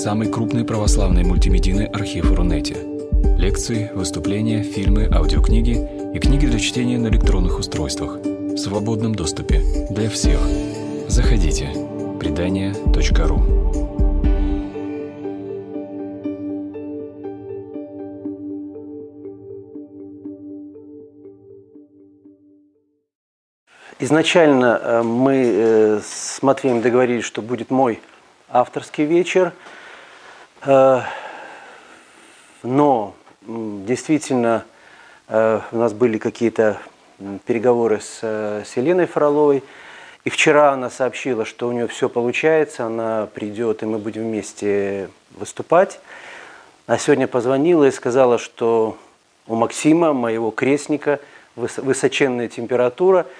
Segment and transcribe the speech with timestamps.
[0.00, 2.74] самый крупный православный мультимедийный архив Рунете.
[3.36, 5.76] Лекции, выступления, фильмы, аудиокниги
[6.14, 10.40] и книги для чтения на электронных устройствах в свободном доступе для всех.
[11.06, 11.68] Заходите.
[12.18, 13.42] Предания.ру
[23.98, 28.00] Изначально э, мы э, с Матвеем договорились, что будет мой
[28.48, 29.52] авторский вечер.
[30.64, 31.00] Э,
[32.62, 33.14] но
[33.46, 34.64] действительно
[35.28, 36.78] у нас были какие-то
[37.46, 39.62] переговоры с, с Еленой Фроловой.
[40.24, 45.08] И вчера она сообщила, что у нее все получается, она придет, и мы будем вместе
[45.36, 46.00] выступать.
[46.88, 48.98] А сегодня позвонила и сказала, что
[49.46, 51.20] у Максима, моего крестника,
[51.54, 53.26] высоченная температура–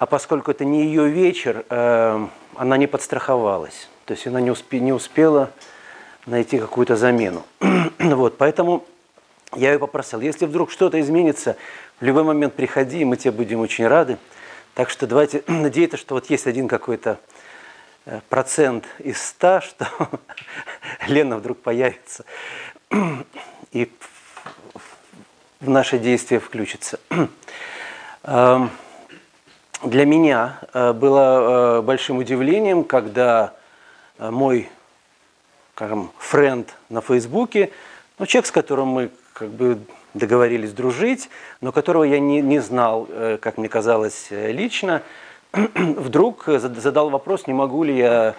[0.00, 3.86] а поскольку это не ее вечер, э, она не подстраховалась.
[4.06, 5.50] То есть она не, успе, не успела
[6.26, 7.44] найти какую-то замену.
[7.98, 8.84] вот, поэтому
[9.54, 11.56] я ее попросил, если вдруг что-то изменится,
[12.00, 14.16] в любой момент приходи, и мы тебе будем очень рады.
[14.74, 17.18] Так что давайте надеяться, что вот есть один какой-то
[18.06, 19.88] э, процент из ста, что
[21.08, 22.24] Лена вдруг появится
[23.72, 23.90] и
[25.60, 26.98] в наше действие включится.
[28.22, 28.70] Эм,
[29.82, 33.54] для меня э, было э, большим удивлением, когда
[34.18, 34.68] мой,
[35.80, 37.70] скажем, френд на Фейсбуке,
[38.18, 39.78] ну, человек, с которым мы как бы
[40.12, 41.30] договорились дружить,
[41.62, 43.08] но которого я не, не знал,
[43.40, 45.00] как мне казалось, лично,
[45.54, 48.34] вдруг задал вопрос, не могу ли я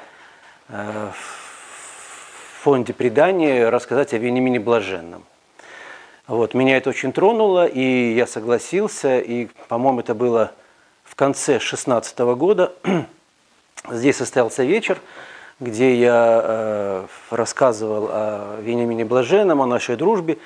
[0.69, 1.15] в
[2.61, 5.23] фонде предания рассказать о Венимине Блаженном.
[6.27, 10.51] Вот, меня это очень тронуло, и я согласился, и, по-моему, это было
[11.03, 12.71] в конце 16 года
[13.89, 14.99] здесь состоялся вечер,
[15.61, 20.37] где я э, рассказывал о Вениамине Блаженном, о нашей дружбе.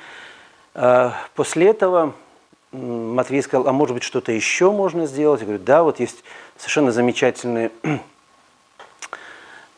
[0.75, 2.13] Э, после этого
[2.71, 5.39] Матвей сказал, а может быть что-то еще можно сделать?
[5.39, 6.23] Я говорю, да, вот есть
[6.57, 7.71] совершенно замечательный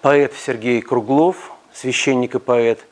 [0.01, 2.85] поэт Сергей Круглов, священник и поэт,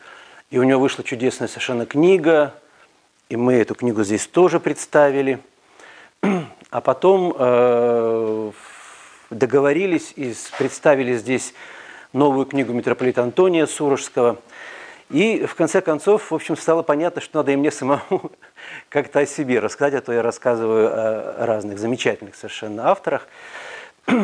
[0.51, 2.53] и у него вышла чудесная совершенно книга,
[3.27, 5.39] и мы эту книгу здесь тоже представили–
[6.75, 8.51] а потом э,
[9.29, 11.53] договорились и представили здесь
[12.15, 14.37] новую книгу митрополита Антония Сурожского.
[15.09, 18.31] И в конце концов, в общем, стало понятно, что надо и мне самому
[18.89, 23.27] как-то о себе рассказать, а то я рассказываю о разных замечательных совершенно авторах.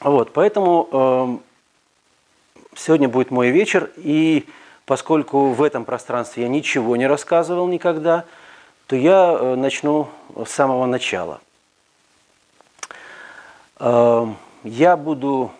[0.00, 4.46] Вот, поэтому э, сегодня будет мой вечер, и
[4.86, 8.24] поскольку в этом пространстве я ничего не рассказывал никогда,
[8.86, 11.40] то я э, начну с самого начала.
[13.80, 15.50] Эм, я буду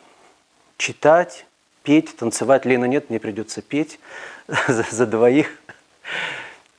[0.78, 1.44] читать,
[1.82, 2.64] петь, танцевать.
[2.64, 4.00] Лена нет, мне придется петь
[4.68, 5.50] за, за двоих.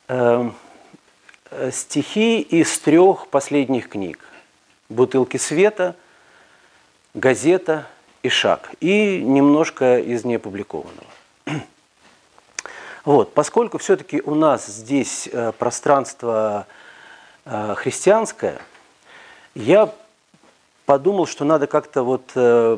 [0.08, 0.56] Эм,
[1.72, 4.26] стихи из трех последних книг.
[4.88, 5.96] «Бутылки света»,
[7.14, 7.88] «Газета»
[8.24, 8.72] и «Шаг».
[8.80, 11.06] И немножко из неопубликованного.
[13.06, 16.68] Вот, поскольку все-таки у нас здесь э, пространство
[17.46, 18.60] э, христианское,
[19.56, 19.94] я
[20.86, 22.78] подумал, что надо как-то вот э,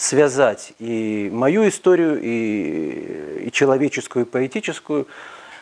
[0.00, 5.06] связать и мою историю, и, и человеческую, и поэтическую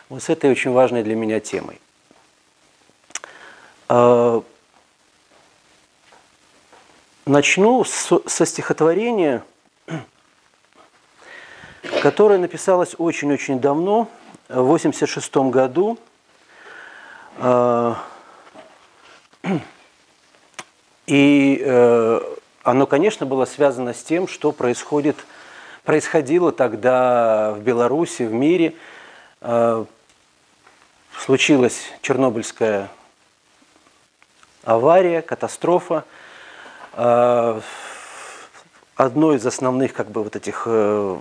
[0.07, 1.79] вот с этой очень важной для меня темой.
[3.89, 4.41] Э,
[7.25, 9.43] начну со стихотворения,
[12.01, 14.07] которое написалось очень-очень давно,
[14.47, 15.99] в 86 году.
[17.39, 17.93] Э,
[21.07, 25.15] и э, оно, конечно, было связано с тем, что происходит,
[25.83, 28.75] происходило тогда в Беларуси, в мире.
[29.41, 29.85] Э,
[31.17, 32.89] случилась Чернобыльская
[34.63, 36.03] авария, катастрофа.
[36.93, 37.61] Э,
[38.95, 41.17] одно из основных, как бы, вот этих э,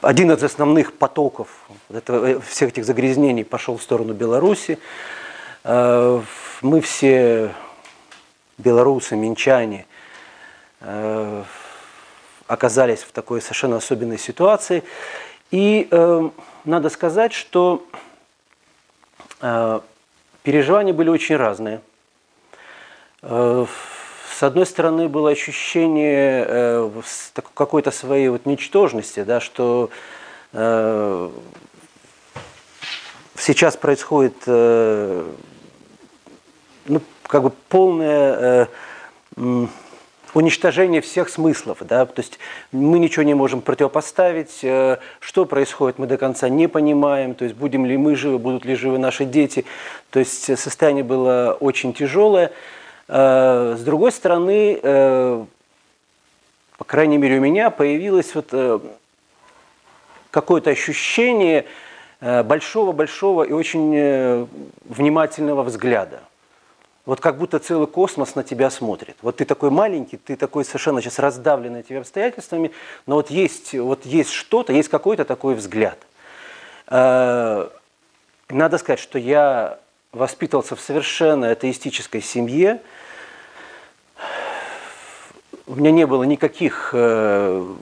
[0.00, 1.48] один из основных потоков
[1.92, 4.78] этого, всех этих загрязнений пошел в сторону Беларуси.
[5.64, 7.52] Мы все
[8.58, 9.86] белорусы, минчане,
[10.80, 11.44] э,
[12.46, 14.82] оказались в такой совершенно особенной ситуации.
[15.50, 16.30] И э,
[16.64, 17.86] надо сказать, что
[19.40, 19.80] э,
[20.42, 21.80] переживания были очень разные.
[23.20, 27.02] С одной стороны, было ощущение
[27.54, 29.90] какой-то своей вот ничтожности, да, что
[33.34, 35.34] сейчас происходит ну,
[37.28, 38.68] как бы полное,
[39.36, 39.66] э,
[40.34, 41.78] уничтожение всех смыслов.
[41.80, 42.06] Да?
[42.06, 42.38] То есть
[42.72, 44.60] мы ничего не можем противопоставить.
[44.62, 47.34] Э, что происходит, мы до конца не понимаем.
[47.34, 49.64] То есть будем ли мы живы, будут ли живы наши дети.
[50.10, 52.52] То есть состояние было очень тяжелое.
[53.08, 55.44] Э, с другой стороны, э,
[56.76, 58.54] по крайней мере у меня появилось вот
[60.30, 61.64] какое-то ощущение
[62.20, 64.48] большого-большого и очень
[64.84, 66.20] внимательного взгляда
[67.08, 69.16] вот как будто целый космос на тебя смотрит.
[69.22, 72.70] Вот ты такой маленький, ты такой совершенно сейчас раздавленный этими обстоятельствами,
[73.06, 75.98] но вот есть, вот есть что-то, есть какой-то такой взгляд.
[76.88, 77.70] Э,
[78.50, 79.78] надо сказать, что я
[80.12, 82.82] воспитывался в совершенно атеистической семье.
[85.66, 87.74] У меня не было никаких э,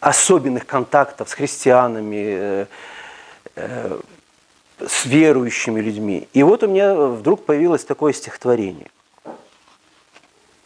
[0.00, 2.66] особенных контактов с христианами,
[3.54, 3.98] э,
[4.84, 6.28] с верующими людьми.
[6.32, 8.90] И вот у меня вдруг появилось такое стихотворение.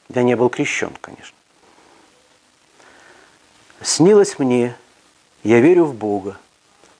[0.08, 1.36] Я не был крещен, конечно.
[3.80, 4.74] Снилось мне,
[5.44, 6.38] я верю в Бога.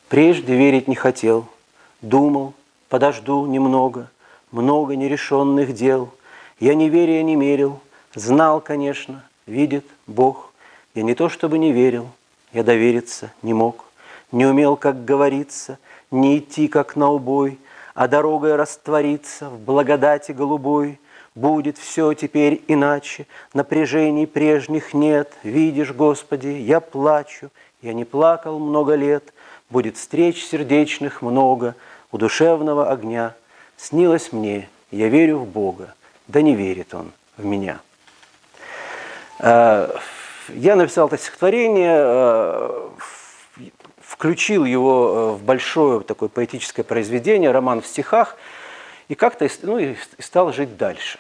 [0.09, 1.47] Прежде верить не хотел.
[2.01, 2.55] Думал,
[2.89, 4.11] подожду немного,
[4.53, 6.11] много нерешенных дел.
[6.61, 7.81] Я неверия не мерил,
[8.15, 10.53] знал, конечно, видит Бог.
[10.95, 12.09] Я не то чтобы не верил,
[12.53, 13.85] я довериться не мог.
[14.33, 15.79] Не умел, как говорится–
[16.11, 17.59] не идти, как на убой,
[17.95, 20.99] а дорогой раствориться в благодати голубой.
[21.35, 25.33] Будет все теперь иначе, напряжений прежних нет.
[25.43, 27.51] Видишь, Господи, я плачу,
[27.83, 29.33] я не плакал много лет.
[29.71, 31.77] Будет встреч сердечных много,
[32.11, 33.35] у душевного огня.
[33.77, 35.95] Снилось мне, я верю в Бога,
[36.27, 37.81] да не верит Он в меня.
[39.39, 39.89] Э,
[40.49, 42.89] я написал это стихотворение э,
[44.21, 48.37] включил его э, в большое такое поэтическое произведение, роман в стихах,
[49.09, 51.19] и как-то ну, и стал жить дальше.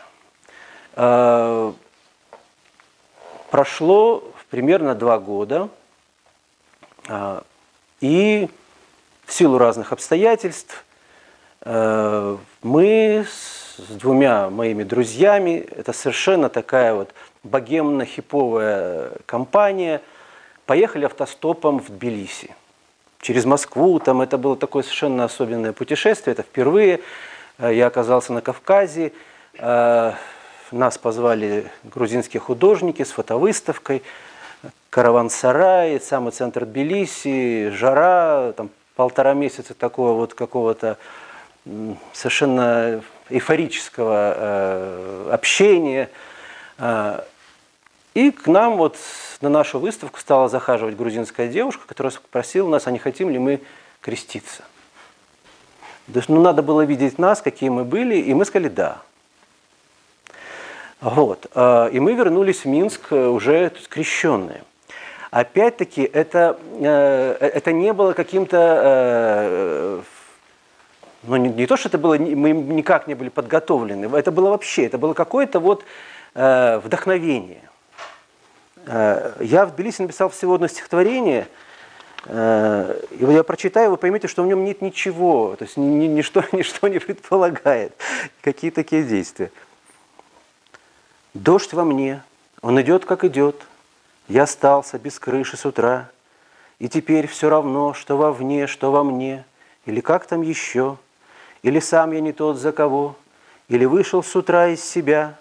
[0.96, 1.72] Э,
[3.50, 5.70] прошло примерно два года,
[7.08, 7.40] э,
[8.02, 8.50] и
[9.24, 10.84] в силу разных обстоятельств
[11.64, 17.14] мы с двумя моими друзьями, это совершенно такая вот
[17.44, 20.00] богемно-хиповая компания,
[20.66, 22.54] поехали автостопом в Тбилиси
[23.20, 23.98] через Москву.
[23.98, 26.32] Там это было такое совершенно особенное путешествие.
[26.32, 27.00] Это впервые
[27.58, 29.12] э, я оказался на Кавказе.
[29.58, 30.12] Э,
[30.72, 34.02] нас позвали грузинские художники с фотовыставкой.
[34.90, 40.98] Караван-сарай, самый центр Тбилиси, жара, там полтора месяца такого вот какого-то
[42.12, 46.08] совершенно эйфорического э, общения.
[48.14, 48.96] И к нам вот
[49.40, 53.60] на нашу выставку стала захаживать грузинская девушка, которая спросила нас, а не хотим ли мы
[54.00, 54.64] креститься.
[56.12, 58.98] То есть, ну, надо было видеть нас, какие мы были, и мы сказали «да».
[61.00, 61.46] Вот.
[61.54, 64.62] А, и мы вернулись в Минск уже крещенные.
[65.30, 70.00] Опять-таки, это, э, это не было каким-то э,
[71.22, 74.86] ну, не, не то, что это было, мы никак не были подготовлены, это было вообще,
[74.86, 75.84] это было какое-то вот
[76.34, 77.69] э, вдохновение.
[78.86, 81.48] Э, я в Тбилиси написал всего одно стихотворение,
[82.26, 86.88] э, и я прочитаю, вы поймете, что в нем нет ничего, то есть ничто, ничто
[86.88, 87.94] не предполагает,
[88.40, 89.50] какие такие действия.
[91.34, 92.22] Дождь во мне,
[92.62, 93.62] он идет, как идет,
[94.28, 96.10] я остался без крыши с утра,
[96.78, 99.44] и теперь все равно, что вовне, что во мне,
[99.84, 100.96] или как там еще,
[101.62, 103.16] или сам я не тот, за кого,
[103.68, 105.36] или вышел с утра из себя,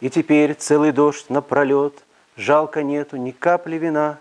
[0.00, 1.94] и теперь целый дождь напролет–
[2.36, 4.18] Жалко нету ни капли вина,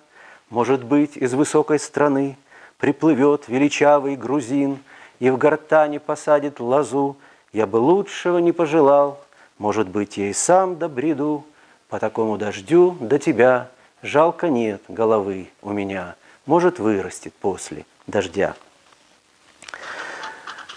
[0.49, 2.37] Может быть, из высокой страны
[2.77, 4.79] Приплывет величавый грузин
[5.19, 7.17] И в гортане посадит лозу.
[7.51, 9.23] Я бы лучшего не пожелал,
[9.57, 11.45] Может быть, я и сам добреду
[11.89, 13.69] По такому дождю до тебя.
[14.01, 16.15] Жалко нет головы у меня,
[16.45, 18.55] Может, вырастет после дождя.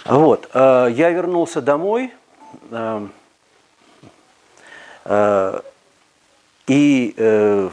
[0.04, 2.12] Вот, э, я вернулся домой,
[2.70, 3.08] э,
[5.04, 5.60] э,
[6.66, 7.70] и э,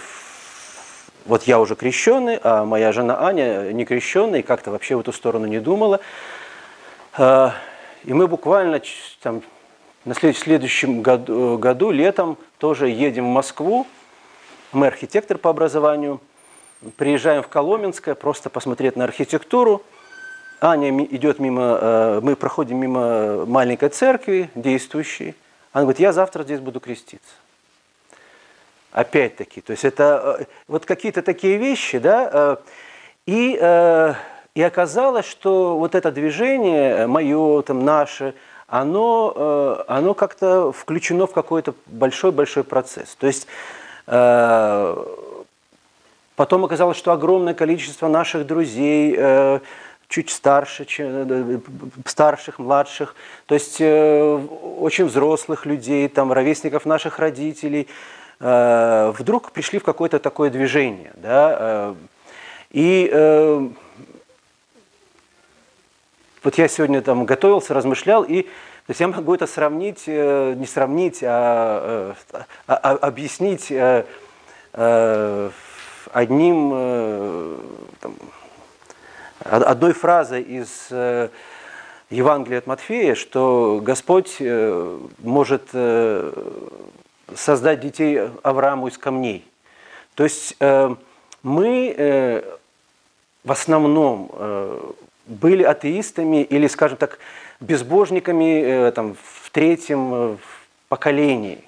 [1.25, 5.13] вот я уже крещенный, а моя жена Аня не крещенная, и как-то вообще в эту
[5.13, 5.99] сторону не думала.
[7.17, 7.51] Э,
[8.03, 8.81] и мы буквально
[9.21, 9.41] там,
[10.05, 13.87] на следующем году, году, летом, тоже едем в Москву.
[14.73, 16.19] Мы архитектор по образованию.
[16.97, 19.81] Приезжаем в Коломенское, просто посмотреть на архитектуру.
[20.59, 25.35] Аня идет мимо, э, мы проходим мимо маленькой церкви действующей.
[25.71, 27.33] Она говорит, я завтра здесь буду креститься.
[28.93, 32.55] Опять-таки, то есть это э, вот какие-то такие вещи, да, э,
[33.25, 34.13] и, э,
[34.53, 38.35] и оказалось, что вот это движение мое, там, наше,
[38.67, 43.15] оно, оно как-то включено в какой-то большой-большой процесс.
[43.15, 43.47] То есть
[46.35, 49.19] потом оказалось, что огромное количество наших друзей,
[50.07, 50.87] чуть старше,
[52.05, 57.87] старших, младших, то есть очень взрослых людей, там, ровесников наших родителей,
[58.43, 61.13] вдруг пришли в какое-то такое движение.
[61.15, 61.95] Да?
[62.71, 63.71] И
[66.43, 68.47] вот я сегодня там готовился, размышлял, и
[68.85, 74.03] то есть я могу это сравнить, э, не сравнить, а, э, а, а объяснить э,
[76.11, 77.61] одним,
[78.01, 78.15] там,
[79.39, 80.89] одной фразой из
[82.09, 84.41] Евангелия от Матфея, что Господь
[85.19, 85.69] может
[87.35, 89.45] создать детей Аврааму из камней.
[90.15, 90.55] То есть
[91.41, 92.43] мы
[93.43, 97.19] в основном были атеистами или, скажем так,
[97.59, 100.37] безбожниками э, там, в третьем э,
[100.89, 101.63] поколении.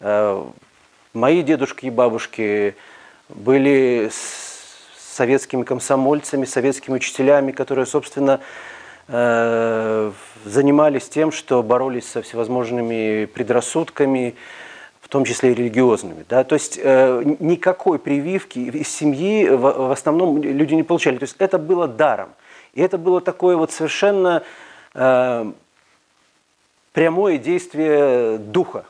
[0.00, 0.44] Э,
[1.14, 2.74] мои дедушки и бабушки
[3.28, 4.10] были
[4.98, 8.40] советскими комсомольцами, советскими учителями, которые, собственно,
[10.44, 14.34] занимались тем, что боролись со всевозможными предрассудками,
[15.08, 16.24] в том числе и религиозными.
[16.28, 16.44] Да?
[16.44, 21.16] То есть никакой прививки из семьи в основном люди не получали.
[21.16, 22.28] То есть это было даром.
[22.74, 24.42] И это было такое вот совершенно
[24.94, 25.52] э,
[26.92, 28.84] прямое действие духа.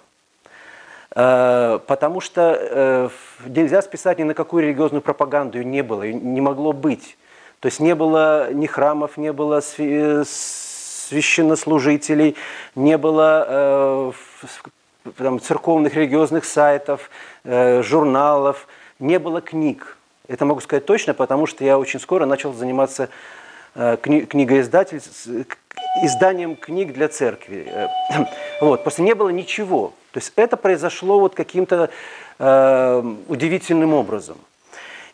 [1.15, 3.09] Э, потому что э,
[3.47, 7.17] нельзя списать ни на какую религиозную пропаганду, ее не было, ее не могло быть.
[7.61, 12.35] То есть не было ни храмов, не было священнослужителей,
[12.75, 14.11] не было э,
[15.17, 17.11] там, церковных религиозных сайтов,
[17.45, 18.67] э, журналов,
[18.99, 19.97] не было книг.
[20.27, 23.09] Это могу сказать точно, потому что я очень скоро начал заниматься
[23.81, 25.01] Э, кни, книгоиздатель,
[26.03, 27.65] изданием книг для церкви.
[27.71, 27.87] Э,
[28.61, 29.93] вот, просто не было ничего.
[30.11, 31.89] То есть это произошло вот каким-то
[32.41, 34.37] э, удивительным образом.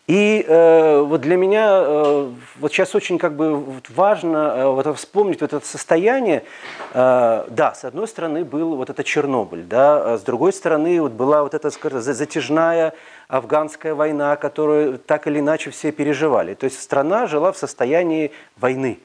[0.06, 2.30] И э, вот для меня э,
[2.60, 6.44] вот сейчас очень как бы важно э, вот вспомнить вот это состояние.
[6.92, 11.12] Э, да, с одной стороны был вот это Чернобыль, да, а с другой стороны вот
[11.12, 12.92] была вот эта скажем, затяжная
[13.28, 16.52] афганская война, которую так или иначе все переживали.
[16.52, 18.98] То есть страна жила в состоянии войны,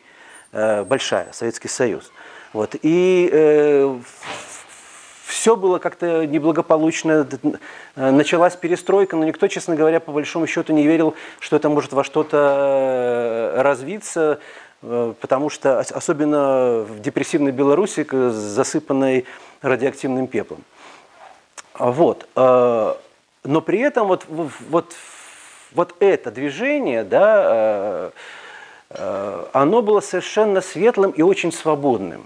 [0.51, 2.12] э, большая, Советский Союз.
[2.51, 2.75] Вот.
[2.82, 3.98] И э,
[5.29, 7.27] все было как-то неблагополучно,
[7.95, 12.03] началась перестройка, но никто, честно говоря, по большому счету не верил, что это может во
[12.03, 14.39] что-то э, развиться,
[14.81, 19.25] э, потому что особенно в депрессивной Беларуси, засыпанной
[19.62, 20.63] радиоактивным пеплом.
[21.77, 22.27] Вот.
[22.36, 22.95] Э,
[23.43, 24.95] но при этом вот, вот,
[25.74, 28.12] вот это движение, да,
[29.53, 32.25] оно было совершенно светлым и очень свободным.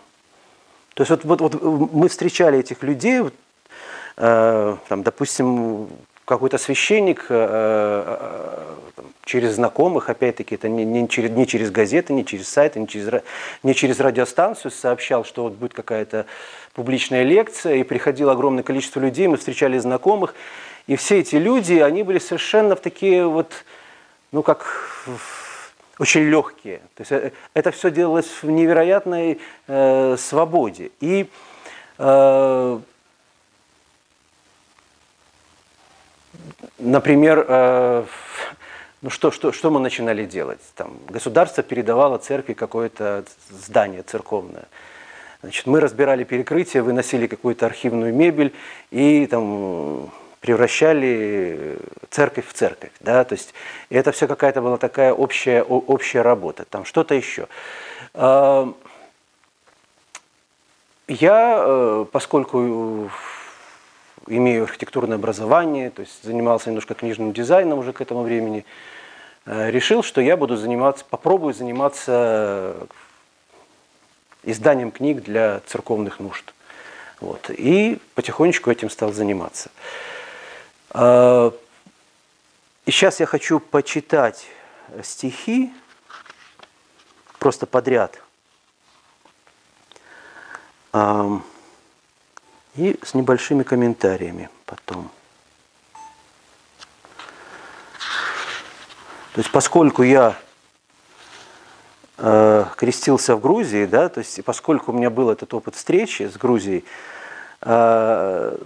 [0.94, 3.34] То есть вот, вот, вот мы встречали этих людей, вот,
[4.18, 5.90] э, там, допустим,
[6.26, 8.06] какой-то священник э,
[8.98, 12.88] э, через знакомых, опять-таки, это не, не, через, не через газеты, не через сайты, не
[12.88, 13.22] через,
[13.64, 16.26] не через радиостанцию сообщал, что вот будет какая-то
[16.74, 20.36] публичная лекция, и приходило огромное количество людей, мы встречали знакомых,
[20.88, 23.52] и все эти люди, они были совершенно в такие вот,
[24.32, 24.66] ну как
[26.00, 26.80] очень легкие.
[26.96, 30.92] То есть э, это все делалось в невероятной э, свободе.
[31.00, 31.30] И
[31.98, 32.80] э,
[36.80, 38.06] например, э,
[39.02, 40.62] ну что, что, что мы начинали делать?
[40.76, 44.66] Там, государство передавало церкви какое-то здание церковное.
[45.42, 48.54] Значит, мы разбирали перекрытие, выносили какую-то архивную мебель
[48.92, 50.10] и там
[50.44, 51.78] превращали
[52.10, 52.92] церковь в церковь.
[53.00, 53.24] Да?
[53.24, 53.54] То есть
[53.90, 56.66] это все какая-то была такая общая, общая работа.
[56.66, 57.48] Там что-то еще.
[61.08, 63.10] Я, э, поскольку
[64.28, 68.66] имею архитектурное образование, то есть занимался немножко книжным дизайном уже к этому времени,
[69.46, 72.76] э, решил, что я буду заниматься, попробую заниматься
[74.44, 76.54] изданием книг для церковных нужд.
[77.22, 77.50] Вот.
[77.50, 79.70] И потихонечку этим стал заниматься.
[80.94, 81.52] А,
[82.86, 84.48] и сейчас я хочу почитать
[85.02, 85.74] стихи
[87.40, 88.22] просто подряд.
[92.76, 95.12] И с небольшими комментариями потом.
[99.34, 100.38] То есть поскольку я
[102.18, 106.38] э, крестился в Грузии, да, то есть поскольку у меня был этот опыт встречи с
[106.38, 106.86] Грузией,
[107.62, 108.58] э,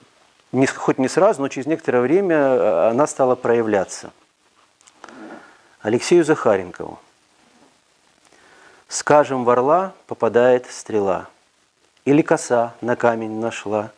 [0.52, 4.12] не, хоть не сразу, но через некоторое время э, она стала проявляться.
[5.82, 7.00] Алексею Захаренкову.
[8.88, 11.28] Скажем, в орла попадает стрела,
[12.06, 13.92] или коса на камень нашла,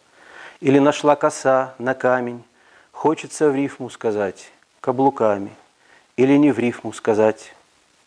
[0.62, 2.44] или нашла коса на камень,
[2.92, 4.52] хочется в рифму сказать
[4.82, 5.56] каблуками,
[6.18, 7.54] или не в рифму сказать.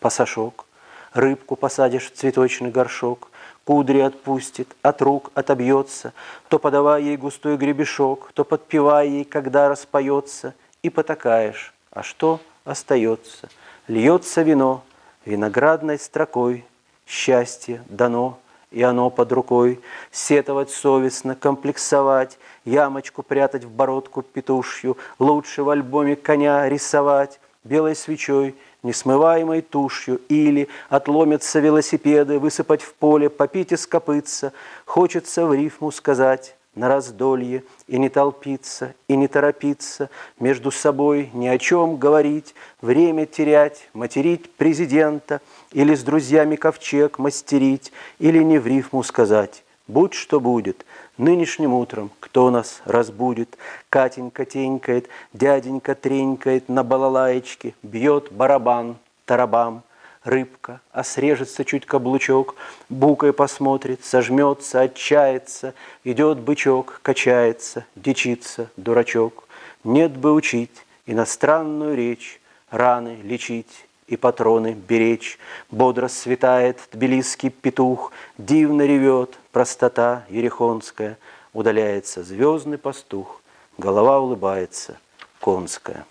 [0.00, 0.66] Пасашок,
[1.12, 3.30] рыбку посадишь в цветочный горшок,
[3.64, 6.12] кудри отпустит, от рук отобьется,
[6.48, 13.48] то подавай ей густой гребешок, то подпевай ей, когда распоется, и потакаешь, а что остается?
[13.86, 14.82] Льется вино
[15.24, 16.64] виноградной строкой,
[17.06, 18.38] счастье дано,
[18.72, 26.16] и оно под рукой, сетовать совестно, комплексовать, ямочку прятать в бородку петушью, лучше в альбоме
[26.16, 34.52] коня рисовать, белой свечой– несмываемой тушью, или отломятся велосипеды, высыпать в поле, попить и скопыться.
[34.84, 40.08] Хочется в рифму сказать на раздолье и не толпиться, и не торопиться,
[40.38, 45.40] между собой ни о чем говорить, время терять, материть президента,
[45.72, 50.86] или с друзьями ковчег мастерить, или не в рифму сказать «будь что будет»,
[51.18, 53.58] Нынешним утром кто нас разбудит?
[53.90, 59.82] Катенька тенькает, дяденька тренькает на балалаечке, Бьет барабан, тарабам,
[60.24, 62.54] рыбка, а срежется чуть каблучок,
[62.88, 69.44] Букой посмотрит, сожмется, отчается, Идет бычок, качается, дичится дурачок.
[69.84, 72.40] Нет бы учить иностранную речь,
[72.70, 75.38] Раны лечить и патроны беречь.
[75.70, 81.16] Бодро светает тбилисский петух, Дивно ревет простота ерехонская,
[81.54, 83.40] Удаляется звездный пастух,
[83.78, 84.98] Голова улыбается
[85.40, 86.04] конская.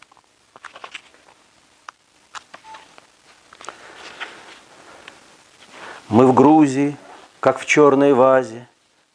[6.10, 6.98] Мы в Грузии,
[7.40, 8.68] как в черной вазе,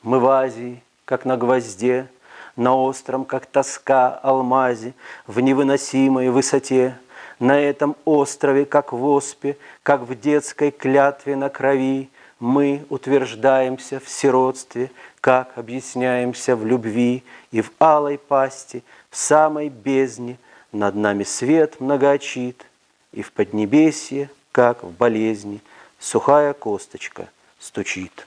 [0.04, 2.08] Мы в Азии, как на гвозде,
[2.54, 4.94] На остром, как тоска алмазе,
[5.26, 6.96] В невыносимой высоте–
[7.38, 14.08] на этом острове, как в оспе, как в детской клятве на крови, мы утверждаемся в
[14.08, 14.90] сиротстве,
[15.20, 20.38] как объясняемся в любви и в алой пасти, в самой бездне,
[20.72, 22.66] над нами свет многоочит,
[23.12, 25.60] и в поднебесье, как в болезни,
[25.98, 28.26] сухая косточка стучит.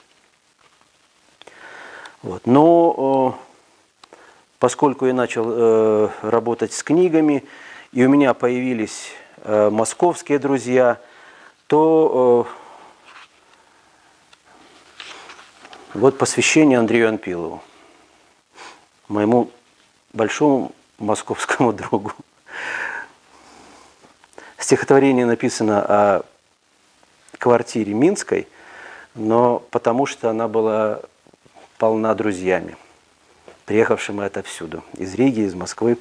[2.22, 2.46] Вот.
[2.46, 3.38] Но
[4.58, 7.44] поскольку я начал э, работать с книгами,
[7.92, 9.10] и у меня появились
[9.42, 11.00] э, московские друзья,
[11.66, 12.46] то
[15.94, 17.62] э, вот посвящение Андрею Анпилову,
[19.08, 19.50] моему
[20.12, 22.12] большому московскому другу.
[24.56, 26.22] Стихотворение написано о
[27.38, 28.46] квартире Минской,
[29.14, 31.00] но потому что она была
[31.76, 32.76] полна друзьями,
[33.64, 35.96] приехавшими отовсюду, из Риги, из Москвы,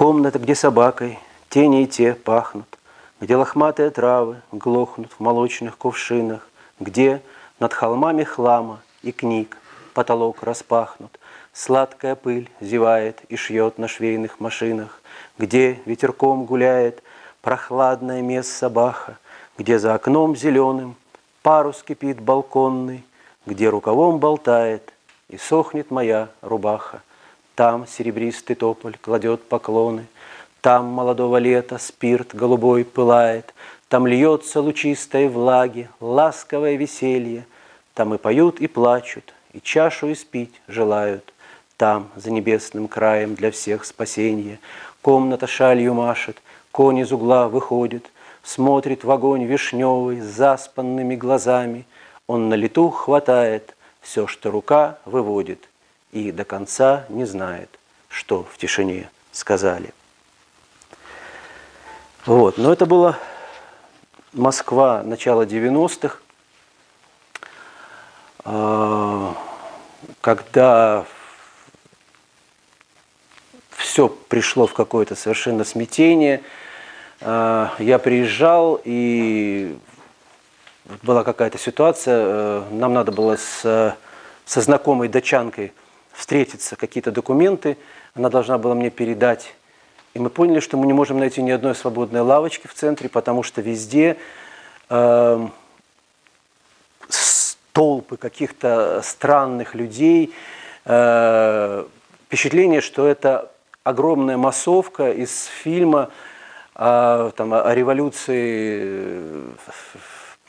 [0.00, 1.18] Комната, где собакой
[1.50, 2.78] тени и те пахнут,
[3.20, 7.20] Где лохматые травы глохнут в молочных кувшинах, Где
[7.58, 9.58] над холмами хлама и книг
[9.92, 11.20] потолок распахнут,
[11.52, 15.02] Сладкая пыль зевает и шьет на швейных машинах,
[15.36, 17.02] Где ветерком гуляет
[17.42, 19.18] прохладное место баха,
[19.58, 20.96] Где за окном зеленым
[21.42, 23.04] парус кипит балконный,
[23.44, 24.94] Где рукавом болтает
[25.28, 27.02] и сохнет моя рубаха.
[27.54, 30.06] Там серебристый тополь кладет поклоны,
[30.60, 33.54] Там молодого лета спирт голубой пылает,
[33.88, 37.46] Там льется лучистой влаги, ласковое веселье,
[37.94, 41.32] Там и поют, и плачут, и чашу испить желают.
[41.76, 44.58] Там, за небесным краем, для всех спасенье,
[45.02, 46.36] Комната шалью машет,
[46.72, 48.10] конь из угла выходит,
[48.42, 51.86] Смотрит в огонь вишневый с заспанными глазами.
[52.26, 55.68] Он на лету хватает все, что рука выводит,
[56.12, 57.68] и до конца не знает,
[58.08, 59.92] что в тишине сказали.
[62.26, 62.58] Вот.
[62.58, 63.18] Но это было
[64.32, 66.18] Москва начала 90-х,
[68.44, 69.34] а,
[70.20, 71.04] когда
[73.76, 76.42] все пришло в какое-то совершенно смятение.
[77.20, 79.78] А, я приезжал, и
[81.02, 83.96] была какая-то ситуация, э, нам надо было с,
[84.44, 85.72] со знакомой дачанкой
[86.12, 87.76] встретиться, какие-то документы
[88.14, 89.54] она должна была мне передать.
[90.14, 93.42] И мы поняли, что мы не можем найти ни одной свободной лавочки в центре, потому
[93.42, 94.16] что везде
[94.88, 95.48] э,
[97.72, 100.34] толпы каких-то странных людей,
[100.84, 101.84] э,
[102.26, 103.52] впечатление, что это
[103.84, 106.10] огромная массовка из фильма
[106.74, 109.44] э, там, о революции,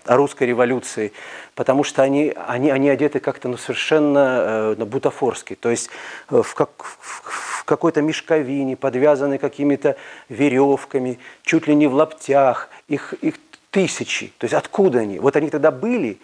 [0.06, 1.12] о русской революции
[1.56, 5.90] потому что они, они, они одеты как-то ну, совершенно э, бутафорски, то есть
[6.30, 9.96] э, в, как, в какой-то мешковине, подвязаны какими-то
[10.30, 13.36] веревками, чуть ли не в лаптях, их, их
[13.70, 14.34] тысячи.
[14.38, 15.20] То есть откуда они?
[15.20, 16.18] Вот они тогда были,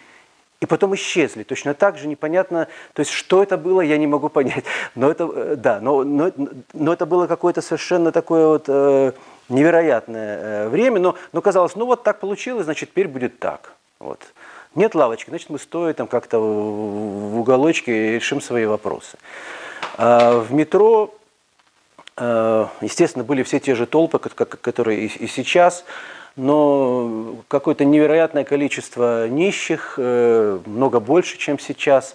[0.60, 1.44] и потом исчезли.
[1.44, 4.64] Точно так же непонятно, то есть что это было, я не могу понять.
[4.94, 6.32] Но это, э, да, но, но,
[6.72, 9.12] но это было какое-то совершенно такое вот э,
[9.48, 13.72] невероятное э, время, но, но казалось, ну вот так получилось, значит, теперь будет так.
[13.98, 14.20] Вот.
[14.74, 19.18] Нет лавочки, значит, мы стоим там как-то в, уголочке решим свои вопросы.
[19.96, 21.14] А в метро,
[22.16, 25.84] э, естественно, были все те же толпы, которые и, и сейчас,
[26.36, 32.14] но какое-то невероятное количество нищих, э, много больше, чем сейчас.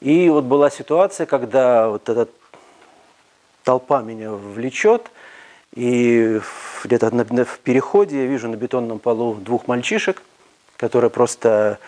[0.00, 2.28] И вот была ситуация, когда вот эта
[3.64, 5.10] толпа меня влечет,
[5.74, 6.40] и
[6.84, 10.22] где-то в переходе я вижу на бетонном полу двух мальчишек,
[10.76, 11.78] которые просто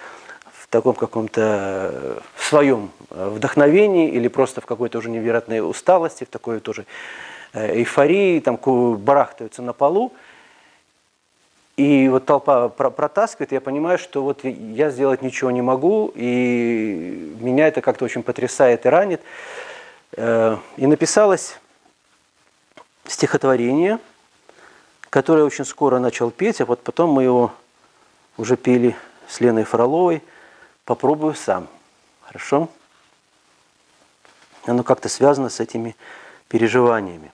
[0.53, 6.87] в таком каком-то своем вдохновении или просто в какой-то уже невероятной усталости, в такой тоже
[7.53, 8.59] э, эйфории, там
[8.97, 10.12] барахтаются на полу.
[11.77, 17.66] И вот толпа протаскивает, я понимаю, что вот я сделать ничего не могу, и меня
[17.66, 19.20] это как-то очень потрясает и ранит.
[20.16, 21.59] Э, и написалось
[23.07, 23.99] стихотворение,
[25.11, 27.53] которое очень скоро начал петь, а вот потом мы его
[28.37, 28.97] уже пели
[29.29, 30.23] с Леной Фроловой.
[30.85, 31.69] Попробую сам.
[32.23, 32.69] Хорошо?
[34.67, 35.97] Оно как-то связано с этими
[36.49, 37.33] переживаниями.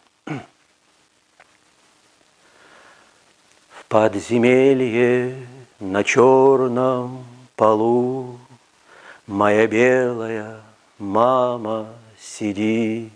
[3.90, 5.34] подземелье
[5.80, 7.24] на черном
[7.56, 8.38] полу
[9.26, 10.60] Моя белая
[10.98, 13.10] мама сидит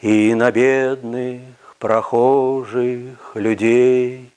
[0.00, 1.42] И на бедных
[1.82, 4.30] прохожих людей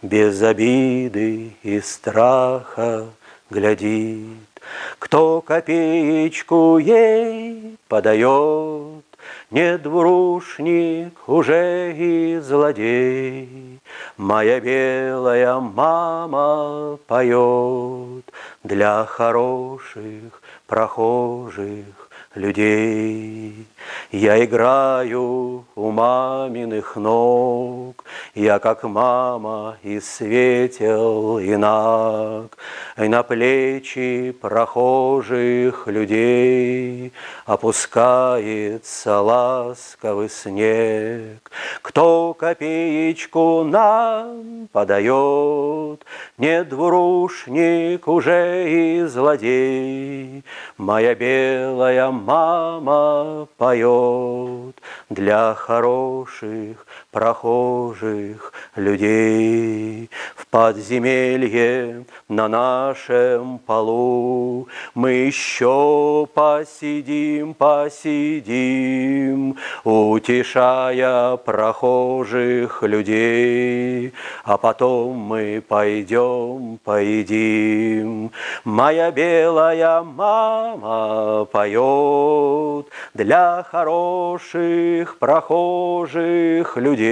[0.00, 3.06] Без обиды и страха
[3.50, 4.62] глядит.
[5.00, 9.04] Кто копеечку ей подает,
[9.50, 13.80] Не двурушник уже и злодей,
[14.16, 18.24] Моя белая мама поет
[18.62, 23.66] для хороших прохожих людей.
[24.10, 32.56] Я играю у маминых ног, Я как мама и светел и наг,
[32.96, 37.12] И на плечи прохожих людей
[37.44, 41.50] Опускается ласковый снег.
[41.82, 46.04] Кто копеечку нам подает,
[46.38, 50.44] Не двурушник уже и злодей,
[50.78, 56.86] Моя белая мама поет для хороших
[57.18, 60.08] прохожих людей.
[60.36, 74.12] В подземелье на нашем полу мы еще посидим, посидим, утешая прохожих людей,
[74.44, 78.30] а потом мы пойдем, поедим.
[78.62, 87.07] Моя белая мама поет для хороших прохожих людей,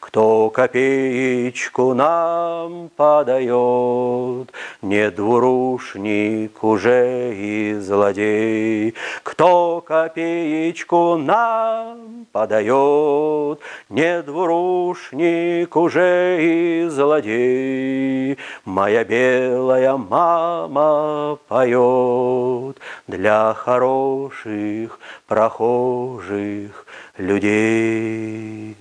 [0.00, 4.52] кто копеечку нам подает,
[4.82, 8.94] не двурушник уже и злодей.
[9.22, 18.38] Кто копеечку нам подает, не двурушник уже и злодей.
[18.64, 26.86] Моя белая мама поет для хороших прохожих
[27.20, 28.76] людей.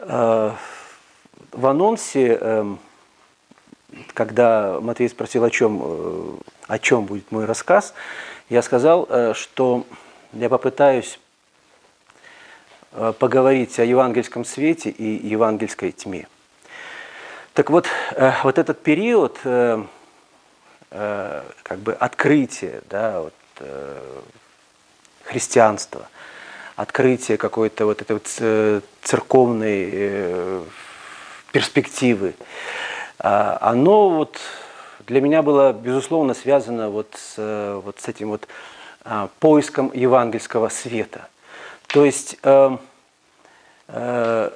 [0.00, 0.52] Э,
[1.52, 2.78] в анонсе, эм,
[4.12, 6.32] когда Матвей спросил, о чем, э,
[6.68, 7.94] о чем будет мой рассказ,
[8.50, 9.86] я сказал, э, что
[10.32, 11.18] я попытаюсь
[13.18, 16.28] поговорить о евангельском свете и евангельской тьме.
[17.52, 17.88] Так вот,
[18.44, 19.40] вот этот период
[20.94, 23.34] как бы открытия да, вот,
[25.24, 26.08] христианства–
[26.76, 30.64] открытие какой-то вот этой вот э, церковной э,
[31.52, 32.34] перспективы,
[33.18, 34.40] а, оно вот
[35.06, 38.48] для меня было, безусловно, связано вот с, э, вот с этим вот
[39.04, 41.28] а, поиском евангельского света.
[41.86, 42.76] То есть, э,
[43.88, 44.50] э,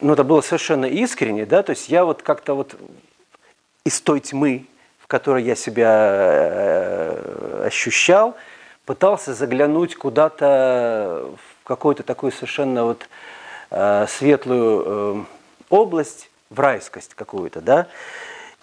[0.00, 2.74] ну, это было совершенно искренне, да, то есть я вот как-то вот
[3.84, 4.64] из той тьмы,
[5.06, 8.34] в которой я себя э, ощущал,
[8.84, 13.08] пытался заглянуть куда-то в какую-то такую совершенно вот
[13.70, 15.24] э, светлую э,
[15.70, 17.86] область, в райскость какую-то, да.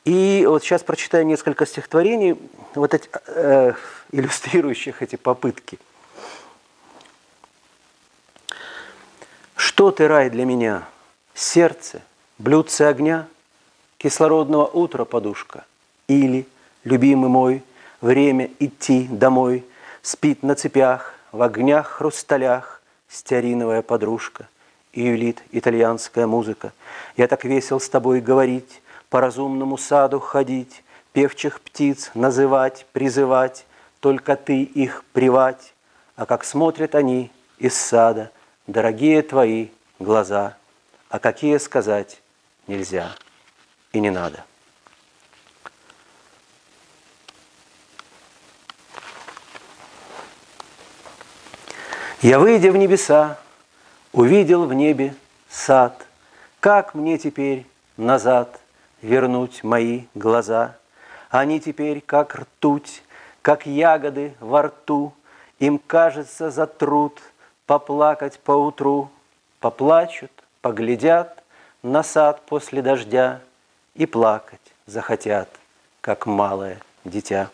[0.03, 2.37] И вот сейчас прочитаю несколько стихотворений,
[2.75, 3.71] вот эти, э,
[4.11, 5.79] иллюстрирующих эти попытки.
[9.55, 10.83] Что ты, рай, для меня?
[11.33, 12.01] Сердце,
[12.37, 13.27] блюдце огня,
[13.97, 15.63] кислородного утра подушка.
[16.07, 16.47] Или,
[16.83, 17.63] любимый мой,
[18.01, 19.65] время идти домой,
[20.01, 24.47] спит на цепях, в огнях хрусталях стеариновая подружка.
[24.91, 26.71] И юлит итальянская музыка.
[27.17, 33.65] Я так весел с тобой говорить, по разумному саду ходить, певчих птиц называть, призывать,
[33.99, 35.73] только ты их привать,
[36.15, 38.31] а как смотрят они из сада,
[38.67, 40.57] дорогие твои глаза,
[41.09, 42.21] а какие сказать
[42.67, 43.15] нельзя
[43.91, 44.43] и не надо.
[52.23, 53.37] Я, выйдя в небеса,
[54.11, 55.13] увидел в небе
[55.49, 56.07] сад.
[56.59, 58.59] Как мне теперь назад
[59.03, 60.75] вернуть мои глаза?
[61.29, 63.03] Они теперь как ртуть,
[63.43, 65.13] как ягоды во рту.
[65.59, 67.21] Им кажется за труд
[67.67, 69.11] поплакать поутру.
[69.59, 70.31] Поплачут,
[70.61, 71.43] поглядят
[71.83, 73.39] на сад после дождя–
[73.95, 75.49] и плакать захотят,
[76.01, 77.49] как малое дитя.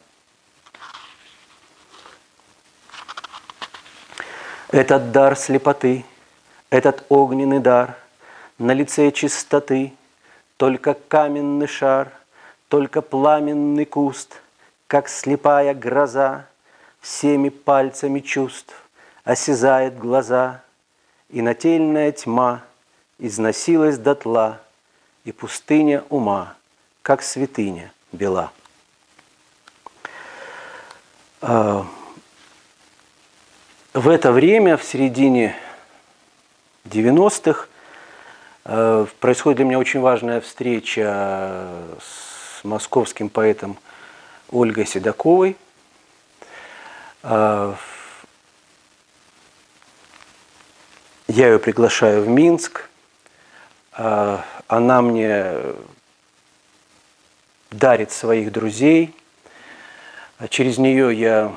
[4.72, 6.06] Этот дар слепоты,
[6.70, 7.98] этот огненный дар,
[8.58, 9.94] На лице чистоты,
[10.58, 12.12] только каменный шар,
[12.68, 14.42] Только пламенный куст,
[14.88, 16.46] как слепая гроза,
[17.02, 18.76] Всеми пальцами чувств
[19.24, 20.62] осязает глаза,
[21.30, 22.62] И нательная тьма
[23.18, 24.62] износилась дотла—
[25.30, 26.56] и пустыня ума,
[27.04, 28.52] как святыня бела.
[31.42, 31.86] А,
[33.94, 35.56] в это время, в середине
[36.86, 37.68] 90-х,
[38.66, 41.68] а, происходит для меня очень важная встреча
[42.00, 43.80] с московским поэтом
[44.52, 45.58] Ольгой Седоковой.
[47.24, 47.76] А,
[51.28, 52.90] я ее приглашаю в Минск.
[53.92, 55.54] Она мне
[57.72, 59.14] дарит своих друзей.
[60.50, 61.54] Через нее я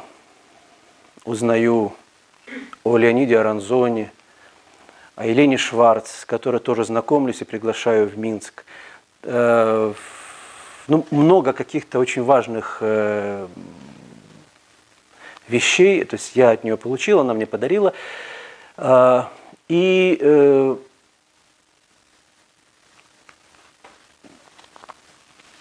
[1.25, 1.95] узнаю
[2.85, 4.11] о Леониде Аранзоне,
[5.17, 8.65] о Елене Шварц, с которой тоже знакомлюсь и приглашаю в Минск.
[9.23, 9.93] Э,
[10.89, 13.47] ну, много каких-то очень важных э,
[15.49, 17.93] вещей, то есть я от нее получил, она мне подарила.
[18.77, 19.25] Э,
[19.69, 20.79] и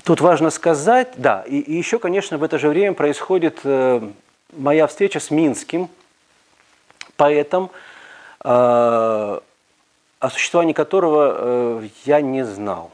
[0.04, 3.62] Тут важно сказать, да, и, еще, конечно, в это же время происходит
[4.52, 5.90] моя встреча с Минским
[7.22, 7.70] поэтом,
[8.44, 11.36] э, о существовании которого
[11.84, 12.90] э, я не знал.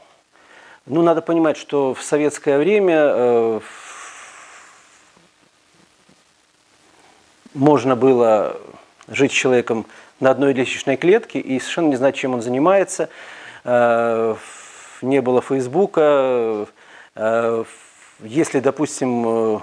[0.84, 3.60] Ну, надо понимать, что в советское время э,
[7.54, 8.60] можно было
[9.08, 9.86] жить с человеком
[10.20, 13.08] на одной лестничной клетке и совершенно не знать, чем он занимается.
[13.64, 16.66] Не было Фейсбука,
[18.20, 19.62] если, допустим,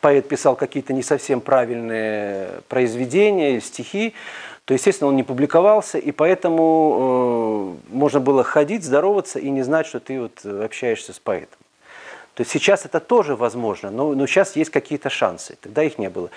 [0.00, 4.14] поэт писал какие-то не совсем правильные произведения, стихи,
[4.64, 9.86] то, естественно, он не публиковался, и поэтому э, можно было ходить, здороваться и не знать,
[9.86, 11.58] что ты вот общаешься с поэтом.
[12.34, 16.08] То есть сейчас это тоже возможно, но, но сейчас есть какие-то шансы, тогда их не
[16.08, 16.30] было.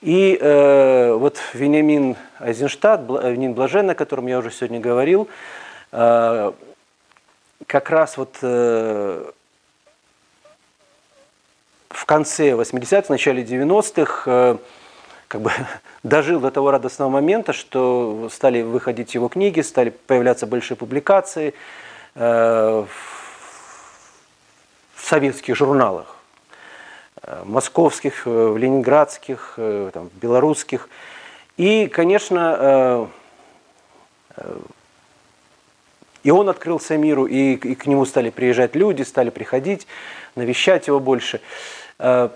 [0.00, 5.28] И э, вот Вениамин Айзенштадт, Вениамин Блаженный, о котором я уже сегодня говорил,
[5.92, 6.52] э,
[7.66, 9.30] как раз вот э,
[11.92, 14.56] в конце 80-х, в начале 90-х э,
[15.28, 15.50] как бы
[16.02, 21.54] дожил до того радостного момента, что стали выходить его книги, стали появляться большие публикации
[22.14, 22.84] э,
[24.94, 26.16] в советских журналах,
[27.22, 29.54] э, московских, ленинградских,
[29.92, 30.88] там, белорусских.
[31.58, 33.10] И, конечно,
[36.22, 39.86] и он открылся миру, и, и к нему стали приезжать люди, стали приходить,
[40.34, 41.40] навещать его больше.
[42.02, 42.28] Э,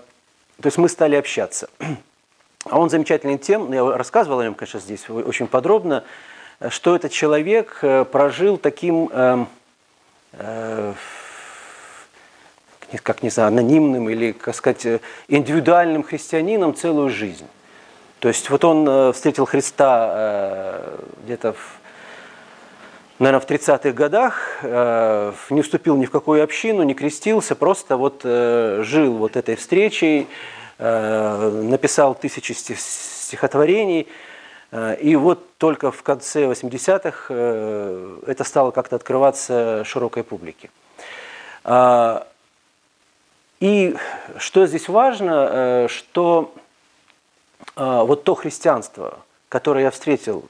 [0.61, 1.69] то есть мы стали общаться.
[2.69, 6.03] А он замечательный тем, я рассказывал о нем, конечно, здесь очень подробно,
[6.69, 9.47] что этот человек э, прожил таким, эм,
[10.33, 10.93] э,
[13.03, 17.47] как не знаю, анонимным или, как сказать, индивидуальным христианином целую жизнь.
[18.19, 20.81] То есть вот он встретил Христа
[21.23, 21.77] где-то в
[23.19, 28.21] наверное, в 30-х годах, э, не вступил ни в какую общину, не крестился, просто вот
[28.23, 30.27] э, жил вот этой встречей,
[30.77, 34.07] э, написал тысячи стихотворений,
[34.99, 40.69] и вот только в конце 80-х это стало как-то открываться широкой публике.
[41.63, 42.27] А,
[43.61, 43.95] и
[44.37, 46.53] что здесь важно, что
[47.77, 50.49] вот то христианство, которое я встретил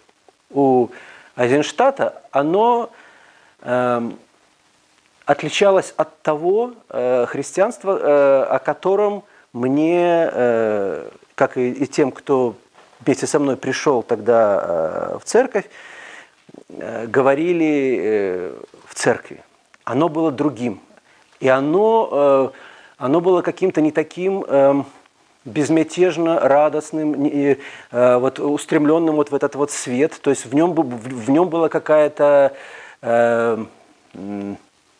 [0.49, 0.87] у
[1.37, 2.89] Айзенштата, оно
[3.61, 4.11] э,
[5.25, 9.23] отличалось от того э, христианства, э, о котором
[9.53, 12.55] мне, э, как и, и тем, кто
[13.05, 15.65] вместе со мной пришел тогда э, в церковь,
[16.69, 18.53] э, говорили э,
[18.87, 19.43] в церкви.
[19.83, 20.81] Оно было другим.
[21.39, 22.49] И оно, э,
[22.97, 24.43] оно было каким-то не таким...
[24.47, 24.83] Э,
[25.47, 27.57] безмятежно радостным, и,
[27.91, 30.19] э, вот, устремленным вот в этот вот свет.
[30.21, 32.53] То есть в нем, в нем была какая-то
[33.01, 33.65] э,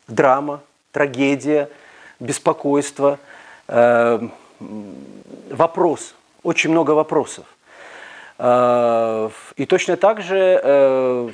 [0.07, 1.69] драма, трагедия,
[2.19, 3.19] беспокойство,
[3.67, 4.19] э,
[5.49, 7.45] вопрос, очень много вопросов.
[8.39, 11.29] Э, и точно так же э,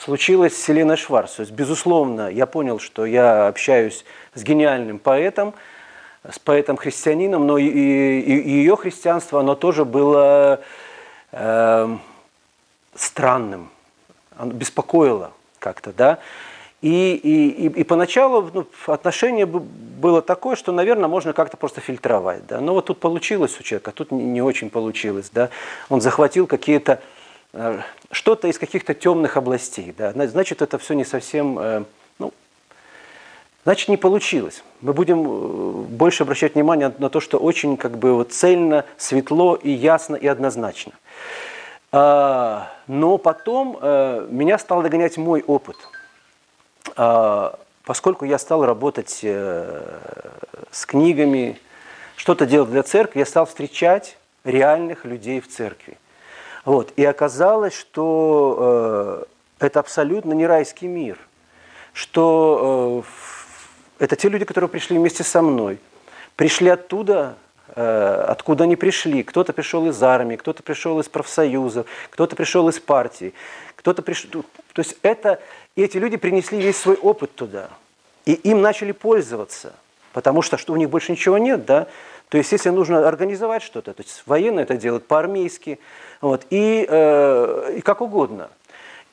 [0.00, 1.34] случилось с Селеной Шварц.
[1.34, 5.52] То есть, безусловно, я понял, что я общаюсь с гениальным поэтом,
[6.28, 10.60] с поэтом-христианином, но и, и, и ее христианство, оно тоже было
[11.32, 11.96] э,
[12.94, 13.70] странным,
[14.36, 16.18] оно беспокоило как-то, да.
[16.82, 22.46] И, и, и, и поначалу ну, отношение было такое, что, наверное, можно как-то просто фильтровать.
[22.46, 22.60] Да?
[22.60, 25.28] Но вот тут получилось у человека, тут не, не очень получилось.
[25.30, 25.50] Да?
[25.90, 27.02] Он захватил какие-то
[27.52, 27.80] э,
[28.10, 29.94] что-то из каких-то темных областей.
[29.96, 30.14] Да?
[30.26, 31.84] Значит, это все не совсем э,
[33.64, 34.64] Значит, не получилось.
[34.80, 39.54] Мы будем э, больше обращать внимание на то, что очень как бы вот цельно, светло
[39.54, 40.92] и ясно и однозначно.
[41.92, 45.76] А, но потом э, меня стал догонять мой опыт.
[46.96, 49.98] А, поскольку я стал работать э,
[50.70, 51.60] с книгами,
[52.16, 55.98] что-то делать для церкви, я стал встречать реальных людей в церкви.
[56.64, 56.92] Вот.
[56.96, 59.26] И оказалось, что
[59.58, 61.18] это абсолютно не райский мир,
[61.94, 63.02] что
[64.00, 65.78] это те люди, которые пришли вместе со мной.
[66.34, 67.36] Пришли оттуда,
[67.76, 69.22] э, откуда они пришли.
[69.22, 73.34] Кто-то пришел из армии, кто-то пришел из профсоюзов, кто-то пришел из партии,
[73.76, 74.42] кто-то пришел...
[74.72, 75.40] То есть это...
[75.76, 77.68] И эти люди принесли весь свой опыт туда.
[78.24, 79.74] И им начали пользоваться.
[80.12, 81.86] Потому что, что у них больше ничего нет, да,
[82.30, 85.80] то есть, если нужно организовать что-то, то есть военные это делают по-армейски,
[86.20, 88.50] вот, и, э, и как угодно.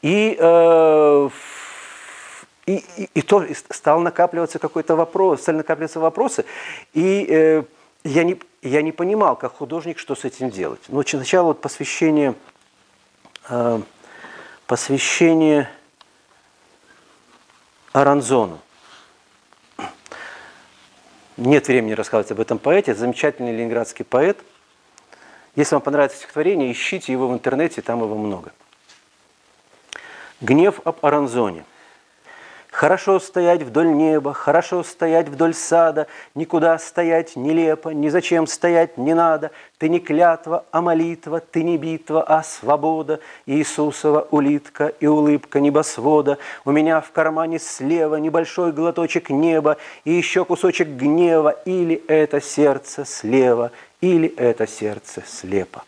[0.04, 1.30] И э,
[2.68, 6.46] и, и, и то стал накапливаться какой-то вопрос, стали накапливаться вопросы.
[6.94, 7.64] И э,
[8.04, 10.82] я, не, я не понимал, как художник, что с этим делать.
[10.90, 12.36] Но сначала вот посвящение,
[13.50, 13.82] э,
[14.68, 15.70] посвящение
[17.94, 18.60] Аранзону.
[21.38, 22.94] Нет времени рассказывать об этом поэте.
[22.94, 24.40] Замечательный ленинградский поэт.
[25.56, 28.52] Если вам понравится стихотворение, ищите его в интернете, там его много.
[30.42, 31.64] Гнев об Аранзоне–
[32.78, 39.16] Хорошо стоять вдоль неба, хорошо стоять вдоль сада, Никуда стоять нелепо, ни зачем стоять не
[39.16, 39.50] надо.
[39.80, 43.20] Ты не клятва, а молитва, ты не битва, а свобода.
[43.48, 46.38] Иисусова улитка и улыбка небосвода.
[46.66, 53.06] У меня в кармане слева небольшой глоточек неба И еще кусочек гнева, или это сердце
[53.06, 55.82] слева, Или это сердце слепо.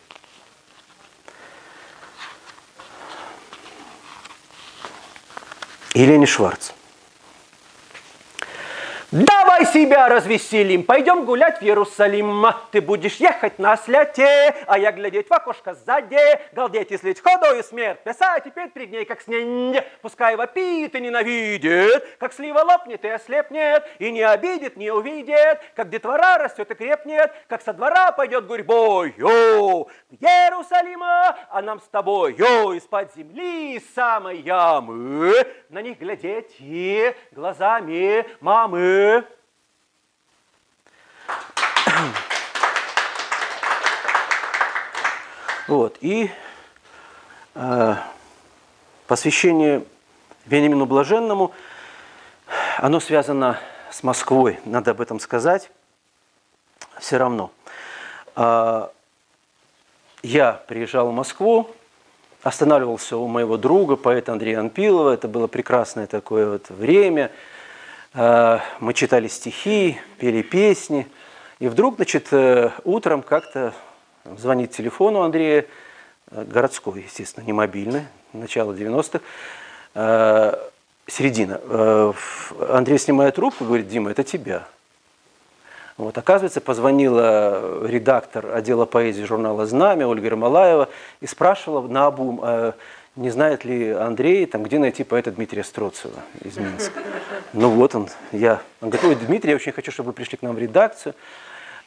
[5.93, 6.71] Елене Шварц.
[9.11, 12.45] Давай себя развеселим, пойдем гулять в Иерусалим.
[12.69, 16.19] Ты будешь ехать на сляте, а я глядеть в окошко сзади,
[16.51, 19.83] галдеть и слить ходою смерть, писать и петь перед ней, как снег.
[20.03, 25.89] Пускай вопит и ненавидит, как слива лопнет и ослепнет, и не обидит, не увидит, как
[25.89, 28.53] детвора растет и крепнет, как со двора пойдет в
[30.11, 35.33] Иерусалима, а нам с тобой, йо, из-под земли, самой ямы,
[35.69, 38.98] на них глядеть и глазами мамы.
[45.67, 46.31] Вот, и
[47.53, 47.95] э,
[49.05, 49.83] посвящение
[50.47, 51.51] Вениамину Блаженному,
[52.77, 53.59] оно связано
[53.91, 55.69] с Москвой, надо об этом сказать,
[56.99, 57.51] все равно.
[58.35, 58.87] Э,
[60.23, 61.69] я приезжал в Москву,
[62.41, 67.31] останавливался у моего друга, поэта Андрея Анпилова, это было прекрасное такое вот время–
[68.13, 71.07] мы читали стихи, пели песни.
[71.59, 73.73] И вдруг, значит, э, утром как-то
[74.37, 75.65] звонит телефон у Андрея,
[76.31, 79.19] э, городской, естественно, не мобильный, начало 90-х,
[81.07, 81.59] середина.
[82.69, 84.67] Андрей снимает трубку говорит, Дима, это тебя.
[85.97, 90.87] Вот, оказывается, позвонила редактор отдела поэзии журнала «Знамя» Ольга Ермолаева
[91.19, 92.73] и спрашивала на обум,
[93.15, 97.01] не знает ли Андрей, там, где найти поэта Дмитрия Строцева из Минска.
[97.53, 98.61] Ну вот он, я.
[98.81, 101.15] Он говорит, ой, Дмитрий, я очень хочу, чтобы вы пришли к нам в редакцию.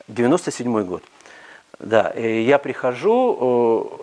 [0.08, 1.02] 97 год.
[1.78, 3.98] Да, и я прихожу,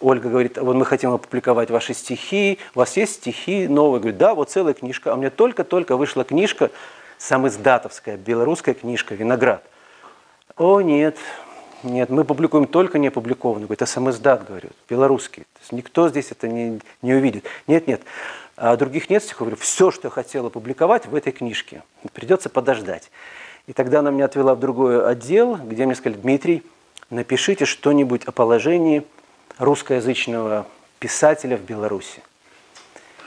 [0.00, 4.00] Ольга говорит, вот мы хотим опубликовать ваши стихи, у вас есть стихи новые?
[4.00, 5.12] Говорит, да, вот целая книжка.
[5.12, 6.70] А у меня только-только вышла книжка,
[7.16, 9.64] самиздатовская, белорусская книжка «Виноград».
[10.56, 11.16] О, нет,
[11.82, 13.66] нет, мы публикуем только не опубликованный.
[13.66, 15.42] Говорит, сам издат, говорю, белорусский.
[15.42, 17.44] То есть никто здесь это не, не увидит.
[17.66, 18.02] Нет, нет.
[18.56, 19.46] А других нет стихов.
[19.46, 23.10] Говорю, все, что я хотел опубликовать в этой книжке, придется подождать.
[23.66, 26.64] И тогда она меня отвела в другой отдел, где мне сказали, Дмитрий,
[27.10, 29.04] напишите что-нибудь о положении
[29.58, 30.66] русскоязычного
[30.98, 32.22] писателя в Беларуси.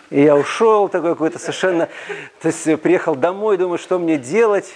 [0.09, 1.87] И я ушел такой какой-то совершенно...
[2.41, 4.73] То есть приехал домой, думаю, что мне делать.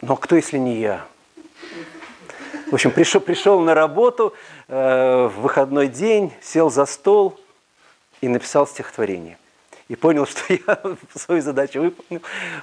[0.00, 1.04] Но кто, если не я?
[2.72, 4.32] В общем, пришел, пришел на работу
[4.66, 7.38] э, в выходной день, сел за стол
[8.22, 9.36] и написал стихотворение.
[9.88, 10.80] И понял, что я
[11.14, 12.22] свою задачу выполнил.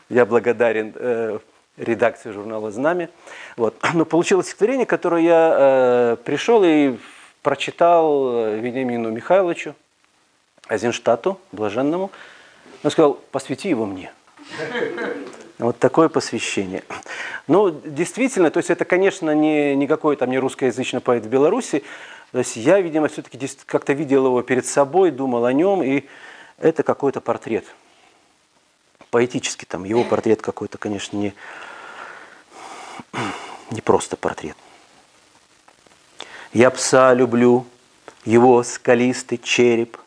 [0.09, 1.37] Я благодарен э,
[1.77, 3.11] редакции журнала «Знамя».
[3.55, 3.75] Вот.
[3.93, 6.97] Но получилось стихотворение, которое я э, пришел и
[7.43, 9.75] прочитал э, Вениамину Михайловичу,
[10.67, 12.09] Азенштату, блаженному.
[12.83, 14.11] Он сказал, посвяти его мне.
[15.59, 16.85] Вот такое посвящение.
[17.47, 21.83] Ну, действительно, то есть это, конечно, не, не какой там не русскоязычный поэт в Беларуси.
[22.31, 26.05] То есть я, видимо, все-таки как-то видел его перед собой, думал о нем, и
[26.59, 27.65] это какой-то портрет.
[29.11, 31.33] Поэтический там, его портрет какой-то, конечно, не,
[33.71, 34.55] не просто портрет.
[36.53, 37.65] Я пса люблю,
[38.23, 39.97] его скалистый череп,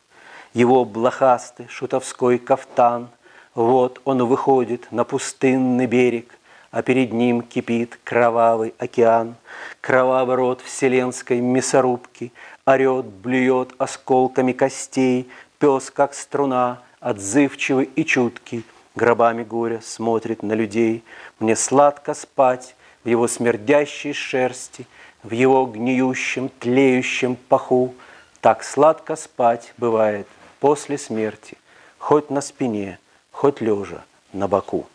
[0.54, 3.10] его блохастый шутовской кафтан–
[3.54, 6.38] вот он выходит на пустынный берег,
[6.70, 9.34] а перед ним кипит кровавый океан.
[9.80, 12.32] Кровавый рот вселенской мясорубки
[12.64, 15.28] орет, блюет осколками костей,
[15.58, 21.04] пес, как струна, отзывчивый и чуткий, гробами горя смотрит на людей.
[21.38, 22.74] Мне сладко спать
[23.04, 24.86] в его смердящей шерсти,
[25.22, 27.94] в его гниющем, тлеющем паху.
[28.40, 30.26] Так сладко спать бывает
[30.58, 31.56] после смерти,
[31.98, 32.98] хоть на спине,
[33.42, 34.86] хоть лежа на боку.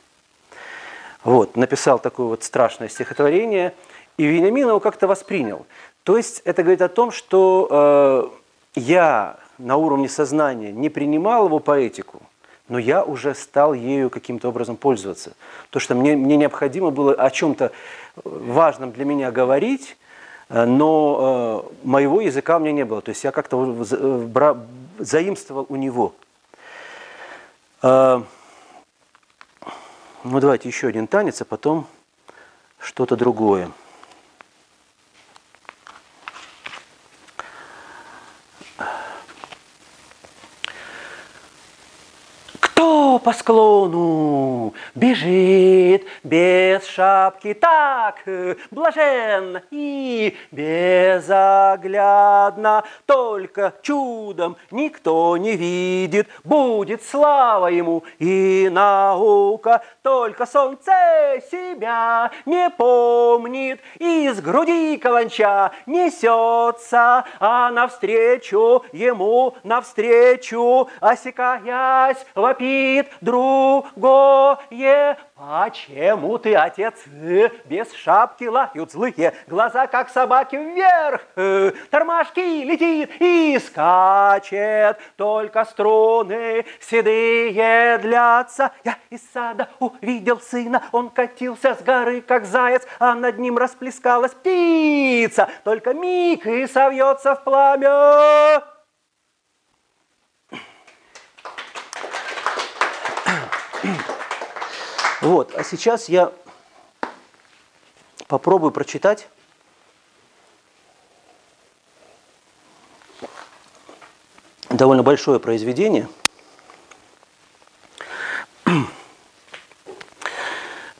[1.25, 3.73] Вот, написал такое вот страшное стихотворение,
[4.15, 5.65] и Вениамин его как-то воспринял.
[6.03, 8.31] То есть это говорит о том, что
[8.73, 12.21] э, я на уровне сознания не принимал его поэтику,
[12.69, 15.33] но я уже стал ею каким-то образом пользоваться.
[15.69, 17.73] То, что мне, мне необходимо было о чем-то
[18.23, 19.97] важном для меня говорить,
[20.47, 23.01] э, но э, моего языка у меня не было.
[23.01, 24.55] То есть я как-то э,
[24.99, 26.13] заимствовал у него.
[27.83, 28.21] Э,
[30.31, 31.87] ну, давайте еще один танец, а потом
[32.79, 33.71] что-то другое.
[43.27, 48.23] По склону бежит без шапки так
[48.71, 51.25] блаженно и безоглядно.
[53.05, 59.81] Только чудом никто не видит, будет слава ему и наука.
[60.03, 60.93] Только солнце
[61.51, 75.17] себя не помнит, из груди каланча несется, а навстречу ему, навстречу, осекаясь, вопит другое.
[75.35, 76.95] Почему ты, отец,
[77.65, 81.21] без шапки лают злые, глаза, как собаки, вверх,
[81.91, 88.71] тормашки летит и скачет, только струны седые длятся.
[88.83, 94.33] Я из сада увидел сына, он катился с горы, как заяц, а над ним расплескалась
[94.33, 98.76] птица, только миг и совьется в пламя.
[105.21, 106.31] Вот, а сейчас я
[108.27, 109.27] попробую прочитать
[114.69, 116.07] довольно большое произведение.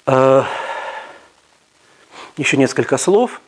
[0.05, 0.43] Э,
[2.37, 3.41] еще несколько слов.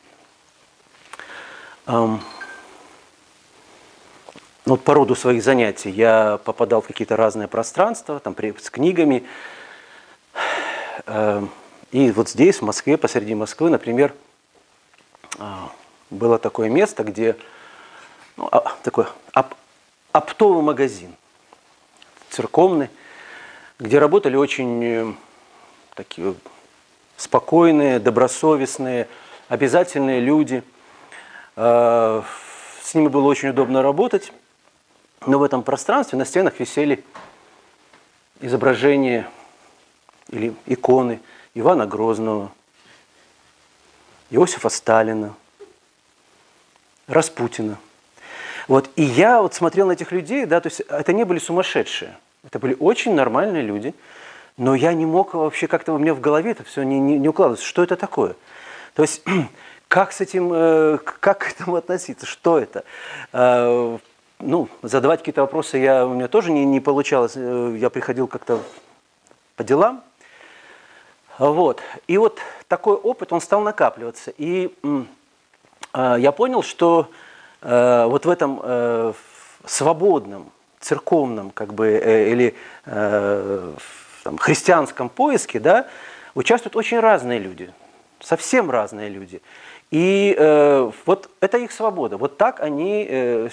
[4.90, 5.92] По роду своих занятий.
[5.92, 9.24] Я попадал в какие-то разные пространства, там, с книгами,
[11.06, 11.52] Эм,
[11.92, 14.16] и вот здесь, в Москве, посреди Москвы, например,
[15.38, 15.72] а,
[16.10, 17.38] было такое место, где
[18.36, 19.54] ну, а, такой оп,
[20.12, 21.16] оптовый магазин,
[22.32, 22.90] церковный,
[23.78, 25.14] где работали очень э,
[25.94, 26.34] такие
[27.16, 29.08] спокойные, добросовестные,
[29.50, 30.64] обязательные люди.
[31.56, 32.24] Э,
[32.82, 34.34] с ними было очень удобно работать,
[35.26, 37.04] но в этом пространстве на стенах висели
[38.42, 39.30] изображения
[40.30, 41.20] или иконы
[41.54, 42.52] Ивана Грозного,
[44.30, 45.36] Иосифа Сталина,
[47.08, 47.78] Распутина.
[48.68, 52.16] Вот, и я вот смотрел на этих людей, да, то есть это не были сумасшедшие,
[52.46, 53.96] это были очень нормальные люди,
[54.58, 57.30] но я не мог вообще как-то у меня в голове это все не, не, не
[57.30, 58.36] укладывается, что это такое.
[58.94, 59.24] То есть
[59.88, 62.84] как с этим, э, как к этому относиться, что это?
[64.40, 68.28] Э, ну, задавать какие-то вопросы я, у меня тоже не, не получалось, э, я приходил
[68.28, 68.62] как-то
[69.56, 70.04] по делам.
[71.38, 71.82] Вот.
[72.08, 74.34] И вот такой опыт, он стал накапливаться.
[74.38, 74.76] И
[75.94, 77.10] я понял, что
[77.62, 79.16] вот в этом
[79.66, 85.88] свободном, церковном, как бы, или там, христианском поиске, да,
[86.36, 87.74] участвуют очень разные люди,
[88.20, 89.42] совсем разные люди.
[89.92, 92.18] И э, вот это их свобода.
[92.18, 93.50] Вот так они э,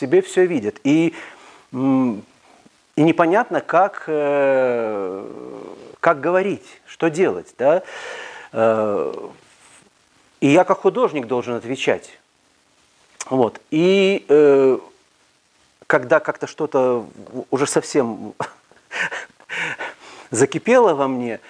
[0.00, 0.80] себе все видят.
[0.84, 1.14] И,
[1.72, 5.26] и непонятно, как, э,
[6.00, 7.54] как говорить, что делать.
[7.58, 7.82] Да?
[8.52, 9.12] Э,
[10.40, 12.18] и я как художник должен отвечать.
[13.28, 13.60] Вот.
[13.70, 14.78] И э,
[15.86, 17.06] когда как-то что-то
[17.50, 18.34] уже совсем
[20.30, 21.40] закипело во мне,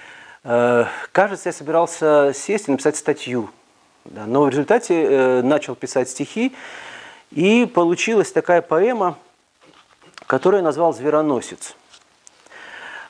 [0.43, 3.51] кажется, я собирался сесть и написать статью
[4.05, 6.53] да, но в результате э, начал писать стихи,
[7.31, 9.17] и получилась такая поэма,
[10.27, 11.75] которую я назвал «Звероносец».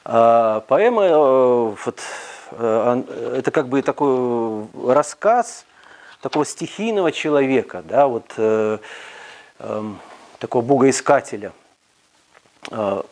[0.05, 2.01] А, поэма, э, вот,
[2.53, 3.03] э,
[3.37, 5.67] это как бы такой рассказ
[6.23, 8.79] такого стихийного человека, да, вот, э,
[9.59, 9.83] э,
[10.39, 11.53] такого богоискателя.
[12.71, 13.05] А,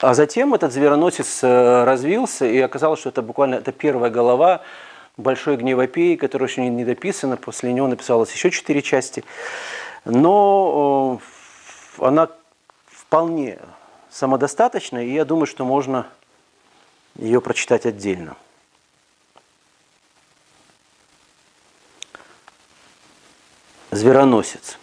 [0.00, 4.62] а затем этот звероносец развился, и оказалось, что это буквально это первая голова
[5.16, 9.24] большой гневопеи, которая еще не дописана, после него написалось еще четыре части.
[10.06, 11.20] Но
[11.98, 12.30] она
[12.86, 13.58] вполне
[14.10, 16.06] самодостаточна, и я думаю, что можно
[17.16, 18.36] ее прочитать отдельно.
[23.90, 24.78] Звероносец.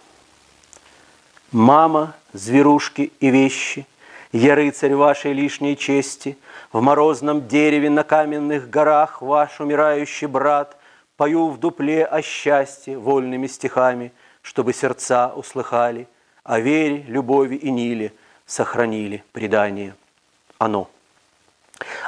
[1.50, 3.86] Мама, зверушки и вещи,
[4.32, 6.38] Я рыцарь вашей лишней чести–
[6.74, 10.76] в морозном дереве на каменных горах Ваш умирающий брат
[11.16, 14.12] Пою в дупле о счастье вольными стихами,
[14.44, 16.06] Чтобы сердца услыхали,
[16.44, 18.12] О вере, любови и Ниле
[18.44, 19.96] Сохранили предание.
[20.58, 20.90] Оно.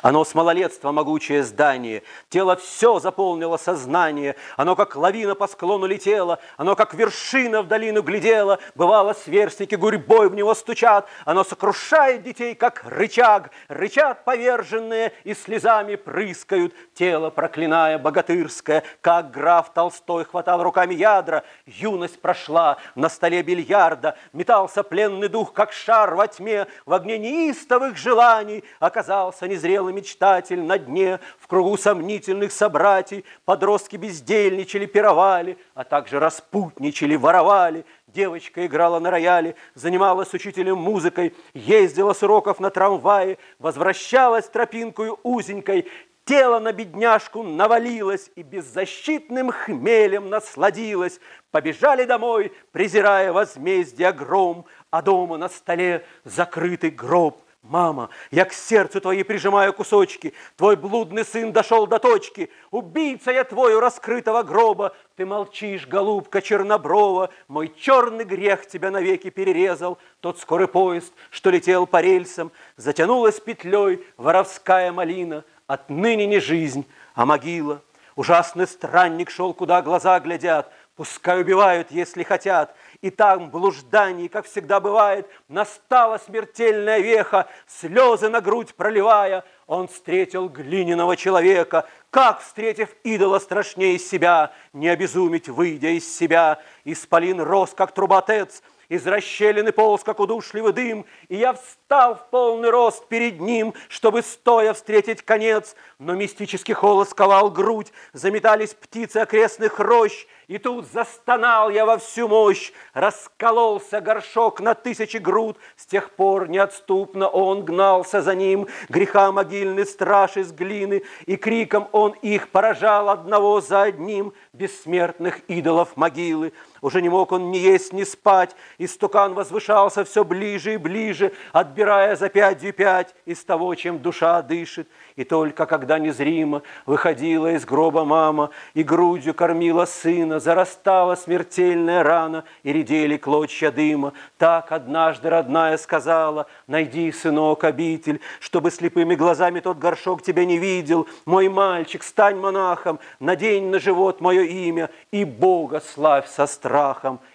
[0.02, 6.38] Оно с малолетства могучее здание, Тело все заполнило сознание, Оно как лавина по склону летело,
[6.56, 12.54] Оно как вершина в долину глядело, Бывало, сверстники гурьбой в него стучат, Оно сокрушает детей,
[12.54, 20.94] как рычаг, Рычат поверженные и слезами прыскают, Тело проклиная богатырское, Как граф Толстой хватал руками
[20.94, 22.78] ядра, Юность прошла.
[22.94, 29.46] На столе бильярда, Метался пленный дух, как шар во тьме, В огне неистовых желаний оказался
[29.86, 37.84] незрелый мечтатель на дне, в кругу сомнительных собратьей, подростки бездельничали, пировали, а также распутничали, воровали.
[38.06, 45.86] Девочка играла на рояле, занималась учителем музыкой, ездила с уроков на трамвае, возвращалась тропинкою узенькой,
[46.28, 51.20] Тело на бедняжку навалилось и беззащитным хмелем насладилось.
[51.52, 57.45] Побежали домой, презирая возмездие гром, а дома на столе закрытый гроб.
[57.68, 63.42] Мама, я к сердцу твоей прижимаю кусочки, Твой блудный сын дошел до точки, Убийца я
[63.42, 70.38] твой у раскрытого гроба, Ты молчишь, голубка черноброва, Мой черный грех тебя навеки перерезал, Тот
[70.38, 77.82] скорый поезд, что летел по рельсам, Затянулась петлей воровская малина, Отныне не жизнь, а могила.
[78.14, 82.76] Ужасный странник шел, куда глаза глядят, Пускай убивают, если хотят,
[83.06, 90.48] и там, блуждании, как всегда бывает, настала смертельная веха, слезы на грудь проливая, он встретил
[90.48, 97.92] глиняного человека, как, встретив идола страшнее себя, не обезумить, выйдя из себя, исполин рос, как
[97.92, 103.74] трубатец, из расщелины полз, как удушливый дым, и я встал в полный рост перед ним,
[103.88, 110.86] чтобы стоя встретить конец, но мистический холод сковал грудь, заметались птицы окрестных рощ, и тут
[110.86, 117.64] застонал я во всю мощь, раскололся горшок на тысячи груд, с тех пор неотступно он
[117.64, 123.82] гнался за ним, греха могильный страж из глины, и криком он их поражал одного за
[123.82, 126.52] одним, бессмертных идолов могилы.
[126.86, 131.32] Уже не мог он ни есть, ни спать, и стукан возвышался все ближе и ближе,
[131.50, 134.86] от отбирая за пятью пять из того, чем душа дышит.
[135.16, 142.44] И только когда незримо выходила из гроба мама и грудью кормила сына, зарастала смертельная рана
[142.62, 144.12] и редели клочья дыма.
[144.38, 151.08] Так однажды родная сказала, найди, сынок, обитель, чтобы слепыми глазами тот горшок тебя не видел.
[151.24, 156.75] Мой мальчик, стань монахом, надень на живот мое имя и Бога славь со страхом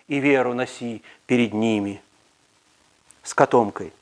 [0.07, 2.01] и веру носи перед ними.
[3.23, 3.93] С котомкой.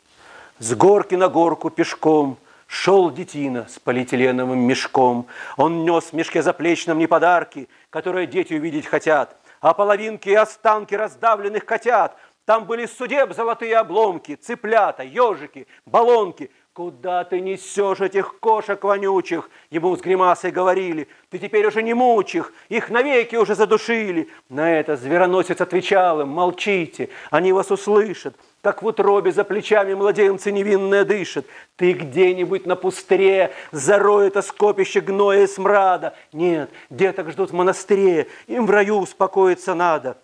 [0.59, 2.37] С горки на горку пешком–
[2.71, 5.25] Шел детина с полиэтиленовым мешком.
[5.57, 10.93] Он нес в мешке заплечном не подарки, которые дети увидеть хотят, а половинки и останки
[10.93, 12.15] раздавленных котят.
[12.45, 16.51] Там были судеб золотые обломки, цыплята, ежики, баллонки.
[16.79, 19.49] Куда ты несешь этих кошек вонючих?
[19.69, 21.09] Ему с гримасой говорили.
[21.29, 24.29] Ты теперь уже не мучь их, их навеки уже задушили.
[24.47, 30.53] На это звероносец отвечал им, молчите, они вас услышат как в утробе за плечами младенцы
[30.53, 31.45] невинное дышат.
[31.75, 36.15] Ты где-нибудь на пустыре зарой это скопище гноя и смрада.
[36.31, 40.17] Нет, деток ждут в монастыре, им в раю успокоиться надо.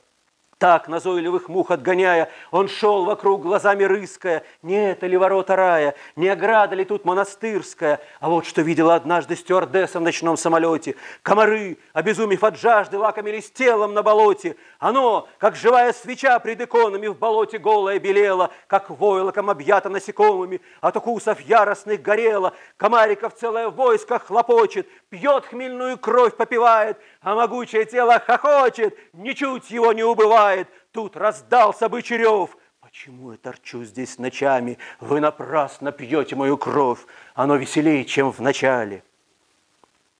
[0.57, 4.45] Так, назойливых мух отгоняя, он шел вокруг глазами рыская.
[4.61, 7.99] Не это ли ворота рая, не ограда ли тут монастырская?
[8.21, 10.95] А вот что видела однажды стюардесса в ночном самолете.
[11.23, 14.55] Комары, обезумев от жажды, лакомились телом на болоте.
[14.79, 20.95] Оно, как живая свеча пред иконами, в болоте голое белело, как войлоком объято насекомыми, от
[20.95, 22.53] укусов яростных горело.
[22.77, 30.03] Комариков целое войско хлопочет, пьет хмельную кровь, попивает, а могучее тело хохочет, ничуть его не
[30.03, 32.55] убывает бывает, тут раздался бычарев.
[32.81, 34.77] Почему я торчу здесь ночами?
[34.99, 36.99] Вы напрасно пьете мою кровь.
[37.33, 39.03] Оно веселее, чем в начале.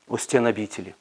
[0.08, 0.96] У стен обители.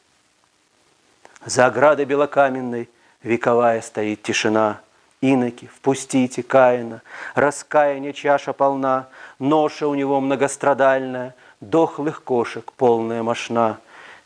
[1.46, 2.90] За оградой белокаменной
[3.22, 4.82] вековая стоит тишина.
[5.22, 7.00] Иноки, впустите Каина,
[7.34, 13.78] раскаяние чаша полна, Ноша у него многострадальная, дохлых кошек полная мошна.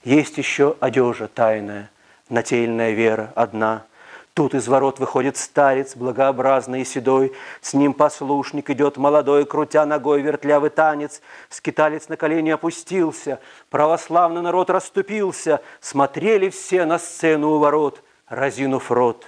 [0.05, 1.91] Есть еще одежа тайная,
[2.29, 3.85] нательная вера одна–
[4.39, 10.23] Тут из ворот выходит старец, благообразный и седой, С ним послушник идет молодой, крутя ногой
[10.23, 11.21] вертлявый танец.
[11.49, 19.27] Скиталец на колени опустился, православный народ расступился, Смотрели все на сцену у ворот, разинув рот.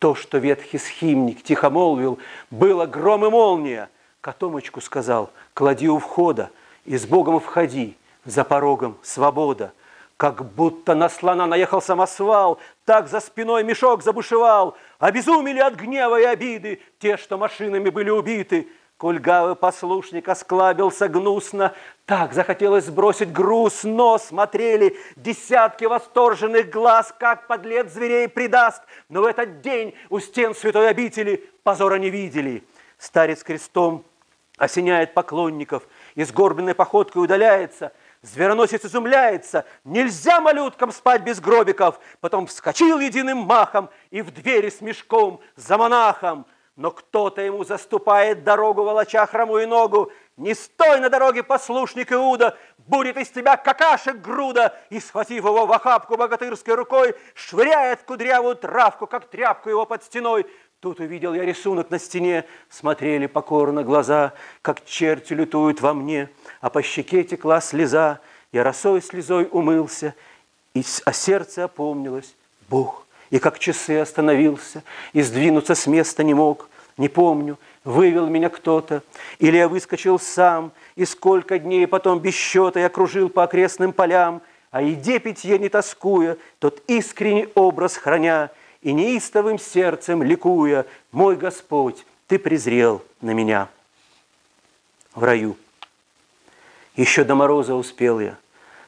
[0.00, 2.18] То, что ветхий схимник тихо молвил,
[2.50, 3.88] было гром и молния.
[4.20, 6.50] Котомочку сказал, клади у входа,
[6.84, 9.72] и с Богом входи, за порогом свобода.
[10.18, 14.76] Как будто на слона наехал самосвал, так за спиной мешок забушевал.
[14.98, 18.66] Обезумели от гнева и обиды те, что машинами были убиты.
[18.96, 21.72] Кульгавый послушник осклабился гнусно,
[22.04, 28.82] так захотелось сбросить груз, но смотрели десятки восторженных глаз, как подлец зверей предаст.
[29.08, 32.64] Но в этот день у стен святой обители позора не видели.
[32.98, 34.04] Старец крестом
[34.56, 35.84] осеняет поклонников
[36.16, 37.92] и с горбленной походкой удаляется–
[38.22, 39.64] Звероносец изумляется.
[39.84, 42.00] Нельзя малюткам спать без гробиков.
[42.20, 46.46] Потом вскочил единым махом и в двери с мешком за монахом.
[46.74, 50.12] Но кто-то ему заступает дорогу, волоча хромую ногу.
[50.36, 54.76] Не стой на дороге, послушник Иуда, будет из тебя какашек груда.
[54.88, 60.46] И, схватив его в охапку богатырской рукой, швыряет кудрявую травку, как тряпку его под стеной.
[60.80, 66.30] Тут увидел я рисунок на стене, смотрели покорно глаза, как черти лютуют во мне,
[66.60, 68.20] а по щеке текла слеза.
[68.52, 70.14] Я росой слезой умылся,
[70.74, 72.34] и, а сердце опомнилось.
[72.68, 74.82] Бог, и как часы остановился,
[75.12, 76.68] и сдвинуться с места не мог.
[76.96, 79.02] Не помню, вывел меня кто-то,
[79.38, 84.42] или я выскочил сам, и сколько дней потом без счета я кружил по окрестным полям,
[84.70, 88.50] а еде питье не тоскуя, тот искренний образ храня,
[88.82, 93.68] и неистовым сердцем ликуя, мой Господь, Ты презрел на меня.
[95.14, 95.56] В раю.
[96.98, 98.34] Еще до мороза успел я.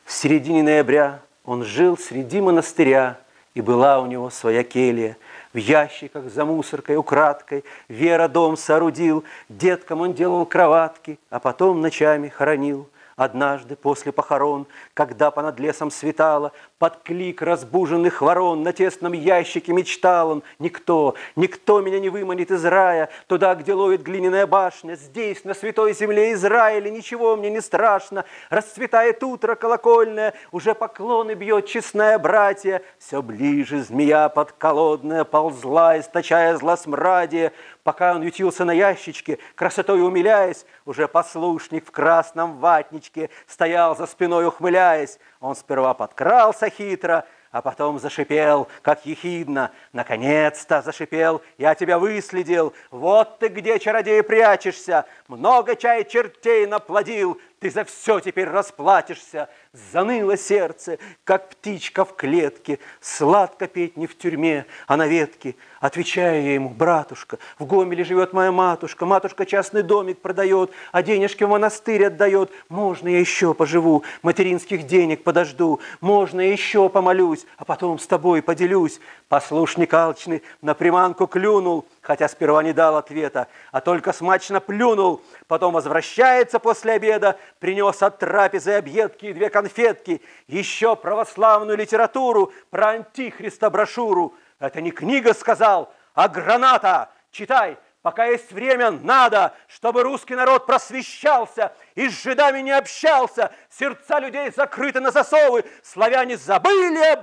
[0.04, 3.20] В середине ноября он жил среди монастыря,
[3.54, 5.16] и была у него своя келья.
[5.52, 12.26] В ящиках за мусоркой украдкой Вера дом соорудил, деткам он делал кроватки, а потом ночами
[12.26, 12.88] хоронил–
[13.20, 20.30] Однажды после похорон, когда понад лесом светало, под клик разбуженных ворон на тесном ящике мечтал
[20.30, 20.42] он.
[20.58, 24.94] Никто, никто меня не выманит из рая, туда, где ловит глиняная башня.
[24.96, 28.24] Здесь, на святой земле Израиля, ничего мне не страшно.
[28.48, 32.80] Расцветает утро колокольное, уже поклоны бьет честная братья.
[32.98, 37.52] Все ближе змея подколодная ползла, источая злосмрадие.
[37.84, 44.46] Пока он ютился на ящичке, красотой умиляясь, уже послушник в красном ватничке стоял за спиной,
[44.46, 45.18] ухмыляясь.
[45.40, 49.72] Он сперва подкрался хитро, а потом зашипел, как ехидно.
[49.92, 52.74] Наконец-то зашипел, я тебя выследил.
[52.90, 55.06] Вот ты где, чародей, прячешься.
[55.28, 59.48] много чай чертей наплодил, ты за все теперь расплатишься.
[59.92, 65.54] Заныло сердце, как птичка в клетке, Сладко петь не в тюрьме, а на ветке.
[65.78, 71.44] Отвечаю я ему, братушка, в Гомеле живет моя матушка, Матушка частный домик продает, а денежки
[71.44, 72.50] в монастырь отдает.
[72.68, 78.42] Можно я еще поживу, материнских денег подожду, Можно я еще помолюсь, а потом с тобой
[78.42, 79.00] поделюсь.
[79.28, 85.22] Послушник алчный на приманку клюнул, Хотя сперва не дал ответа, а только смачно плюнул.
[85.48, 92.90] Потом возвращается после обеда, принес от трапезы объедки и две конфетки, еще православную литературу про
[92.90, 94.34] антихриста брошюру.
[94.58, 97.10] Это не книга сказал, а граната.
[97.32, 103.52] Читай, пока есть время, надо, чтобы русский народ просвещался и с жидами не общался.
[103.68, 107.18] Сердца людей закрыты на засовы, славяне забыли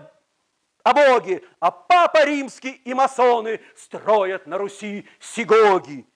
[0.89, 6.07] о Боге, а Папа Римский и масоны строят на Руси сигоги.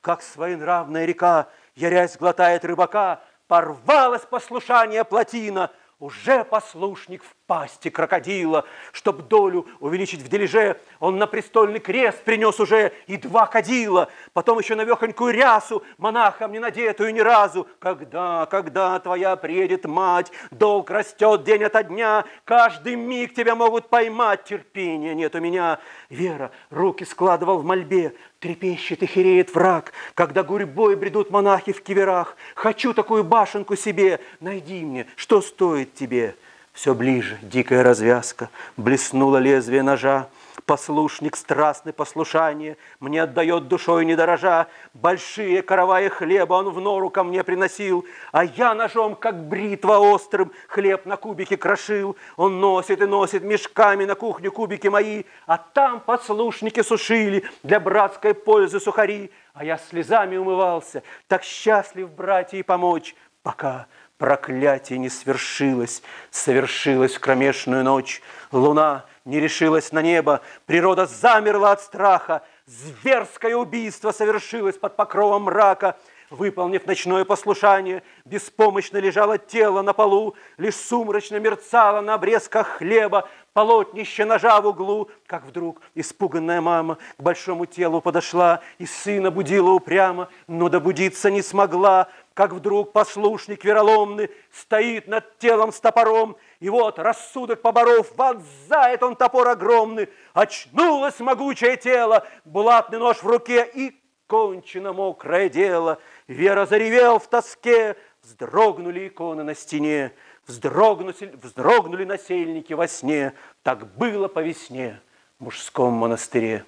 [0.00, 5.70] Как своенравная река, ярясь глотает рыбака, порвалось послушание плотина–
[6.04, 8.64] уже послушник в пасти крокодила.
[8.92, 14.10] Чтоб долю увеличить в дележе, он на престольный крест принес уже и два кадила.
[14.32, 17.66] Потом еще навехонькую рясу, монахом не надетую ни разу.
[17.78, 24.44] Когда, когда твоя приедет мать, долг растет день ото дня, каждый миг тебя могут поймать,
[24.44, 25.78] терпения нет у меня.
[26.08, 28.14] Вера руки складывал в мольбе,
[28.44, 32.36] Трепещет и хереет враг, когда гурьбой бредут монахи в киверах.
[32.54, 36.34] Хочу такую башенку себе, найди мне, что стоит тебе.
[36.74, 40.28] Все ближе, дикая развязка, блеснуло лезвие ножа.
[40.66, 44.66] Послушник страстный послушание Мне отдает душой не дорожа.
[44.92, 50.50] Большие караваи хлеба он в нору ко мне приносил, А я ножом, как бритва острым,
[50.66, 52.16] Хлеб на кубики крошил.
[52.36, 58.34] Он носит и носит мешками на кухню кубики мои, А там подслушники сушили Для братской
[58.34, 59.30] пользы сухари.
[59.52, 63.14] А я слезами умывался, Так счастлив братья и помочь,
[63.44, 63.86] Пока
[64.18, 68.22] проклятие не свершилось, Совершилась в кромешную ночь.
[68.52, 75.96] Луна— не решилась на небо, природа замерла от страха, зверское убийство совершилось под покровом мрака.
[76.30, 84.24] Выполнив ночное послушание, беспомощно лежало тело на полу, лишь сумрачно мерцало на обрезках хлеба, полотнище
[84.24, 90.28] ножа в углу, как вдруг испуганная мама к большому телу подошла и сына будила упрямо,
[90.48, 96.98] но добудиться не смогла, как вдруг послушник вероломный стоит над телом с топором и вот
[96.98, 104.92] рассудок поборов, вонзает он топор огромный, очнулось могучее тело, булатный нож в руке, и кончено
[104.92, 105.98] мокрое дело.
[106.26, 110.12] Вера заревел в тоске, вздрогнули иконы на стене,
[110.48, 113.32] вздрогнули, вздрогнули насельники во сне.
[113.62, 115.00] Так было по весне
[115.38, 116.64] в мужском монастыре.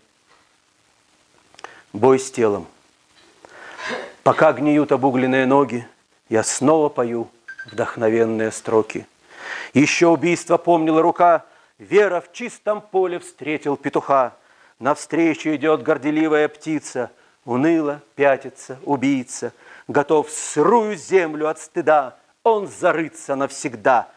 [1.93, 2.69] Бой с телом.
[4.27, 5.87] Пока гниют обугленные ноги,
[6.29, 7.31] я снова пою
[7.70, 9.07] вдохновенные строки–
[9.74, 11.45] еще убийство помнила рука,
[11.79, 14.35] Вера в чистом поле встретил петуха.
[14.79, 17.11] Навстречу идет горделивая птица,
[17.45, 19.53] Уныло пятится убийца,
[19.89, 24.09] Готов сырую землю от стыда, Он зарыться навсегда.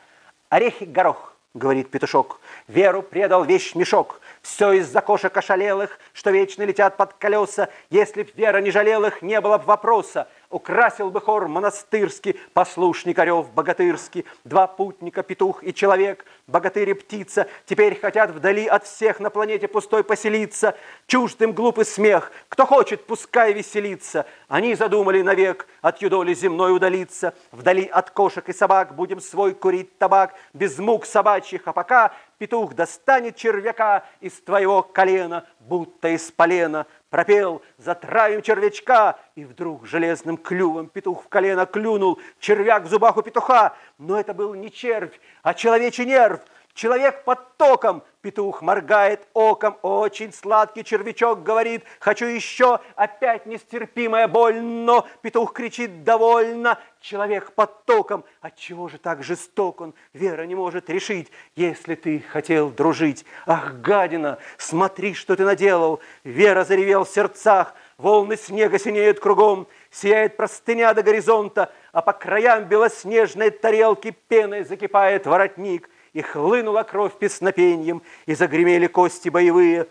[0.48, 2.40] Орехи горох, говорит петушок,
[2.70, 8.32] Веру предал вещь мешок, все из-за кошек ошалелых, Что вечно летят под колеса, Если б
[8.36, 14.26] Вера не жалел их, не было б вопроса— Украсил бы хор монастырский, послушник орев богатырский,
[14.44, 19.68] Два путника, петух и человек, богатырь и птица, Теперь хотят вдали от всех на планете
[19.68, 20.76] пустой поселиться.
[21.06, 24.26] Чуждым глупый смех, кто хочет, пускай веселится.
[24.48, 27.36] Они задумали навек от юдоли земной удалиться.
[27.52, 32.74] Вдали от кошек и собак будем свой курить табак, Без мук собачьих, а пока петух
[32.74, 40.88] достанет червяка из твоего колена, будто из полена, пропел «Затравим червячка!» И вдруг железным клювом
[40.88, 43.76] петух в колено клюнул, червяк в зубах у петуха.
[44.00, 46.40] Но это был не червь, а человечий нерв–
[46.80, 54.62] Человек под током, петух моргает оком, очень сладкий червячок говорит, хочу еще, опять нестерпимая боль,
[54.62, 60.90] но петух кричит довольно, человек под током, отчего же так жесток он, Вера не может
[60.90, 63.26] решить, если ты хотел дружить.
[63.46, 70.38] Ах, гадина, смотри, что ты наделал, Вера заревел в сердцах, волны снега синеют кругом, сияет
[70.38, 78.02] простыня до горизонта, а по краям белоснежной тарелки пеной закипает воротник– и хлынула кровь песнопеньем,
[78.26, 79.88] и загремели кости боевые.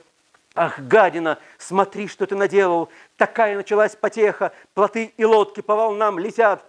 [0.54, 2.88] Ах, гадина, смотри, что ты наделал!
[3.16, 6.64] Такая началась потеха, плоты и лодки по волнам летят.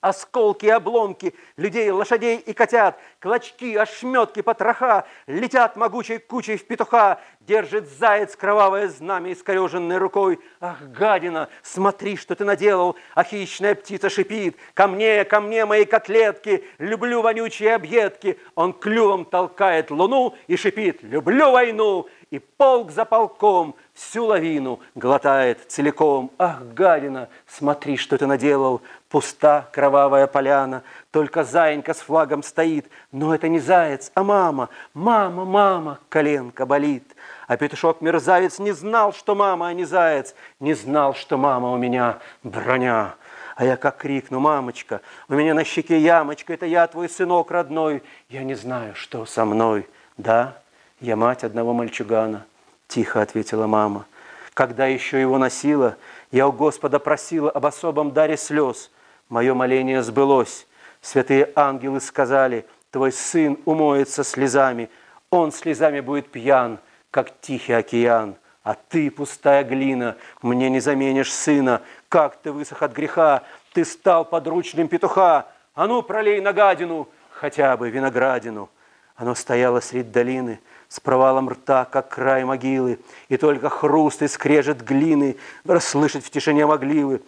[0.00, 7.20] Осколки и обломки людей, лошадей и котят, Клочки, ошметки, потроха Летят могучей кучей в петуха.
[7.40, 10.38] Держит заяц кровавое знамя искореженной рукой.
[10.60, 12.94] Ах, гадина, смотри, что ты наделал!
[13.14, 14.56] А хищная птица шипит.
[14.74, 16.62] Ко мне, ко мне, мои котлетки!
[16.78, 18.38] Люблю вонючие объедки!
[18.54, 21.02] Он клювом толкает луну и шипит.
[21.02, 22.06] Люблю войну!
[22.30, 26.30] И полк за полком всю лавину глотает целиком.
[26.38, 28.82] Ах, гадина, смотри, что ты наделал!
[29.08, 32.90] Пуста кровавая поляна, только заинька с флагом стоит.
[33.10, 34.68] Но это не заяц, а мама.
[34.92, 37.16] Мама, мама, коленка болит.
[37.46, 40.34] А петушок-мерзавец не знал, что мама, а не заяц.
[40.60, 43.14] Не знал, что мама у меня броня.
[43.56, 48.02] А я как крикну, мамочка, у меня на щеке ямочка, это я твой сынок родной.
[48.28, 49.88] Я не знаю, что со мной.
[50.18, 50.58] Да,
[51.00, 52.44] я мать одного мальчугана,
[52.88, 54.04] тихо ответила мама.
[54.52, 55.96] Когда еще его носила,
[56.30, 58.90] я у Господа просила об особом даре слез–
[59.28, 60.66] Мое моление сбылось.
[61.00, 64.90] Святые ангелы сказали, твой сын умоется слезами.
[65.30, 66.78] Он слезами будет пьян,
[67.10, 68.36] как тихий океан.
[68.62, 71.82] А ты, пустая глина, мне не заменишь сына.
[72.08, 75.46] Как ты высох от греха, ты стал подручным петуха.
[75.74, 78.68] А ну, пролей на гадину, хотя бы виноградину.
[79.16, 82.98] Оно стояло средь долины, с провалом рта, как край могилы,
[83.28, 87.22] и только хруст и скрежет глины расслышать в тишине могли вы.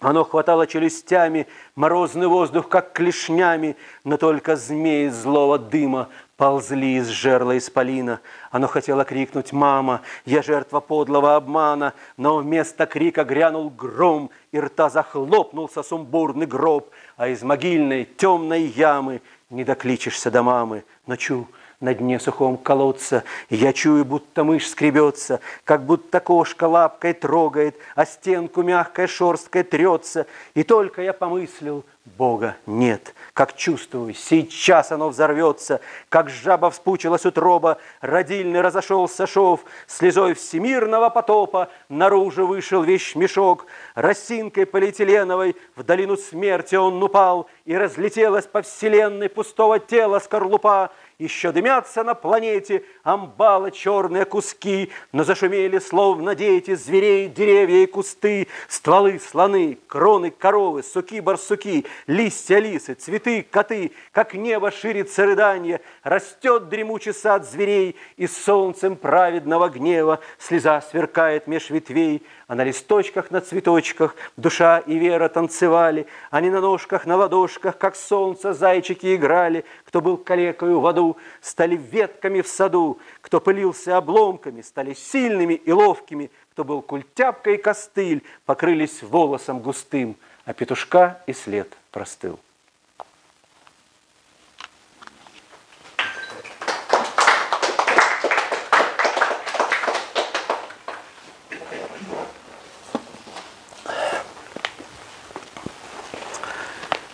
[0.00, 7.56] Оно хватало челюстями, морозный воздух, как клешнями, но только змеи злого дыма ползли из жерла
[7.56, 8.20] исполина.
[8.50, 14.90] Оно хотело крикнуть «Мама, я жертва подлого обмана!» Но вместо крика грянул гром, и рта
[14.90, 20.84] захлопнулся сумбурный гроб, а из могильной темной ямы не докличешься до мамы.
[21.06, 21.46] Но чу,
[21.80, 23.24] на дне сухом колодца.
[23.50, 30.26] Я чую, будто мышь скребется, как будто кошка лапкой трогает, а стенку мягкой шерсткой трется.
[30.54, 33.14] И только я помыслил, Бога нет.
[33.34, 41.68] Как чувствую, сейчас оно взорвется, как жаба вспучилась утроба, родильный разошелся шов, слезой всемирного потопа
[41.88, 49.28] наружу вышел вещь мешок, росинкой полиэтиленовой в долину смерти он упал, и разлетелась по вселенной
[49.28, 57.28] пустого тела скорлупа, еще дымятся на планете амбалы черные куски, но зашумели, словно дети, зверей,
[57.28, 64.70] деревья и кусты, стволы, слоны, кроны, коровы, суки, барсуки, листья, лисы, цветы, коты, как небо
[64.70, 72.54] ширится рыдание, растет дремучий сад зверей, и солнцем праведного гнева слеза сверкает меж ветвей, а
[72.54, 78.52] на листочках, на цветочках душа и вера танцевали, они на ножках, на ладошках, как солнце,
[78.52, 84.94] зайчики играли, кто был калекою в аду, стали ветками в саду, кто пылился обломками, стали
[84.94, 90.16] сильными и ловкими, кто был культяпкой костыль, покрылись волосом густым,
[90.46, 92.38] а петушка и след простыл.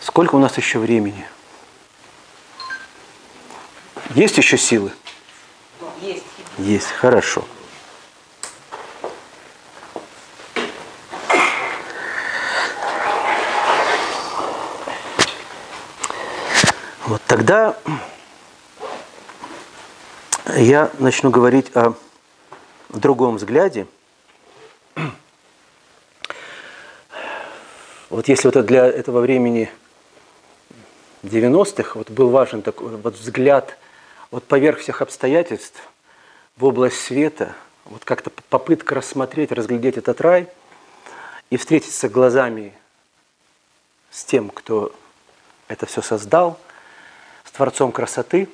[0.00, 1.26] Сколько у нас еще времени?
[4.10, 4.92] Есть еще силы?
[6.02, 6.24] Есть.
[6.58, 7.46] Есть, хорошо.
[17.12, 17.20] Вот
[17.53, 17.76] тогда
[20.57, 21.92] я начну говорить о
[22.88, 23.86] другом взгляде.
[28.09, 29.70] Вот если вот для этого времени
[31.22, 33.76] 90-х вот был важен такой вот взгляд
[34.30, 35.82] вот поверх всех обстоятельств
[36.57, 40.48] в область света, вот как-то попытка рассмотреть, разглядеть этот рай
[41.50, 42.72] и встретиться глазами
[44.11, 44.94] с тем, кто
[45.68, 46.59] это все создал,
[47.45, 48.49] с Творцом красоты,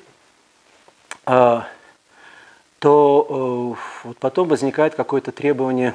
[1.26, 1.66] а,
[2.78, 5.94] то э, вот потом возникает какое-то требование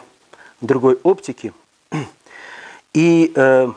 [0.62, 1.54] другой оптики.
[2.94, 3.72] И э,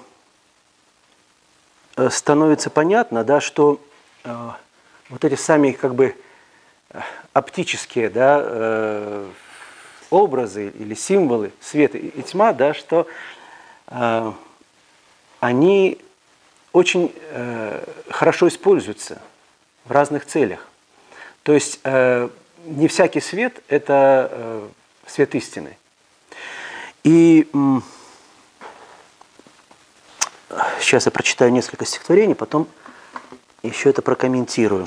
[1.96, 3.80] э, становится понятно, да, что
[5.08, 6.16] вот эти сами как бы
[7.32, 9.22] оптические да,
[10.10, 13.06] образы или символы света и тьма, да, что
[15.38, 16.00] они
[16.76, 19.18] очень э, хорошо используются
[19.86, 20.68] в разных целях.
[21.42, 22.28] То есть э,
[22.66, 24.68] не всякий свет– это э,
[25.06, 25.78] свет истины.
[27.02, 27.48] И
[30.78, 32.68] сейчас я прочитаю несколько стихотворений, потом
[33.62, 34.86] еще это прокомментирую.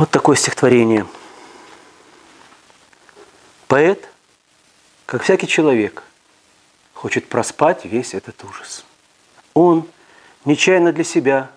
[0.00, 1.06] Вот такое стихотворение.
[3.68, 4.08] Поэт,
[5.04, 6.02] как всякий человек,
[6.94, 8.86] хочет проспать весь этот ужас.
[9.52, 9.86] Он
[10.46, 11.50] нечаянно для себя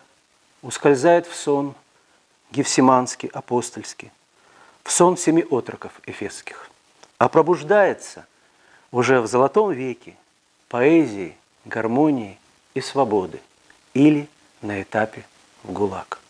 [0.62, 1.74] ускользает в сон
[2.52, 4.12] гефсиманский, апостольский,
[4.84, 6.70] в сон семи отроков эфесских,
[7.20, 8.26] а пробуждается
[8.92, 10.18] уже в золотом веке
[10.68, 12.38] поэзии, гармонии
[12.74, 13.40] и свободы
[13.94, 14.28] или
[14.62, 15.24] на этапе
[15.64, 16.23] в ГУЛАГ.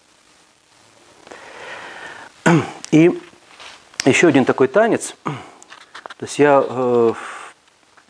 [2.94, 3.12] И
[4.06, 5.16] еще один такой танец.
[5.24, 5.34] То
[6.22, 7.14] есть я э,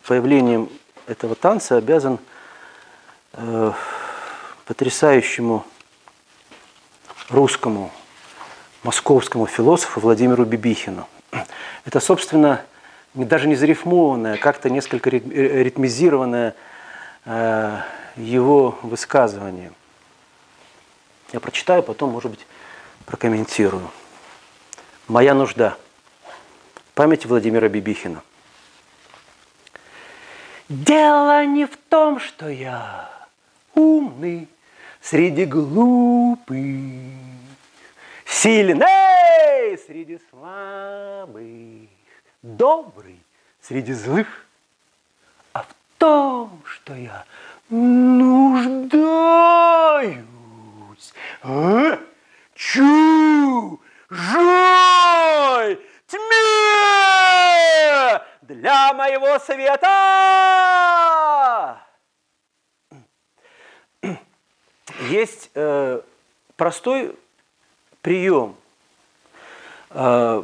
[0.06, 0.70] появлением
[1.08, 2.20] этого танца обязан
[3.32, 3.72] э,
[4.66, 5.66] потрясающему
[7.30, 7.92] русскому
[8.84, 11.08] московскому философу Владимиру Бибихину.
[11.86, 12.62] Это, собственно,
[13.14, 16.56] даже не зарифмованное, как-то несколько ритмизированное
[17.24, 17.80] э,
[18.18, 19.72] его высказывание.
[21.32, 22.46] Я прочитаю, потом, может быть,
[23.06, 23.90] прокомментирую.
[25.08, 25.78] «Моя нужда».
[26.96, 28.22] Память Владимира Бибихина.
[30.70, 33.10] Дело не в том, что я
[33.74, 34.48] умный
[35.02, 36.56] среди глупых,
[38.26, 41.90] сильный среди слабых,
[42.42, 43.20] добрый
[43.62, 44.46] среди злых,
[45.52, 47.26] а в том, что я
[47.70, 48.64] нуждаюсь
[51.42, 52.00] в
[54.14, 56.22] чужой тьме
[58.42, 59.82] для моего света.
[65.10, 66.02] Есть э,
[66.56, 67.18] простой
[68.02, 68.56] прием,
[69.90, 70.44] э,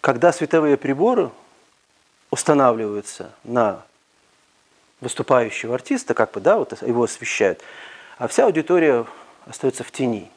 [0.00, 1.30] когда световые приборы
[2.30, 3.84] устанавливаются на
[5.00, 7.60] выступающего артиста, как бы, да, вот его освещают,
[8.18, 9.04] а вся аудитория
[9.46, 10.30] остается в тени.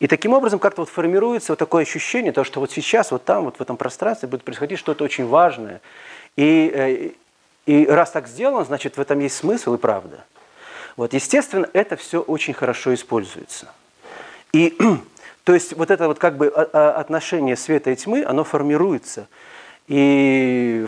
[0.00, 3.46] И таким образом как-то вот формируется вот такое ощущение, то, что вот сейчас, вот там,
[3.46, 5.80] вот в этом пространстве будет происходить что-то очень важное.
[6.36, 7.10] И, э,
[7.66, 10.24] и раз так сделано, значит, в этом есть смысл и правда.
[10.96, 13.68] Вот, естественно, это все очень хорошо используется.
[14.52, 14.76] И
[15.44, 19.26] то есть вот это вот как бы а, а, отношение света и тьмы, оно формируется.
[19.88, 20.86] И,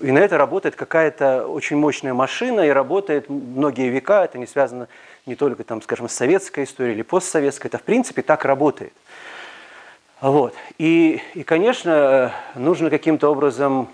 [0.00, 4.88] и на это работает какая-то очень мощная машина, и работает многие века, это не связано
[5.30, 8.92] не только, там, скажем, с советской историей или постсоветской, это в принципе так работает.
[10.20, 10.54] Вот.
[10.76, 13.88] И, и, конечно, нужно каким-то образом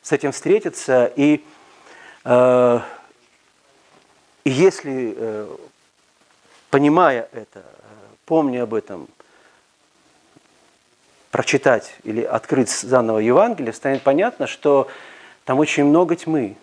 [0.00, 1.12] с этим встретиться.
[1.16, 1.44] И,
[2.24, 2.80] э,
[4.44, 5.56] и если, э,
[6.70, 7.64] понимая это,
[8.24, 9.08] помня об этом,
[11.32, 14.88] прочитать или открыть заново Евангелие, станет понятно, что
[15.44, 16.56] там очень много тьмы.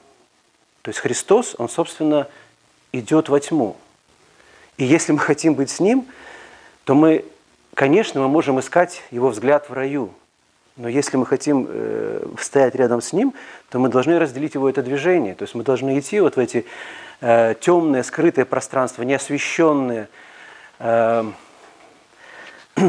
[0.82, 2.28] То есть Христос, Он, собственно,
[2.94, 3.76] идет во тьму.
[4.78, 6.06] И если мы хотим быть с Ним,
[6.86, 7.26] то мы,
[7.74, 10.12] конечно, мы можем искать Его взгляд в раю.
[10.76, 13.34] Но если мы хотим э, стоять рядом с Ним,
[13.70, 15.36] то мы должны разделить Его это движение.
[15.36, 16.66] То есть мы должны идти вот в эти
[17.22, 20.08] э, темные, скрытые пространства, неосвещенные.
[20.80, 21.32] Э,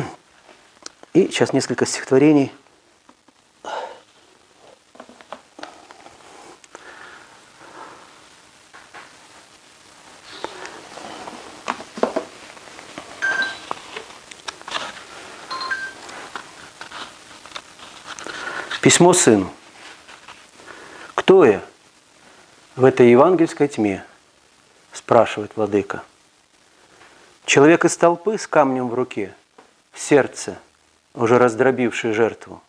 [1.13, 2.53] и сейчас несколько стихотворений–
[18.85, 19.51] Письмо сыну.
[21.15, 21.63] Кто я
[22.77, 24.05] в этой евангельской тьме?
[24.93, 26.03] Спрашивает владыка.
[27.47, 29.33] Человек из толпы с камнем в руке,
[29.91, 30.59] в сердце,
[31.15, 32.61] уже раздробивший жертву.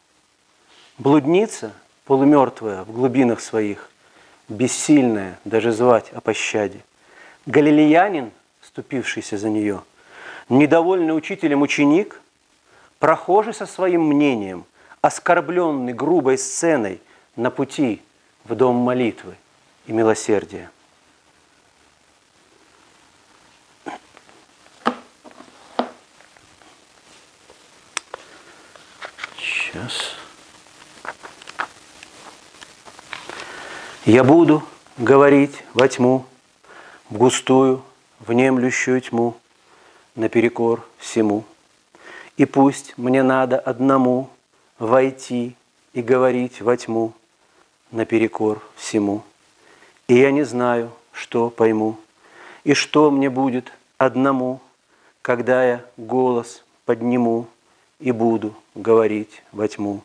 [0.98, 1.74] Блудница,
[2.06, 3.90] полумертвая в глубинах своих,
[4.48, 6.80] бессильная даже звать о пощаде.
[7.46, 9.84] Галилеянин, ступившийся за нее,
[10.48, 12.22] недовольный учителем ученик,
[13.00, 14.64] прохожий со своим мнением–
[15.06, 17.00] оскорбленный грубой сценой
[17.36, 18.02] на пути
[18.44, 19.36] в дом молитвы
[19.86, 20.72] и милосердия.
[29.38, 30.16] Сейчас.
[34.06, 34.64] Я буду
[34.98, 36.26] говорить во тьму,
[37.12, 37.84] в густую,
[38.22, 39.38] внемлющую тьму,
[40.16, 41.44] наперекор всему.
[42.38, 44.32] И пусть мне надо одному
[44.80, 45.56] войти
[45.94, 47.14] и говорить во тьму
[47.92, 49.24] наперекор всему.
[50.08, 51.98] И я не знаю, что пойму,
[52.64, 54.62] и что мне будет одному,
[55.22, 57.48] когда я голос подниму
[58.00, 60.04] и буду говорить во тьму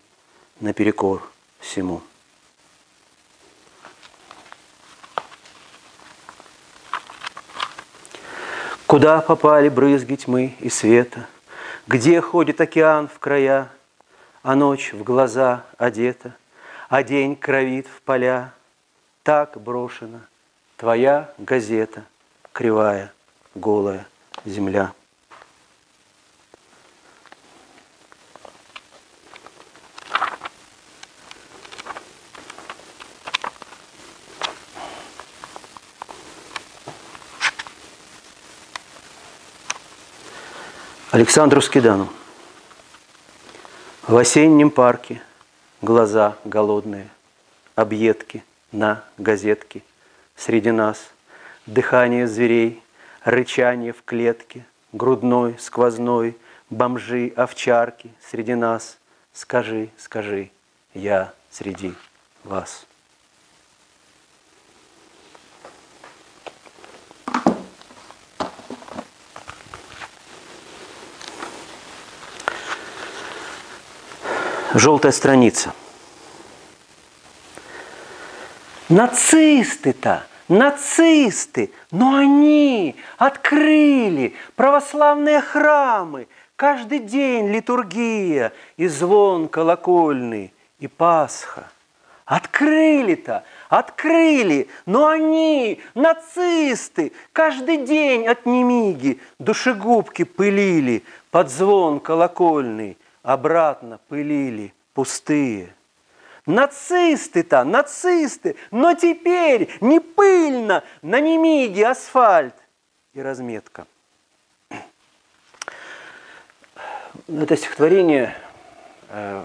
[0.61, 2.03] наперекор всему.
[8.87, 11.29] Куда попали брызги тьмы и света?
[11.87, 13.71] Где ходит океан в края,
[14.43, 16.35] а ночь в глаза одета,
[16.89, 18.53] а день кровит в поля,
[19.23, 20.21] так брошена
[20.77, 22.05] твоя газета,
[22.53, 23.13] кривая,
[23.55, 24.07] голая
[24.45, 24.93] земля.
[41.13, 42.09] Александру Скидану.
[44.11, 45.23] В осеннем парке
[45.83, 47.07] глаза голодные,
[47.77, 48.43] объедки
[48.73, 49.85] на газетке.
[50.35, 51.13] Среди нас
[51.65, 52.83] дыхание зверей,
[53.23, 56.37] рычание в клетке, грудной, сквозной,
[56.71, 58.99] бомжи, овчарки среди нас.
[59.33, 60.51] Скажи, скажи,
[60.93, 61.95] я среди
[62.43, 62.87] вас.
[74.75, 75.73] Желтая страница.
[78.89, 86.29] Нацисты-то, нацисты, но они открыли православные храмы.
[86.55, 91.69] Каждый день литургия и звон колокольный, и Пасха.
[92.25, 101.03] Открыли-то, открыли, но они, нацисты, каждый день от немиги душегубки пылили
[101.33, 105.75] под звон колокольный– обратно пылили пустые.
[106.47, 112.55] Нацисты-то, нацисты, но теперь не пыльно, на немиге асфальт
[113.13, 113.87] и разметка.
[117.29, 118.35] Это стихотворение
[119.11, 119.45] э,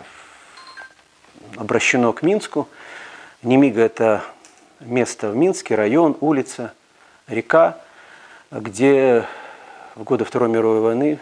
[1.58, 2.68] обращено к Минску.
[3.44, 4.24] Немига– это
[4.80, 6.74] место в Минске, район, улица,
[7.28, 7.78] река,
[8.50, 9.26] где
[9.96, 11.20] в годы Второй мировой войны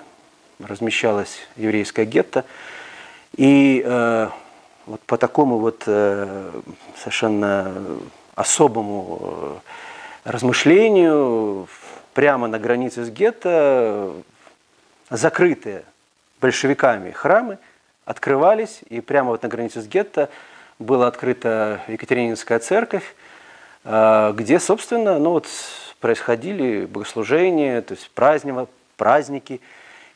[0.60, 2.46] размещалось еврейское гетто.
[3.36, 4.30] И э,
[4.86, 6.52] вот по такому вот э,
[6.98, 7.74] совершенно
[8.36, 9.62] особому
[10.26, 11.68] э, размышлению
[12.14, 14.14] прямо на границе с гетто
[15.10, 15.84] закрытые
[16.42, 17.58] большевиками храмы
[18.06, 20.30] открывались, и прямо вот на границе с гетто
[20.80, 23.16] была открыта Екатерининская церковь,
[23.84, 25.48] э, где, собственно, ну вот
[26.00, 29.62] происходили богослужения, то есть праздники, праздники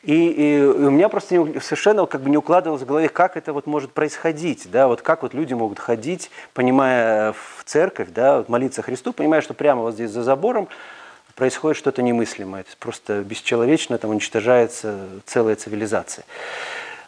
[0.02, 3.52] и, и у меня просто не, совершенно как бы не укладывалось в голове, как это
[3.52, 8.48] вот может происходить, да, вот как вот люди могут ходить, понимая в церковь, да, вот
[8.48, 10.68] молиться Христу, понимая, что прямо вот здесь за забором
[11.34, 16.24] происходит что-то немыслимое, это просто бесчеловечно, там уничтожается целая цивилизация.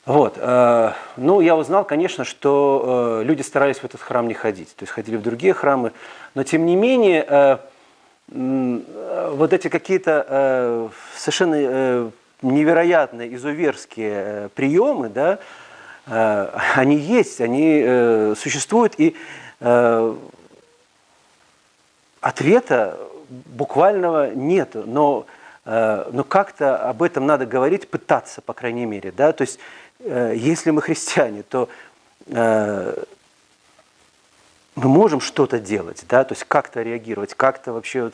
[0.06, 0.34] Вот.
[0.38, 4.82] Э, ну, я узнал, конечно, что э, люди старались в этот храм не ходить, то
[4.82, 5.92] есть ходили в другие храмы,
[6.34, 7.58] но тем не менее э,
[8.28, 12.12] вот эти какие-то совершенно
[12.42, 15.38] невероятные изуверские э, приемы, да,
[16.06, 19.16] э, они есть, они э, существуют, и
[22.22, 25.26] ответа буквального нет, но,
[25.66, 29.12] но как-то об этом надо говорить, пытаться, по крайней мере.
[29.12, 29.32] Да?
[29.32, 29.58] То есть,
[30.02, 31.68] если мы христиане, то
[32.26, 33.04] мы
[34.74, 36.24] можем что-то делать, да?
[36.24, 38.10] то есть как-то реагировать, как-то вообще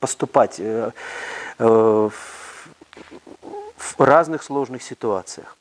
[0.00, 2.12] поступать в
[3.78, 5.56] в разных сложных ситуациях.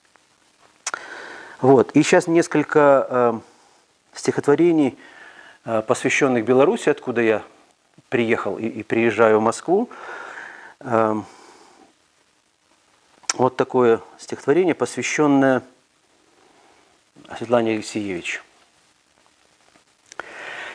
[1.61, 1.91] Вот.
[1.91, 3.39] И сейчас несколько э,
[4.13, 4.97] стихотворений,
[5.65, 7.43] э, посвященных Беларуси, откуда я
[8.09, 9.89] приехал и, и приезжаю в Москву.
[10.79, 11.15] Э,
[13.33, 15.61] вот такое стихотворение, посвященное
[17.37, 18.41] Светлане Алексеевич.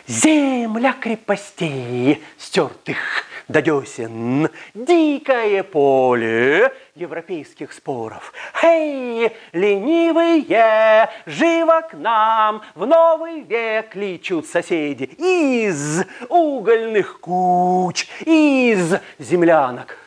[0.07, 8.33] Земля крепостей стертых до десен, дикое поле европейских споров.
[8.63, 19.99] Эй, ленивые, живо к нам, в новый век лечут соседи из угольных куч, из землянок.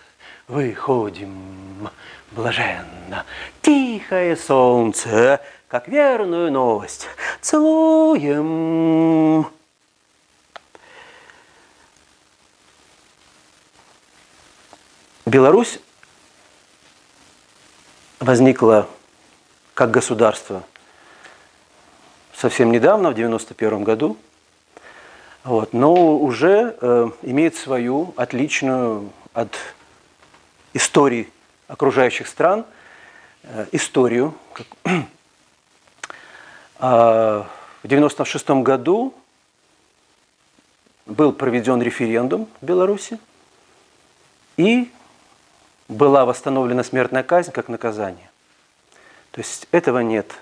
[0.47, 1.89] Выходим
[2.31, 3.25] блаженно,
[3.61, 7.07] тихое солнце, как верную новость,
[7.41, 8.35] целуем
[15.25, 15.79] Беларусь
[18.19, 18.87] возникла
[19.73, 20.63] как государство
[22.31, 24.17] совсем недавно, в 1991 году,
[25.43, 29.57] вот, но уже э, имеет свою отличную от
[30.73, 31.31] истории
[31.67, 32.63] окружающих стран
[33.43, 34.33] э, историю.
[36.77, 37.47] А,
[37.83, 39.13] в 1996 году
[41.05, 43.17] был проведен референдум в Беларуси,
[44.57, 44.91] и
[45.87, 48.29] была восстановлена смертная казнь как наказание.
[49.31, 50.33] То есть этого нет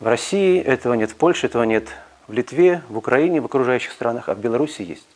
[0.00, 1.88] в России, этого нет в Польше, этого нет
[2.26, 5.06] в Литве, в Украине, в окружающих странах, а в Беларуси есть.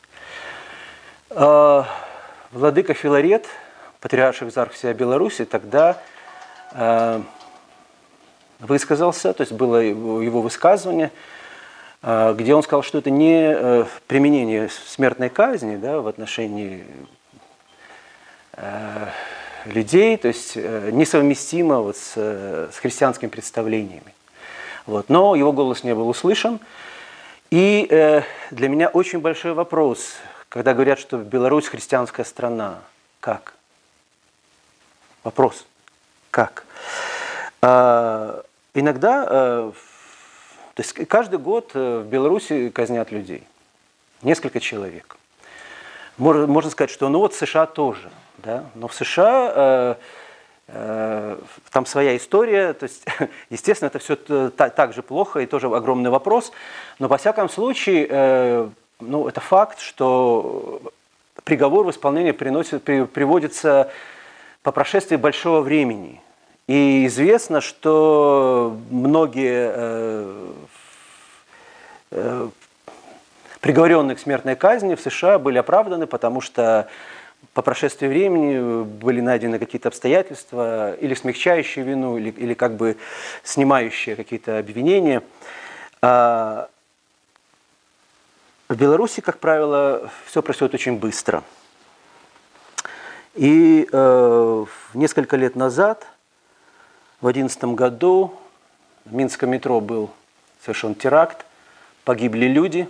[1.31, 1.87] А,
[2.53, 3.47] владыка Филарет,
[4.01, 6.01] патриарх Экзарх всей Беларуси, тогда
[6.73, 7.23] а,
[8.61, 11.11] высказался, то есть было его высказывание,
[12.03, 16.87] а, где он сказал, что это не э, применение смертной казни да, в отношении
[19.65, 24.15] людей, то есть э, несовместимо вот с, с христианскими представлениями.
[24.87, 25.09] Вот.
[25.09, 26.61] Но его голос не был услышан.
[27.51, 30.15] И э, для меня очень большой вопрос,
[30.49, 32.79] когда говорят, что Беларусь христианская страна.
[33.21, 33.55] Как?
[35.25, 35.67] Вопрос.
[36.31, 36.65] Как?
[37.61, 38.43] А,
[38.75, 39.73] иногда, э,
[40.75, 43.43] то есть каждый год э, в Беларуси казнят людей.
[44.23, 45.17] Несколько человек.
[46.19, 48.11] Можно, сказать, что ну вот США тоже.
[48.43, 48.65] Да?
[48.75, 49.95] Но в США э,
[50.69, 51.39] э,
[51.71, 53.05] там своя история, то есть,
[53.51, 54.17] естественно, это все
[54.51, 56.53] так, же плохо и тоже огромный вопрос,
[56.99, 58.69] но во всяком случае, э,
[59.01, 60.81] ну, это факт, что
[61.45, 63.91] приговор в исполнение приносит, при, приводится
[64.63, 66.21] по прошествии большого времени.
[66.67, 69.73] И известно, что многие
[73.61, 76.89] приговоренные к смертной казни в США были оправданы, потому что
[77.55, 82.97] по прошествии времени были найдены какие-то обстоятельства, или смягчающие вину, или, или как бы
[83.43, 85.23] снимающие какие-то обвинения.
[86.01, 86.69] А
[88.69, 91.43] в Беларуси, как правило, все происходит очень быстро.
[93.35, 94.65] И э,
[94.95, 96.07] несколько лет назад,
[97.21, 98.39] в 2011 году,
[99.05, 100.11] в Минском метро был
[100.63, 101.45] совершен теракт,
[102.05, 102.89] погибли люди.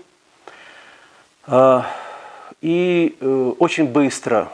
[1.47, 1.83] Э,
[2.61, 4.53] и э, очень быстро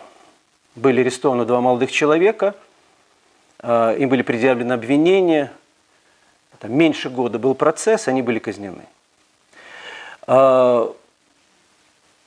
[0.75, 2.55] были арестованы два молодых человека,
[3.61, 5.53] э, им были предъявлены обвинения,
[6.59, 8.87] там, меньше года был процесс, они были казнены.
[10.27, 10.89] Э,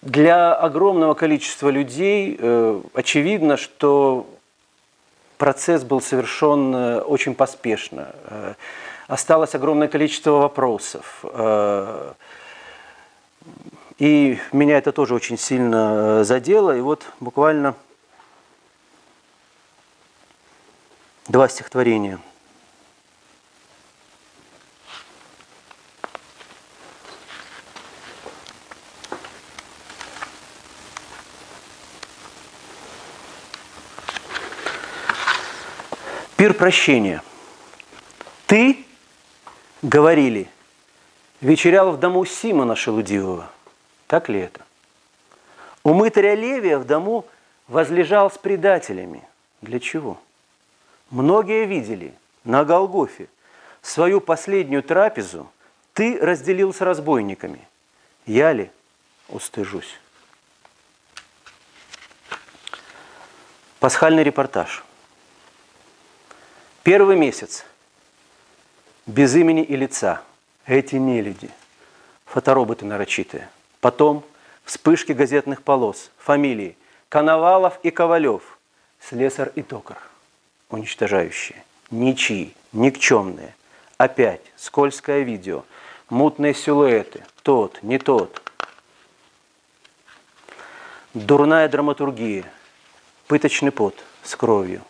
[0.01, 4.27] для огромного количества людей э, очевидно, что
[5.37, 8.09] процесс был совершен э, очень поспешно.
[8.25, 8.53] Э,
[9.07, 11.23] осталось огромное количество вопросов.
[11.23, 12.13] Э,
[13.99, 16.75] и меня это тоже очень сильно э, задело.
[16.75, 17.75] И вот буквально
[21.27, 22.19] два стихотворения.
[36.37, 37.21] Пир прощения.
[38.47, 38.85] Ты,
[39.81, 40.49] говорили,
[41.41, 43.51] вечерял в дому Симона Шелудивого–
[44.09, 44.61] так ли это?
[45.83, 47.27] У мытаря Левия в дому
[47.67, 49.21] возлежал с предателями.
[49.61, 50.19] Для чего?
[51.11, 53.29] Многие видели на Голгофе
[53.83, 55.47] свою последнюю трапезу
[55.93, 57.67] ты разделил с разбойниками.
[58.25, 58.71] Я ли
[59.27, 59.99] устыжусь?
[63.79, 64.83] Пасхальный репортаж.
[66.81, 67.63] Первый месяц.
[69.05, 70.23] Без имени и лица.
[70.65, 71.51] Эти нелюди.
[72.25, 73.49] Фотороботы нарочитые–
[73.81, 74.25] Потом
[74.65, 76.75] вспышки газетных полос, фамилии
[77.07, 78.59] Коновалов и Ковалев,
[78.99, 79.97] слесарь и токар,
[80.69, 83.55] уничтожающие, ничьи, никчемные.
[83.97, 85.63] Опять скользкое видео,
[86.09, 88.41] мутные силуэты, тот, не тот.
[91.13, 92.45] Дурная драматургия,
[93.27, 94.81] пыточный пот с кровью.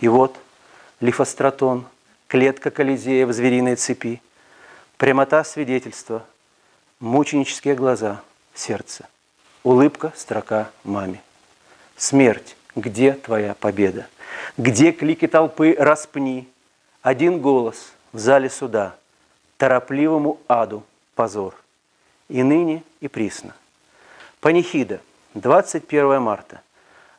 [0.00, 0.36] И вот
[1.00, 1.86] лифостратон,
[2.26, 4.20] клетка Колизея в звериной цепи,
[4.96, 6.24] прямота свидетельства,
[6.98, 8.22] мученические глаза–
[8.54, 9.08] сердце.
[9.62, 11.22] Улыбка, строка маме.
[11.96, 14.06] Смерть, где твоя победа?
[14.56, 16.48] Где клики толпы распни?
[17.02, 18.96] Один голос в зале суда,
[19.58, 20.82] торопливому аду
[21.14, 21.54] позор.
[22.28, 23.54] И ныне, и присно.
[24.40, 25.00] Панихида,
[25.34, 26.62] 21 марта.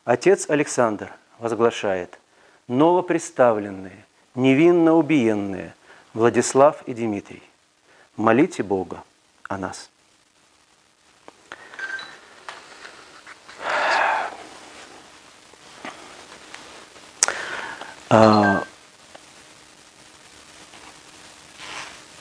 [0.04, 2.18] Отец Александр возглашает
[2.66, 4.04] новоприставленные,
[4.34, 5.74] невинно убиенные
[6.14, 7.42] Владислав и Дмитрий.
[8.16, 9.04] Молите Бога
[9.48, 9.91] о нас.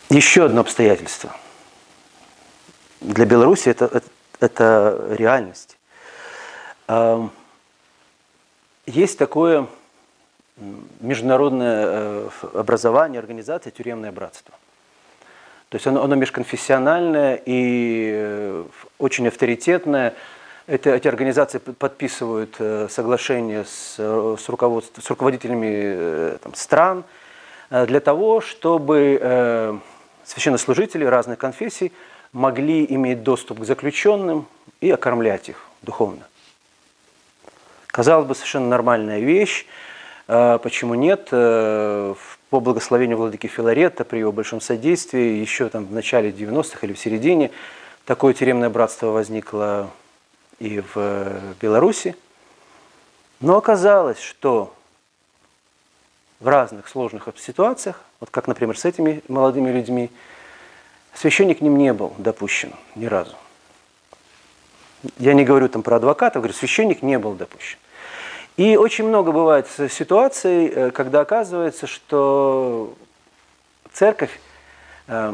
[0.09, 1.35] Еще одно обстоятельство.
[3.01, 4.07] Для Беларуси это, это,
[4.39, 5.77] это реальность.
[6.87, 7.27] А,
[8.85, 9.67] есть такое
[11.01, 14.53] международное э, образование, организация «Тюремное братство».
[15.69, 18.63] То есть оно, оно межконфессиональное и э,
[18.97, 20.13] очень авторитетное–
[20.71, 27.03] это, эти организации подписывают э, соглашения с, э, с, руководством, с руководителями э, там, стран,
[27.69, 29.79] для того, чтобы
[30.25, 31.93] священнослужители разных конфессий
[32.33, 34.45] могли иметь доступ к заключенным
[34.81, 36.27] и окормлять их духовно.
[37.87, 39.65] Казалось бы, совершенно нормальная вещь.
[40.27, 41.29] Почему нет?
[41.29, 42.15] По
[42.49, 47.51] благословению владыки Филарета при его большом содействии еще там в начале 90-х или в середине
[48.03, 49.91] такое тюремное братство возникло
[50.61, 52.15] и в Беларуси.
[53.39, 54.73] Но оказалось, что
[56.39, 60.11] в разных сложных ситуациях, вот как, например, с этими молодыми людьми,
[61.15, 63.35] священник к ним не был допущен ни разу.
[65.17, 67.79] Я не говорю там про адвоката, говорю, священник не был допущен.
[68.57, 72.93] И очень много бывает ситуаций, э, когда оказывается, что
[73.91, 74.39] церковь
[75.07, 75.33] э,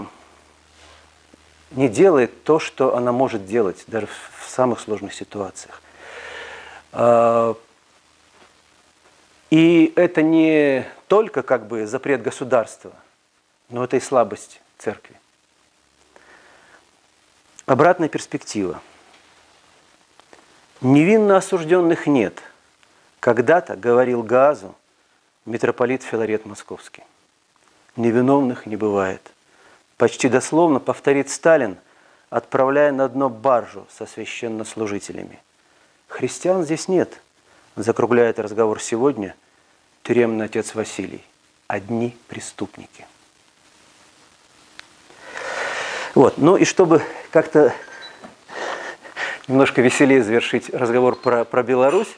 [1.77, 5.79] не делает то, что она может делать даже в самых сложных ситуациях.
[6.91, 7.53] Э,
[9.51, 12.91] и это не только как бы запрет государства,
[13.69, 15.15] но это и слабость церкви.
[17.67, 18.81] Обратная перспектива.
[20.81, 22.41] Невинно осужденных нет.
[23.19, 24.73] Когда-то говорил Газу
[25.45, 27.03] митрополит Филарет Московский.
[27.95, 29.21] Невиновных не бывает.
[29.98, 31.78] Почти дословно повторит Сталин,
[32.30, 35.40] отправляя на дно баржу со священнослужителями.
[36.07, 37.22] Христиан здесь нет–
[37.78, 39.36] закругляет разговор сегодня
[40.03, 41.24] тюремный отец Василий.
[41.68, 43.06] Одни преступники.
[46.15, 46.38] Вот.
[46.38, 47.02] Ну и чтобы
[47.32, 47.74] как-то
[49.48, 52.18] немножко веселее завершить разговор про, про Беларусь,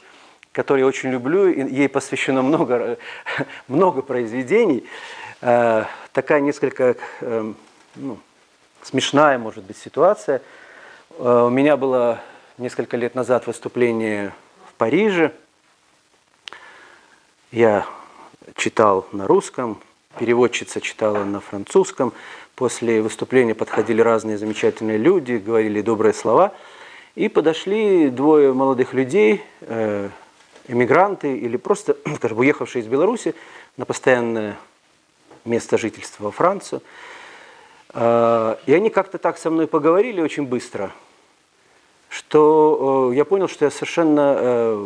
[0.52, 2.98] который я очень люблю, и ей посвящено много,
[3.68, 4.86] много произведений,
[5.42, 5.84] э,
[6.14, 7.54] такая несколько э,
[7.96, 8.18] ну,
[8.82, 10.42] смешная, может быть, ситуация.
[11.18, 12.22] Э, у меня было
[12.58, 14.34] несколько лет назад выступление
[14.70, 15.34] в Париже–
[17.52, 17.88] я
[18.56, 19.82] читал на русском,
[20.20, 22.14] переводчица читала на французском.
[22.54, 26.54] После выступления подходили разные замечательные люди, говорили добрые слова.
[27.16, 30.10] И подошли двое молодых людей, э,
[30.68, 33.34] эмигранты или просто, скажем, уехавшие из Беларуси
[33.78, 34.56] на постоянное
[35.44, 36.84] место жительства во Францию.
[37.94, 40.92] Э, и они как-то так со мной поговорили очень быстро,
[42.10, 44.86] что э, я понял, что я совершенно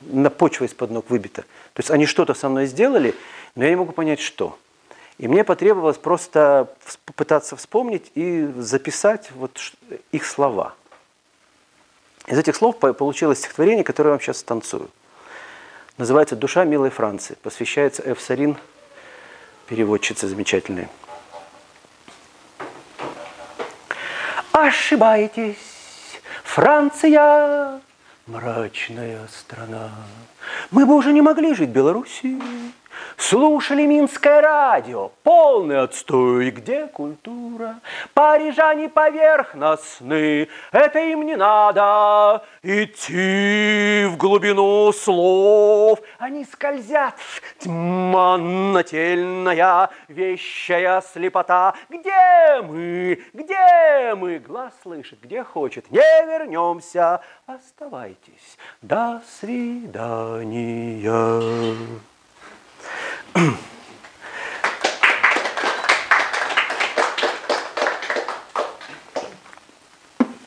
[0.00, 1.42] на почва из-под ног выбита.
[1.42, 3.14] То есть они что-то со мной сделали,
[3.54, 4.56] но я не могу понять, что.
[5.18, 6.74] И мне потребовалось просто
[7.04, 9.60] попытаться вспомнить и записать вот
[10.10, 10.74] их слова.
[12.26, 14.88] Из этих слов получилось стихотворение, которое я вам сейчас станцую.
[15.98, 17.36] Называется «Душа милой Франции».
[17.42, 18.56] Посвящается Эф Сарин,
[19.66, 20.88] переводчице замечательной.
[24.52, 25.56] Ошибаетесь,
[26.44, 27.80] Франция,
[28.26, 29.90] мрачная страна.
[30.70, 32.38] Мы бы уже не могли жить в Беларуси.
[33.16, 37.80] Слушали Минское радио, полный отстой, где культура?
[38.14, 46.00] Парижане поверхностны, это им не надо идти в глубину слов.
[46.18, 47.14] Они скользят,
[47.58, 51.74] тьма нательная, вещая слепота.
[51.88, 54.38] Где мы, где мы?
[54.38, 57.20] Глаз слышит, где хочет, не вернемся.
[57.46, 60.72] Оставайтесь, до свидания.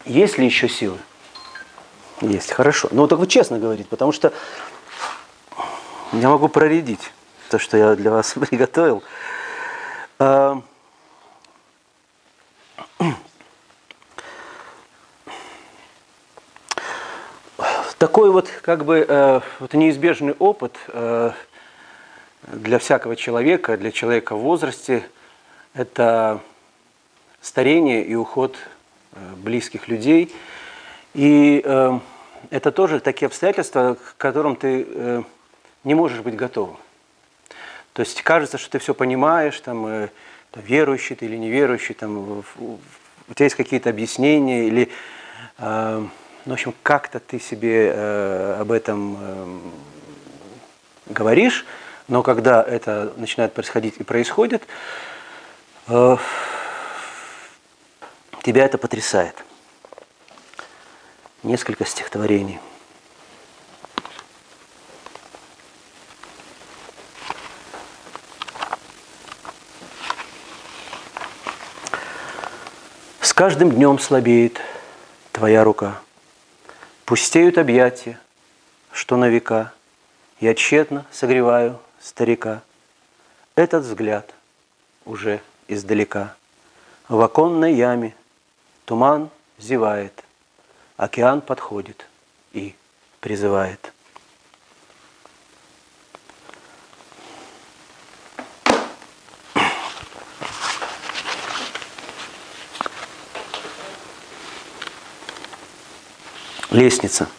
[0.05, 0.99] Есть ли еще силы?
[2.21, 2.87] Есть, хорошо.
[2.91, 4.31] Ну, так вы честно говорите, потому что
[6.13, 7.11] я могу проредить
[7.49, 9.03] то, что я для вас приготовил.
[10.19, 10.61] А,
[17.97, 21.31] такой вот как бы э, вот неизбежный опыт э,
[22.47, 25.03] для всякого человека, для человека в возрасте,
[25.73, 26.41] это
[27.41, 28.57] старение и уход
[29.13, 30.33] э, близких людей.
[31.13, 31.99] И э,
[32.49, 35.23] это тоже такие обстоятельства, к которым ты э,
[35.83, 36.77] не можешь быть готовым.
[37.93, 40.09] То есть кажется, что ты все понимаешь, там, э,
[40.55, 44.89] верующий ты или неверующий, там, у тебя есть какие-то объяснения, или,
[45.57, 46.05] э,
[46.45, 49.59] ну, в общем, как-то ты себе э, об этом э,
[51.07, 51.65] говоришь,
[52.07, 54.63] но когда это начинает происходить и происходит,
[55.87, 56.17] э,
[58.43, 59.35] тебя это потрясает.
[61.43, 62.59] Несколько стихотворений.
[73.21, 74.61] С каждым днем слабеет
[75.31, 75.99] твоя рука,
[77.05, 78.19] Пустеют объятия,
[78.91, 79.73] что на века
[80.39, 82.61] Я тщетно согреваю старика.
[83.55, 84.33] Этот взгляд
[85.05, 86.35] уже издалека.
[87.09, 88.15] В оконной яме
[88.85, 90.23] туман зевает,
[90.97, 92.05] океан подходит
[92.53, 92.75] и
[93.21, 93.91] призывает.
[106.69, 107.29] Лестница.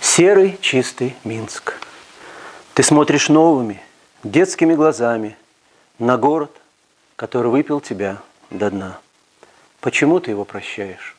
[0.00, 1.81] Серый, чистый Минск.
[2.74, 3.82] Ты смотришь новыми,
[4.24, 5.36] детскими глазами
[5.98, 6.50] на город,
[7.16, 8.16] который выпил тебя
[8.48, 8.98] до дна.
[9.82, 11.14] Почему ты его прощаешь?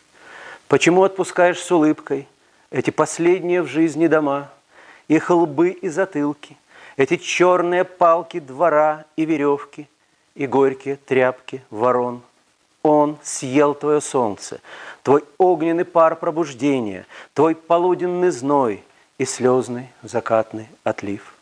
[0.68, 2.28] Почему отпускаешь с улыбкой
[2.72, 4.50] эти последние в жизни дома,
[5.08, 6.58] их лбы и затылки,
[6.98, 9.88] эти черные палки двора и веревки,
[10.34, 12.24] и горькие тряпки ворон?
[12.82, 14.60] Он съел твое солнце,
[15.04, 17.06] твой огненный пар пробуждения,
[17.36, 18.84] твой полуденный зной
[19.20, 21.33] и слезный закатный отлив.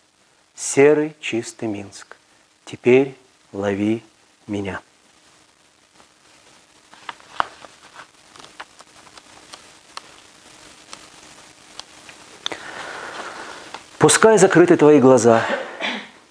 [0.56, 2.18] Серый чистый Минск,
[2.66, 3.16] теперь
[3.52, 4.04] лови
[4.48, 4.82] меня.
[13.98, 15.46] Пускай закрыты твои глаза,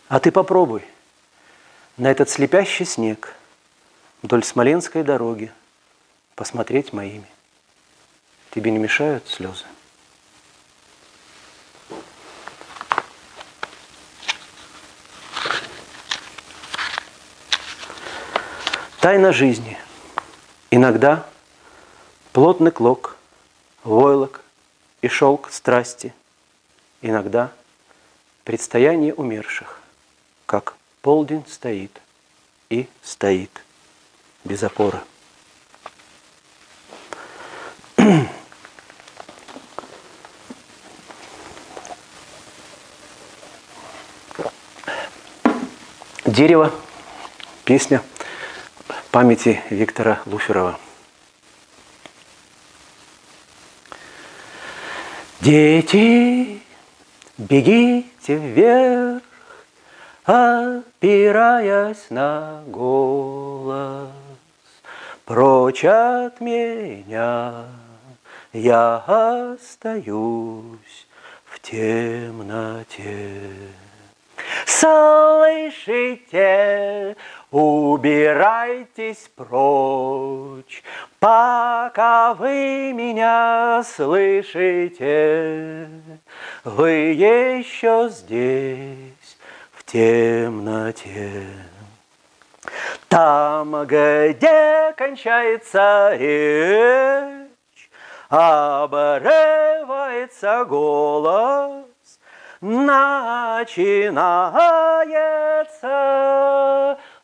[0.08, 0.84] а ты попробуй
[1.96, 3.36] на этот слепящий снег
[4.22, 5.52] вдоль Смоленской дороги
[6.34, 7.26] посмотреть моими.
[8.50, 9.66] Тебе не мешают слезы?
[19.10, 19.76] Тайна жизни.
[20.70, 21.26] Иногда
[22.32, 23.16] плотный клок,
[23.82, 24.40] войлок
[25.02, 26.14] и шелк страсти.
[27.02, 27.50] Иногда
[28.44, 29.80] предстояние умерших,
[30.46, 32.00] как полдень стоит
[32.68, 33.50] и стоит
[34.44, 35.00] без опоры.
[46.24, 46.70] Дерево,
[47.64, 48.04] песня
[49.10, 50.78] памяти Виктора Луферова.
[55.40, 56.60] Дети,
[57.38, 59.22] бегите вверх,
[60.24, 64.10] опираясь на голос,
[65.24, 67.64] прочь от меня
[68.52, 71.06] я остаюсь
[71.44, 73.40] в темноте.
[74.80, 76.36] Слышите,
[77.50, 80.82] убирайтесь прочь,
[81.18, 85.90] пока вы меня слышите,
[86.64, 89.36] вы еще здесь,
[89.72, 91.42] в темноте.
[93.08, 97.90] Там, где кончается речь,
[98.30, 101.89] обрывается голос,
[102.60, 103.88] начинается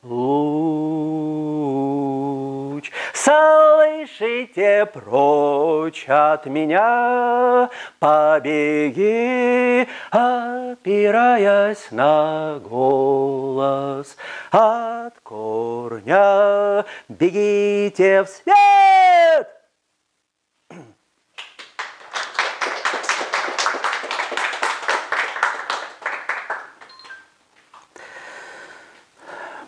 [0.03, 1.27] луч.
[3.13, 7.69] Слышите прочь от меня,
[7.99, 14.17] побеги, опираясь на голос.
[14.53, 19.56] От корня бегите в свет,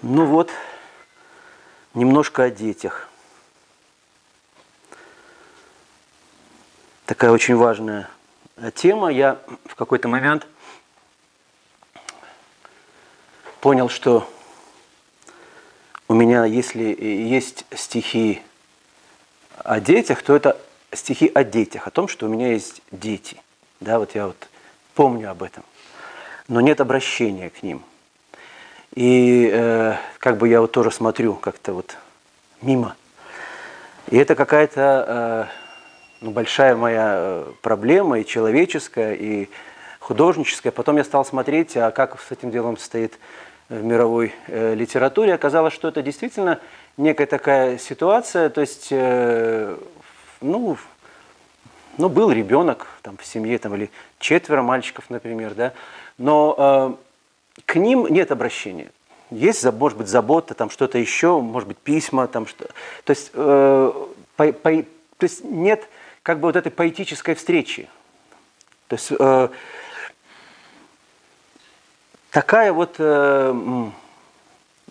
[0.03, 0.53] Ну вот,
[1.93, 3.09] немножко о детях.
[7.05, 8.09] Такая очень важная
[8.77, 9.09] тема.
[9.09, 10.47] Я в какой-то момент
[13.61, 14.31] понял, что
[16.07, 18.41] у меня, если есть стихи
[19.65, 20.61] о детях, то это
[20.93, 23.43] стихи о детях, о том, что у меня есть дети.
[23.81, 24.49] Да, вот я вот
[24.95, 25.65] помню об этом.
[26.47, 27.83] Но нет обращения к ним–
[28.95, 31.97] и э, как бы я вот тоже смотрю как-то вот
[32.63, 32.97] мимо.
[34.11, 35.45] И это какая-то э,
[36.21, 39.49] ну, большая моя э, проблема и человеческая, и
[40.01, 40.73] художническая.
[40.73, 43.19] Потом я стал смотреть, а как с этим делом стоит
[43.69, 45.35] в мировой э, литературе.
[45.35, 46.59] Оказалось, что это действительно
[46.97, 49.77] некая такая ситуация, то есть, э,
[50.41, 50.77] ну,
[51.99, 55.73] ну, был ребенок там, в семье, там, или четверо мальчиков, например, да,
[56.17, 57.08] но э,
[57.67, 58.91] к ним нет обращения.
[59.31, 62.67] Есть, может быть, забота, там что-то еще, может быть, письма, там что.
[63.05, 63.93] То есть, э,
[64.37, 64.71] по, по,
[65.19, 65.87] то есть нет
[66.23, 67.89] как бы вот этой поэтической встречи.
[68.89, 69.49] То есть э,
[72.31, 73.55] такая вот э,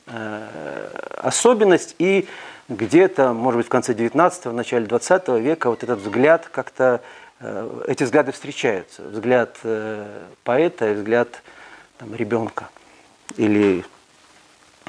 [0.07, 2.27] э, особенность и
[2.69, 7.01] где-то, может быть, в конце 19-го, начале 20 века вот этот взгляд как-то,
[7.39, 9.03] э, эти взгляды встречаются.
[9.03, 11.41] Взгляд э, поэта и взгляд
[11.97, 12.69] там, ребенка
[13.35, 13.83] или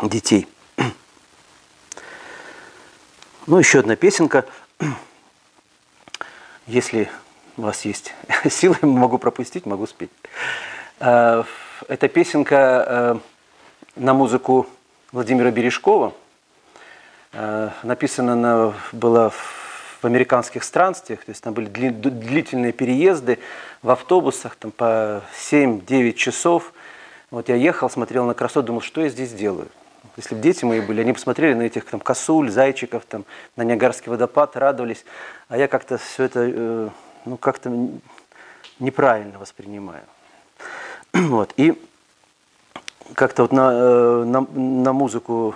[0.03, 0.47] детей.
[3.47, 4.45] Ну, еще одна песенка.
[6.67, 7.09] Если
[7.57, 8.13] у вас есть
[8.51, 10.11] силы, могу пропустить, могу спеть.
[11.01, 11.45] Э,
[11.89, 13.19] эта песенка э,
[13.97, 14.67] на музыку
[15.13, 16.13] Владимира Бережкова.
[17.33, 23.39] Э, написана она была в американских странствиях, то есть там были длительные переезды
[23.83, 26.73] в автобусах там, по 7-9 часов.
[27.31, 29.69] Вот я ехал, смотрел на красоту, думал, что я здесь делаю.
[30.17, 33.25] Если бы дети мои были, они посмотрели на этих там косуль, зайчиков, там,
[33.57, 35.05] на Ниагарский водопад, радовались.
[35.49, 36.89] А я как-то все это, э,
[37.25, 37.71] ну, как-то
[38.79, 40.05] неправильно воспринимаю.
[41.13, 41.53] Вот.
[41.57, 41.81] И
[43.15, 45.55] как-то вот на, э, на, на музыку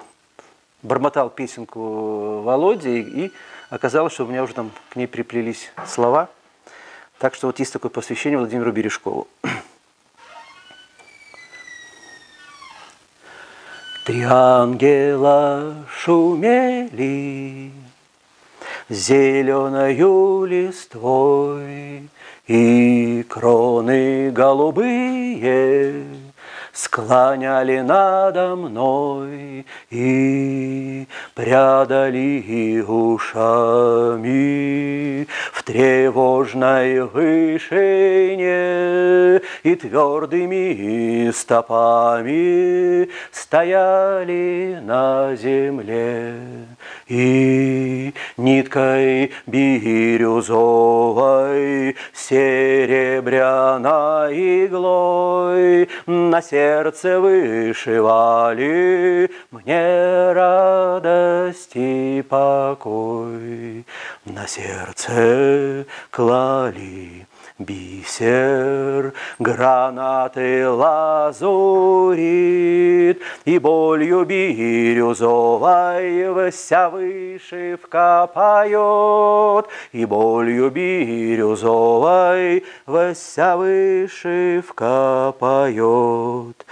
[0.83, 3.33] бормотал песенку Володи, и, и
[3.71, 6.29] оказалось, что у меня уже там к ней приплелись слова.
[7.19, 9.29] Так что вот есть такое посвящение Владимиру Бережкову.
[14.05, 17.71] Три ангела шумели
[18.89, 22.09] зеленою листвой,
[22.49, 26.05] И кроны голубые
[26.73, 34.43] склоняли надо мной и прядали ушами.
[35.53, 38.53] В тревожной вышине
[39.63, 46.35] и твердыми стопами стояли на земле
[47.09, 50.53] и ниткой бирюзовой
[52.13, 53.87] серебряной
[54.67, 63.85] иглой на сердце вышивали мне радость и покой.
[64.25, 67.27] На сердце клали
[67.65, 72.23] бисер, гранаты лазурит,
[73.45, 74.91] И болью бирюзовой
[76.51, 86.67] вся вышивка поет, И болью бирюзовой вся вышивка поет.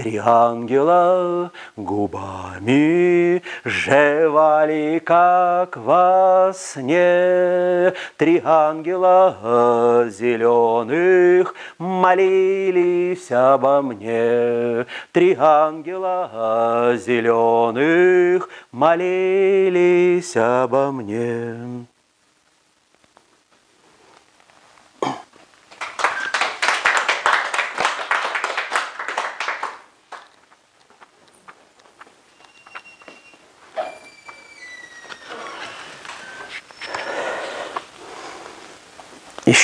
[0.00, 7.92] Три ангела губами жевали, как во сне.
[8.16, 14.86] Три ангела зеленых молились обо мне.
[15.12, 21.86] Три ангела зеленых молились обо мне.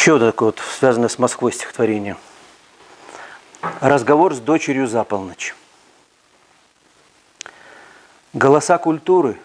[0.06, 2.16] Еще такое вот, связанное с Москвой стихотворение.
[3.80, 5.52] Разговор с дочерью за полночь.
[8.32, 9.36] Голоса культуры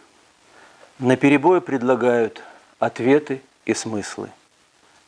[0.99, 2.43] на перебой предлагают
[2.77, 4.29] ответы и смыслы.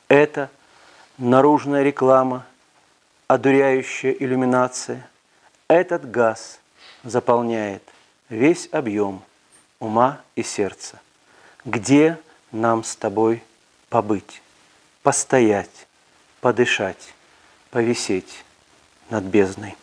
[0.08, 0.50] Это
[1.20, 2.48] наружная реклама,
[3.28, 5.08] одуряющая иллюминация.
[5.68, 6.60] Этот газ
[7.04, 7.84] заполняет
[8.28, 9.22] весь объем
[9.80, 11.00] ума и сердца.
[11.64, 12.18] Где
[12.52, 13.44] нам с тобой
[13.90, 14.43] побыть?
[15.04, 15.88] Постоять,
[16.40, 17.14] подышать,
[17.70, 18.44] повисеть
[19.10, 19.76] над бездной.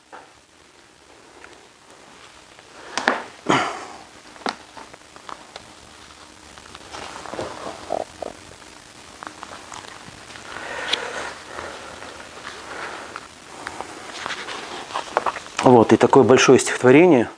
[15.62, 17.30] Вот, и такое большое стихотворение.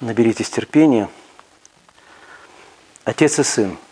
[0.00, 1.10] Наберитесь терпения.
[3.04, 3.76] Отец и сын–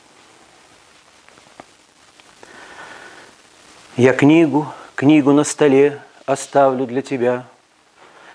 [3.96, 4.66] Я книгу,
[4.96, 7.44] книгу на столе оставлю для тебя.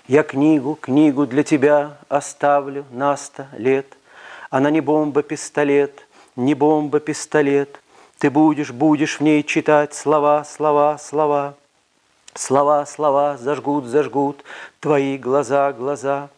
[0.08, 3.98] Я книгу, книгу для тебя оставлю на сто лет.
[4.48, 7.78] Она не бомба-пистолет, не бомба-пистолет.
[8.18, 11.54] Ты будешь, будешь в ней читать слова, слова, слова.
[12.32, 14.42] Слова, слова зажгут, зажгут
[14.80, 16.30] твои глаза, глаза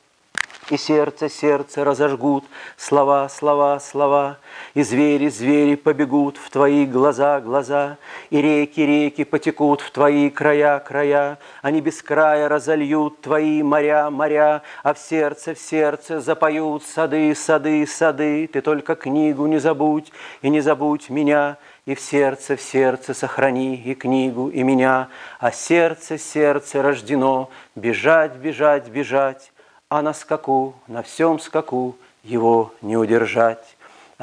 [0.73, 2.45] и сердце, сердце разожгут,
[2.79, 4.39] слова, слова, слова,
[4.73, 7.99] и звери, звери побегут в твои глаза, глаза,
[8.31, 14.63] и реки, реки потекут в твои края, края, они без края разольют твои моря, моря,
[14.83, 20.49] а в сердце, в сердце запоют сады, сады, сады, ты только книгу не забудь, и
[20.49, 25.09] не забудь меня, и в сердце, в сердце сохрани и книгу, и меня,
[25.39, 27.51] а сердце, сердце рождено.
[27.75, 29.52] Бежать, бежать, бежать,
[29.95, 33.72] а на скаку, на всем скаку его не удержать.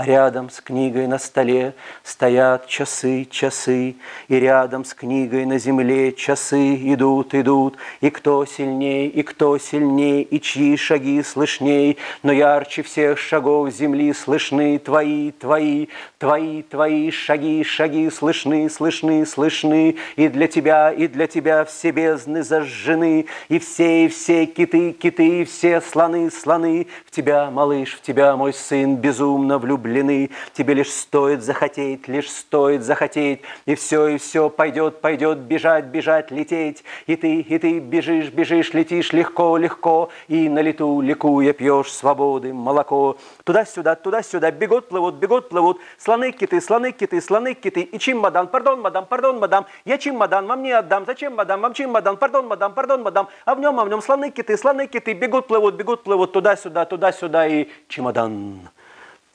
[0.05, 1.73] Рядом с книгой на столе
[2.03, 3.95] стоят часы, часы,
[4.27, 10.21] и рядом с книгой на земле часы идут, идут, и кто сильней, и кто сильней,
[10.21, 17.63] и чьи шаги слышней, но ярче всех шагов земли слышны твои, твои, твои, твои шаги,
[17.63, 24.05] шаги слышны, слышны, слышны, и для тебя, и для тебя все бездны зажжены, и все,
[24.05, 28.95] и все киты, киты, и все слоны, слоны, в тебя, малыш, в тебя, мой сын,
[28.95, 35.02] безумно влюблен влюблены, тебе лишь стоит захотеть, лишь стоит захотеть, и все, и все пойдет,
[35.02, 40.60] пойдет бежать, бежать, лететь, и ты, и ты бежишь, бежишь, летишь легко, легко, и на
[40.60, 43.18] лету, ликуя, пьешь свободы, молоко.
[43.44, 48.48] Туда-сюда, туда-сюда, бегут, плывут, бегут, плывут, слоны, киты, слоны, киты, слоны, киты, и чим, мадам,
[48.48, 52.18] пардон, мадам, пардон, мадам, я чим, мадам, вам не отдам, зачем, мадам, вам чим, мадам,
[52.18, 55.48] пардон, мадам, пардон, мадам, а в нем, а в нем слоны, киты, слоны, киты, бегут,
[55.48, 58.60] плывут, бегут, плывут, туда-сюда, туда-сюда, и чемодан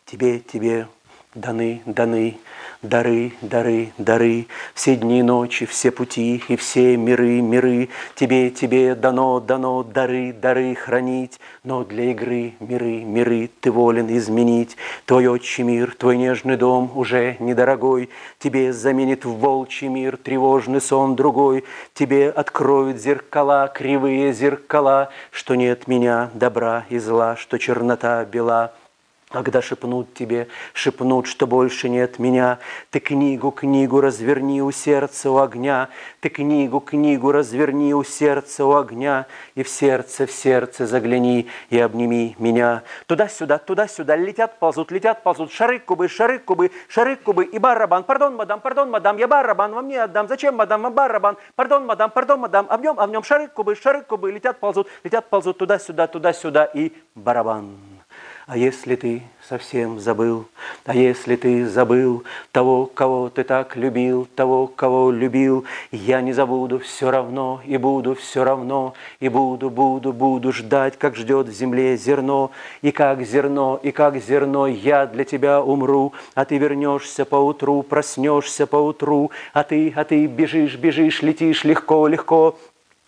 [0.06, 0.86] тебе, тебе
[1.34, 2.38] даны, даны,
[2.82, 8.94] дары, дары, дары, все дни и ночи, все пути и все миры, миры, тебе, тебе
[8.94, 14.76] дано, дано дары, дары хранить, но для игры миры, миры ты волен изменить.
[15.06, 21.16] Твой отчий мир, твой нежный дом уже недорогой, тебе заменит в волчий мир тревожный сон
[21.16, 21.64] другой,
[21.94, 28.72] тебе откроют зеркала, кривые зеркала, что нет меня добра и зла, что чернота бела,
[29.34, 35.38] когда шепнут тебе, шепнут, что больше нет меня, Ты книгу, книгу разверни у сердца у
[35.38, 35.88] огня,
[36.20, 41.80] Ты книгу, книгу разверни у сердца у огня, И в сердце, в сердце загляни и
[41.80, 42.84] обними меня.
[43.06, 48.04] Туда-сюда, туда-сюда летят, ползут, летят, ползут, шары кубы, шары кубы, шары кубы и барабан.
[48.04, 50.28] Пардон, мадам, пардон, мадам, я барабан вам не отдам.
[50.28, 51.36] Зачем, мадам, вам барабан?
[51.56, 54.60] Пардон, мадам, пардон, мадам, а в нем, а в нем шары кубы, шары кубы, летят,
[54.60, 57.93] ползут, летят, ползут, туда-сюда, туда-сюда и барабан.
[58.46, 60.44] А если ты совсем забыл,
[60.84, 66.78] а если ты забыл того, кого ты так любил, того, кого любил, я не забуду
[66.78, 71.96] все равно, и буду все равно, и буду, буду, буду ждать, как ждет в земле
[71.96, 72.50] зерно,
[72.82, 77.82] и как зерно, и как зерно я для тебя умру, а ты вернешься по утру,
[77.82, 82.58] проснешься по утру, а ты, а ты бежишь, бежишь, летишь легко, легко,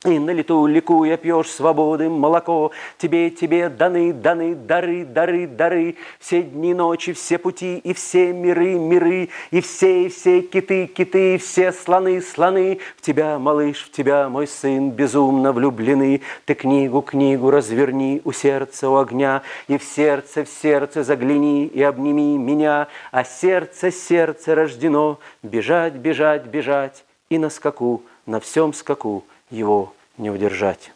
[0.07, 6.43] и на лету ликуя пьешь свободы молоко, Тебе, тебе даны, даны, дары, дары, дары, Все
[6.43, 11.39] дни, ночи, все пути и все миры, миры, И все, и все киты, киты, и
[11.39, 12.79] все слоны, слоны.
[12.97, 16.21] В тебя, малыш, в тебя, мой сын, безумно влюблены.
[16.45, 21.83] Ты книгу, книгу разверни у сердца, у огня, И в сердце, в сердце загляни и
[21.83, 25.19] обними меня, А сердце, сердце рождено.
[25.43, 30.93] Бежать, бежать, бежать, И на скаку, на всем скаку его не удержать.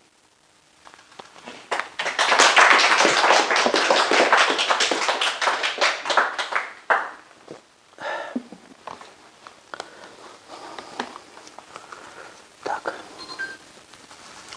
[12.63, 12.95] Так.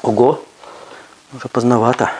[0.01, 0.43] Ого,
[1.33, 2.11] уже поздновато.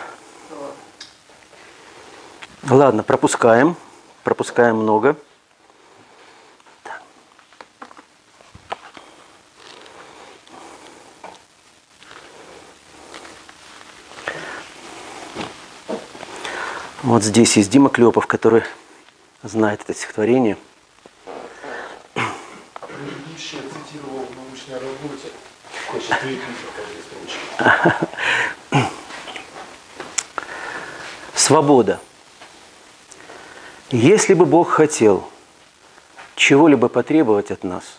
[2.68, 3.76] Ладно, пропускаем.
[4.22, 5.16] Пропускаем много.
[17.04, 18.62] Вот здесь есть Дима Клепов, который
[19.42, 20.56] знает это стихотворение.
[22.16, 25.28] Ницше цитировал в научной работе.
[25.86, 26.06] Хочет
[27.20, 28.08] строчки.
[31.34, 32.00] Свобода.
[33.90, 35.28] Если бы Бог хотел
[36.36, 37.98] чего-либо потребовать от нас,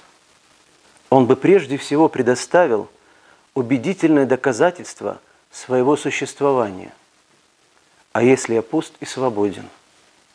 [1.11, 2.90] Он бы прежде всего предоставил
[3.53, 5.19] убедительное доказательство
[5.52, 6.91] своего существования–
[8.16, 9.68] а если я пуст и свободен,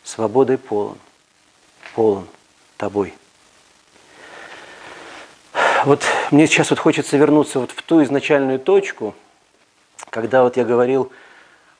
[0.04, 0.98] свободой полон,
[1.94, 2.26] полон
[2.76, 3.14] тобой.
[5.86, 9.14] Вот мне сейчас вот хочется вернуться вот в ту изначальную точку,
[10.10, 11.10] когда вот я говорил,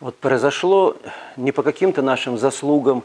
[0.01, 0.97] вот произошло
[1.37, 3.05] не по каким-то нашим заслугам,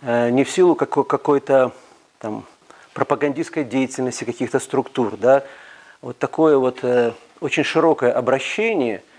[0.00, 1.72] э, не в силу какой-то
[2.20, 2.46] там
[2.94, 5.44] пропагандистской деятельности каких-то структур, да,
[6.00, 9.02] вот такое вот э, очень широкое обращение–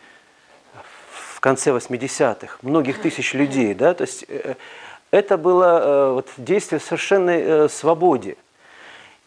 [1.42, 3.74] конце 80-х, многих тысяч людей.
[3.74, 3.94] Да?
[3.94, 4.56] То есть э,
[5.10, 8.38] это было э, вот, действие в совершенной э, свободе.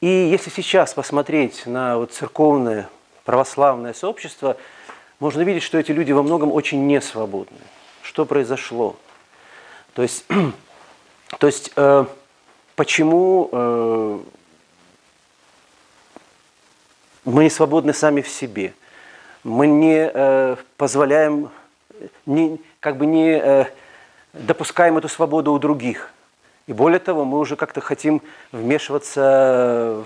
[0.01, 2.89] И если сейчас посмотреть на вот, церковное
[3.25, 4.57] православное сообщество,
[5.19, 7.59] можно видеть, что эти люди во многом очень несвободны.
[8.03, 8.97] Что произошло?
[9.95, 10.25] То есть,
[11.39, 12.05] то есть э,
[12.77, 14.19] почему э,
[17.25, 18.73] мы не свободны сами в себе?
[19.43, 21.51] Мы не э, позволяем
[22.27, 23.65] не, как бы не э,
[24.33, 26.11] допускаем эту свободу у других.
[26.67, 28.23] И более того, мы уже как-то хотим
[28.53, 30.05] вмешиваться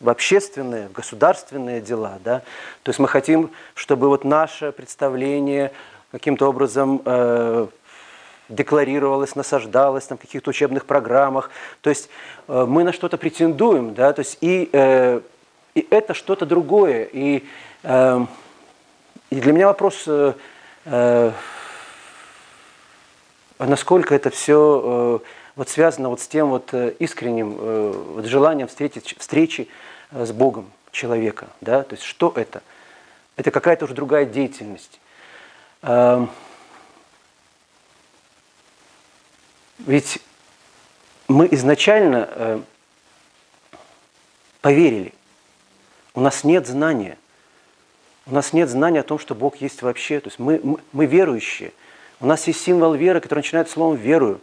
[0.00, 2.18] в общественные, в государственные дела.
[2.24, 2.40] Да?
[2.82, 5.72] То есть мы хотим, чтобы вот наше представление
[6.10, 7.66] каким-то образом э,
[8.48, 11.50] декларировалось, насаждалось там, в каких-то учебных программах.
[11.82, 12.08] То есть
[12.48, 14.12] э, мы на что-то претендуем, да?
[14.12, 14.70] то есть и,
[15.74, 17.08] и это что-то другое.
[17.12, 17.44] И,
[17.84, 18.26] э,
[19.30, 20.08] и для меня вопрос,
[20.90, 21.32] э,
[23.58, 25.20] насколько это все...
[25.22, 25.26] Э,
[25.56, 29.68] вот связано вот с тем вот э, искренним вот желанием встретить, встречи
[30.10, 31.48] с Богом человека.
[31.60, 31.82] Да?
[31.82, 32.62] То есть что это?
[33.36, 35.00] Это какая-то уже другая деятельность.
[35.82, 36.30] Эм,
[39.78, 40.20] ведь
[41.28, 42.64] мы изначально
[44.60, 45.12] поверили.
[46.14, 47.18] У нас нет знания.
[48.26, 50.20] У нас нет знания о том, что Бог есть вообще.
[50.20, 51.72] То есть мы, мы, верующие.
[52.20, 54.40] У нас есть символ веры, который начинает словом «верую».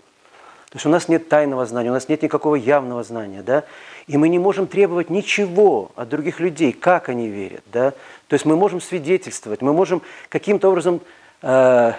[0.69, 3.63] То есть у нас нет тайного знания, у нас нет никакого явного знания, да?
[4.07, 7.91] И мы не можем требовать ничего от других людей, как они верят, да?
[8.27, 10.99] То есть мы можем свидетельствовать, мы можем каким-то образом
[11.41, 11.93] э,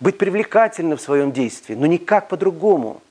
[0.00, 3.02] быть привлекательны в своем действии, но никак по-другому.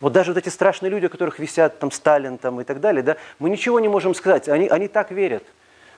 [0.00, 3.02] Вот даже вот эти страшные люди, у которых висят там Сталин там, и так далее,
[3.02, 5.44] да, мы ничего не можем сказать, они, они так верят.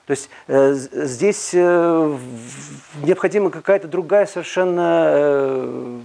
[0.07, 2.19] То есть э, здесь э,
[3.03, 6.01] необходима какая-то другая совершенно э,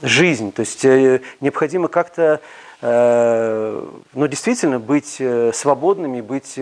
[0.00, 0.50] жизнь.
[0.50, 2.40] То есть э, необходимо как-то,
[2.80, 6.58] э, ну, действительно быть э, свободными, быть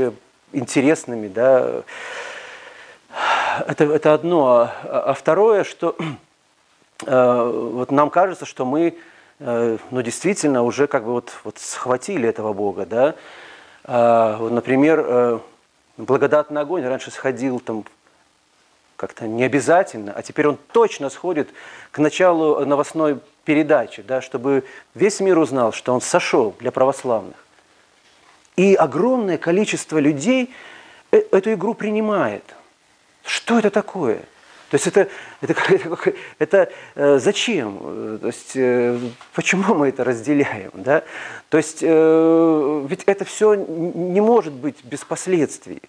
[0.52, 1.82] интересными, да.
[3.68, 4.72] Это, это одно.
[4.82, 5.96] А, а второе, что
[7.00, 8.98] вот нам кажется, что мы,
[9.44, 13.14] ну, действительно уже как бы вот, вот схватили этого Бога, да.
[13.86, 15.40] Вот, например,
[15.98, 17.84] благодатный огонь раньше сходил там
[18.96, 21.50] как-то не обязательно, а теперь он точно сходит
[21.90, 24.64] к началу новостной передачи, да, чтобы
[24.94, 27.36] весь мир узнал, что он сошел для православных.
[28.56, 30.54] И огромное количество людей
[31.10, 32.44] э, эту игру принимает.
[33.24, 34.22] Что это такое?
[34.74, 35.08] То есть это,
[35.40, 38.18] это, это, это э, зачем?
[38.20, 38.98] То есть э,
[39.32, 40.72] почему мы это разделяем?
[40.74, 41.04] Да?
[41.48, 45.80] То есть э, ведь это все не может быть без последствий.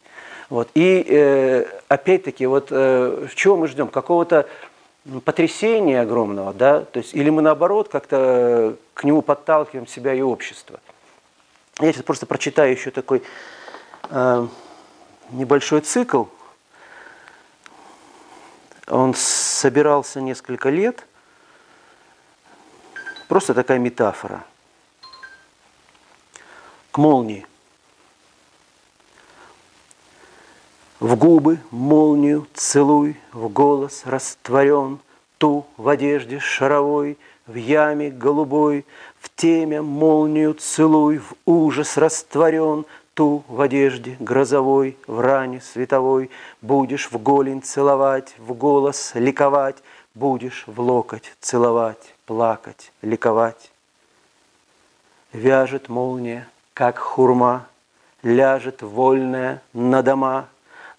[0.52, 0.70] Вот.
[0.76, 3.88] И э, опять-таки, вот э, чего мы ждем?
[3.88, 4.48] Какого-то
[5.24, 6.82] потрясения огромного, да?
[6.82, 10.80] То есть, или мы наоборот как-то к нему подталкиваем себя и общество.
[11.80, 13.24] Я сейчас просто прочитаю еще такой
[14.12, 14.48] э,
[15.32, 16.26] небольшой цикл.
[18.88, 21.06] Он собирался несколько лет.
[23.28, 24.44] Просто такая метафора.
[26.92, 27.46] К молнии–
[31.06, 35.00] В губы молнию целуй, в голос растворен,
[35.38, 38.86] Ту в одежде шаровой, в яме голубой,
[39.20, 42.86] В теме молнию целуй, в ужас растворен,
[43.16, 46.30] Ту в одежде грозовой, в ране световой,
[46.62, 49.78] Будешь в голень целовать, в голос ликовать,
[50.14, 53.72] Будешь в локоть целовать, плакать, ликовать.
[55.32, 57.68] Вяжет молния, как хурма,
[58.22, 60.50] Ляжет вольная на дома,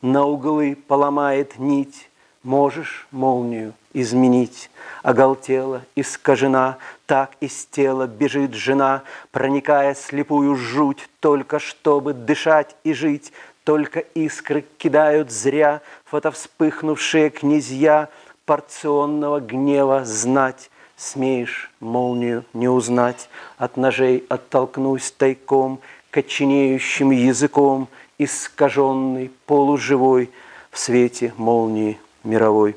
[0.01, 2.09] на углы поломает нить,
[2.43, 4.71] Можешь молнию изменить.
[5.03, 9.03] Оголтела, искажена, так из тела бежит жена,
[9.33, 13.33] Проникая слепую жуть, только чтобы дышать и жить,
[13.65, 18.09] Только искры кидают зря Фотовспыхнувшие князья
[18.45, 20.71] Порционного гнева знать.
[20.97, 23.29] Смеешь молнию не узнать,
[23.59, 30.31] От ножей оттолкнусь тайком, Коченеющим языком— искаженный, полуживой
[30.71, 32.77] в свете молнии мировой.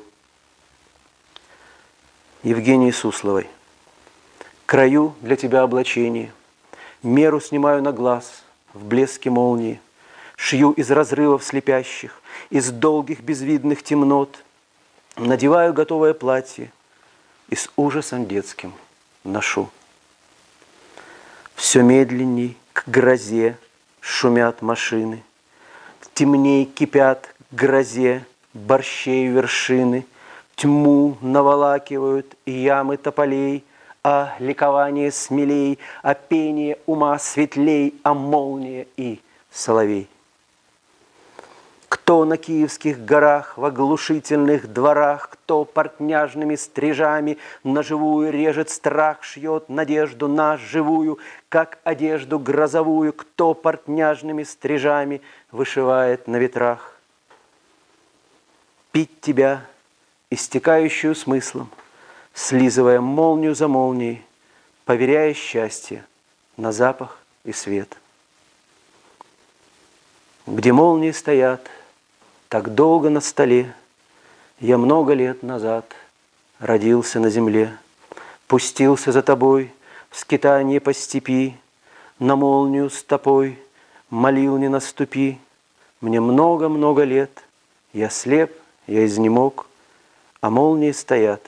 [2.42, 3.48] Евгении Сусловой.
[4.66, 6.32] Краю для тебя облачение,
[7.02, 8.42] меру снимаю на глаз
[8.72, 9.80] в блеске молнии,
[10.36, 14.44] шью из разрывов слепящих, из долгих безвидных темнот,
[15.16, 16.72] надеваю готовое платье
[17.48, 18.72] и с ужасом детским
[19.24, 19.68] ношу.
[21.56, 23.58] Все медленней к грозе
[24.00, 25.22] шумят машины–
[26.20, 30.04] Темней кипят грозе борщей вершины,
[30.60, 33.64] Тьму наволакивают ямы тополей,
[34.04, 40.06] А ликование смелей, а пение ума светлей, А молния и соловей.
[41.88, 49.70] Кто на киевских горах, в оглушительных дворах, Кто портняжными стрижами на живую режет страх, Шьет
[49.70, 55.22] надежду на живую, как одежду грозовую, Кто портняжными стрижами
[55.52, 56.96] вышивает на ветрах.
[58.92, 59.62] Пить тебя
[60.30, 61.68] истекающую смыслом,
[62.34, 64.22] слизывая молнию за молнией,
[64.84, 66.04] поверяя счастье
[66.56, 67.96] на запах и свет.
[70.46, 71.68] Где молнии стоят,
[72.48, 73.74] так долго на столе,
[74.58, 75.94] я много лет назад
[76.58, 77.76] родился на земле,
[78.46, 79.72] пустился за тобой
[80.10, 81.56] в скитание по степи,
[82.18, 83.58] на молнию с тобой
[84.10, 85.38] молил не наступи.
[86.00, 87.44] Мне много-много лет,
[87.92, 88.52] я слеп,
[88.86, 89.66] я изнемог,
[90.40, 91.42] а молнии стоят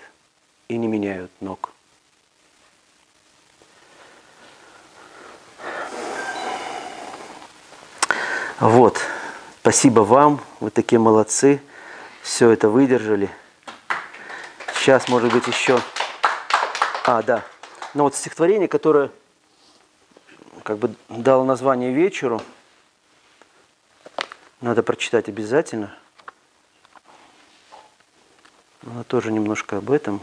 [0.69, 1.71] и не меняют ног.
[8.61, 9.01] Вот,
[9.61, 11.61] спасибо вам, вы такие молодцы
[12.23, 13.29] все это выдержали.
[14.75, 15.81] Сейчас, может быть, еще...
[17.05, 17.45] А, да.
[17.95, 19.11] Ну вот стихотворение, которое
[20.63, 22.41] как бы дало название вечеру,
[24.61, 25.93] надо прочитать обязательно.
[28.85, 30.21] Оно тоже немножко об этом.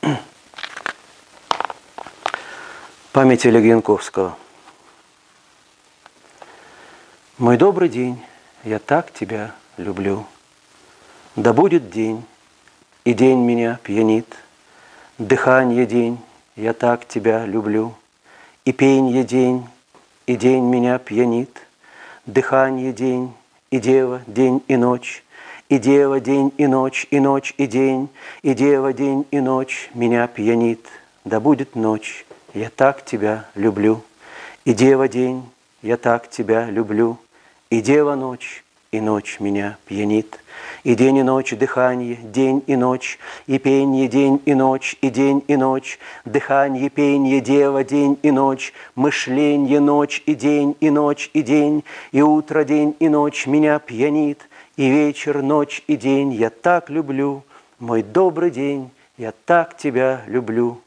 [3.12, 4.38] Память Олега Янковского.
[7.36, 8.22] Мой добрый день
[8.62, 10.24] я так тебя люблю.
[11.34, 12.24] Да будет день,
[13.04, 14.26] и день меня пьянит,
[15.18, 16.18] Дыхание день,
[16.54, 17.94] я так тебя люблю,
[18.64, 19.66] И пенье день,
[20.26, 21.66] и день меня пьянит,
[22.26, 23.34] Дыхание день,
[23.70, 25.24] и дева день и ночь,
[25.70, 28.08] И дева день и ночь, и ночь и день,
[28.42, 30.84] И дева день и ночь меня пьянит.
[31.24, 34.02] Да будет ночь, я так тебя люблю,
[34.64, 35.48] И дева день,
[35.82, 37.18] я так тебя люблю,
[37.70, 40.40] и дева ночь, и ночь меня пьянит,
[40.82, 45.44] И день и ночь дыхание, день и ночь, И пенье день и ночь, и день
[45.46, 51.42] и ночь, Дыхание, пенье, дева, день и ночь, Мышленье, ночь и день, и ночь и
[51.42, 56.90] день, И утро, день и ночь меня пьянит, И вечер, ночь и день я так
[56.90, 57.44] люблю,
[57.78, 60.80] Мой добрый день, я так тебя люблю,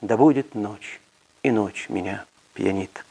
[0.00, 1.00] Да будет ночь,
[1.42, 3.04] и ночь меня пьянит.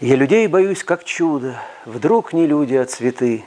[0.00, 3.44] Я людей боюсь, как чудо, Вдруг не люди, а цветы,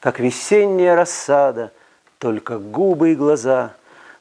[0.00, 1.72] Как весенняя рассада,
[2.18, 3.74] Только губы и глаза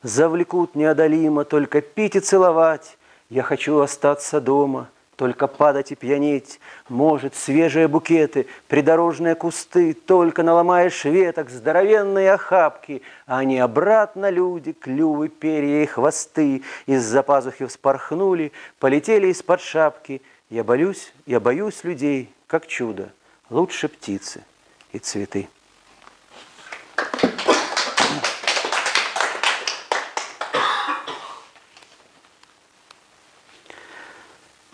[0.03, 2.97] Завлекут неодолимо Только пить и целовать.
[3.29, 6.59] Я хочу остаться дома, Только падать и пьянеть.
[6.89, 15.29] Может, свежие букеты, Придорожные кусты, Только наломаешь веток Здоровенные охапки, А они обратно люди, Клювы,
[15.29, 20.21] перья и хвосты Из-за пазухи вспорхнули, Полетели из-под шапки—
[20.53, 23.11] я боюсь, я боюсь людей, как чудо,
[23.49, 24.43] лучше птицы
[24.91, 25.49] и цветы.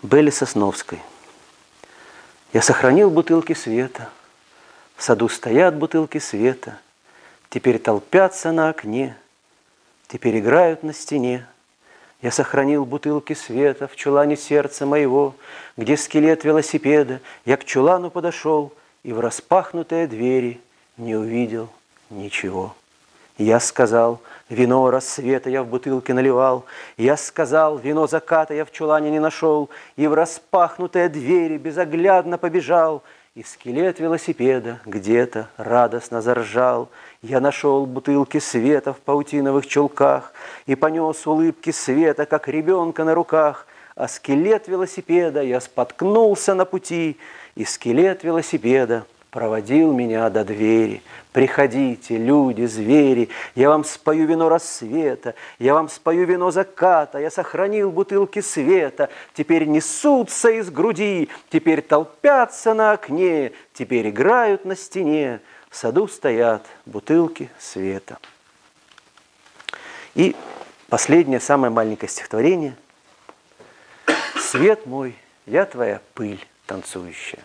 [0.02, 0.98] Белли Сосновской.
[2.52, 4.08] Я сохранил бутылки света,
[4.96, 6.78] В саду стоят бутылки света,
[7.50, 9.16] Теперь толпятся на окне,
[10.08, 11.46] Теперь играют на стене.
[12.22, 15.36] Я сохранил бутылки света в чулане сердца моего,
[15.76, 17.20] Где скелет велосипеда.
[17.44, 18.72] Я к чулану подошел
[19.02, 20.62] И в распахнутые двери
[20.96, 21.68] не увидел
[22.08, 22.74] ничего.
[23.40, 26.66] Я сказал, вино рассвета я в бутылке наливал,
[26.98, 33.02] Я сказал, вино заката я в чулане не нашел, И в распахнутые двери безоглядно побежал,
[33.34, 36.90] И скелет велосипеда где-то радостно заржал,
[37.22, 40.34] я нашел бутылки света в паутиновых чулках
[40.66, 47.16] И понес улыбки света, как ребенка на руках, А скелет велосипеда я споткнулся на пути,
[47.54, 51.02] И скелет велосипеда проводил меня до двери.
[51.32, 57.92] Приходите, люди, звери, я вам спою вино рассвета, я вам спою вино заката, я сохранил
[57.92, 65.40] бутылки света, теперь несутся из груди, теперь толпятся на окне, теперь играют на стене,
[65.70, 68.18] в саду стоят бутылки света.
[70.16, 70.34] И
[70.88, 72.74] последнее, самое маленькое стихотворение.
[74.36, 75.14] Свет мой,
[75.46, 77.44] я твоя пыль танцующая.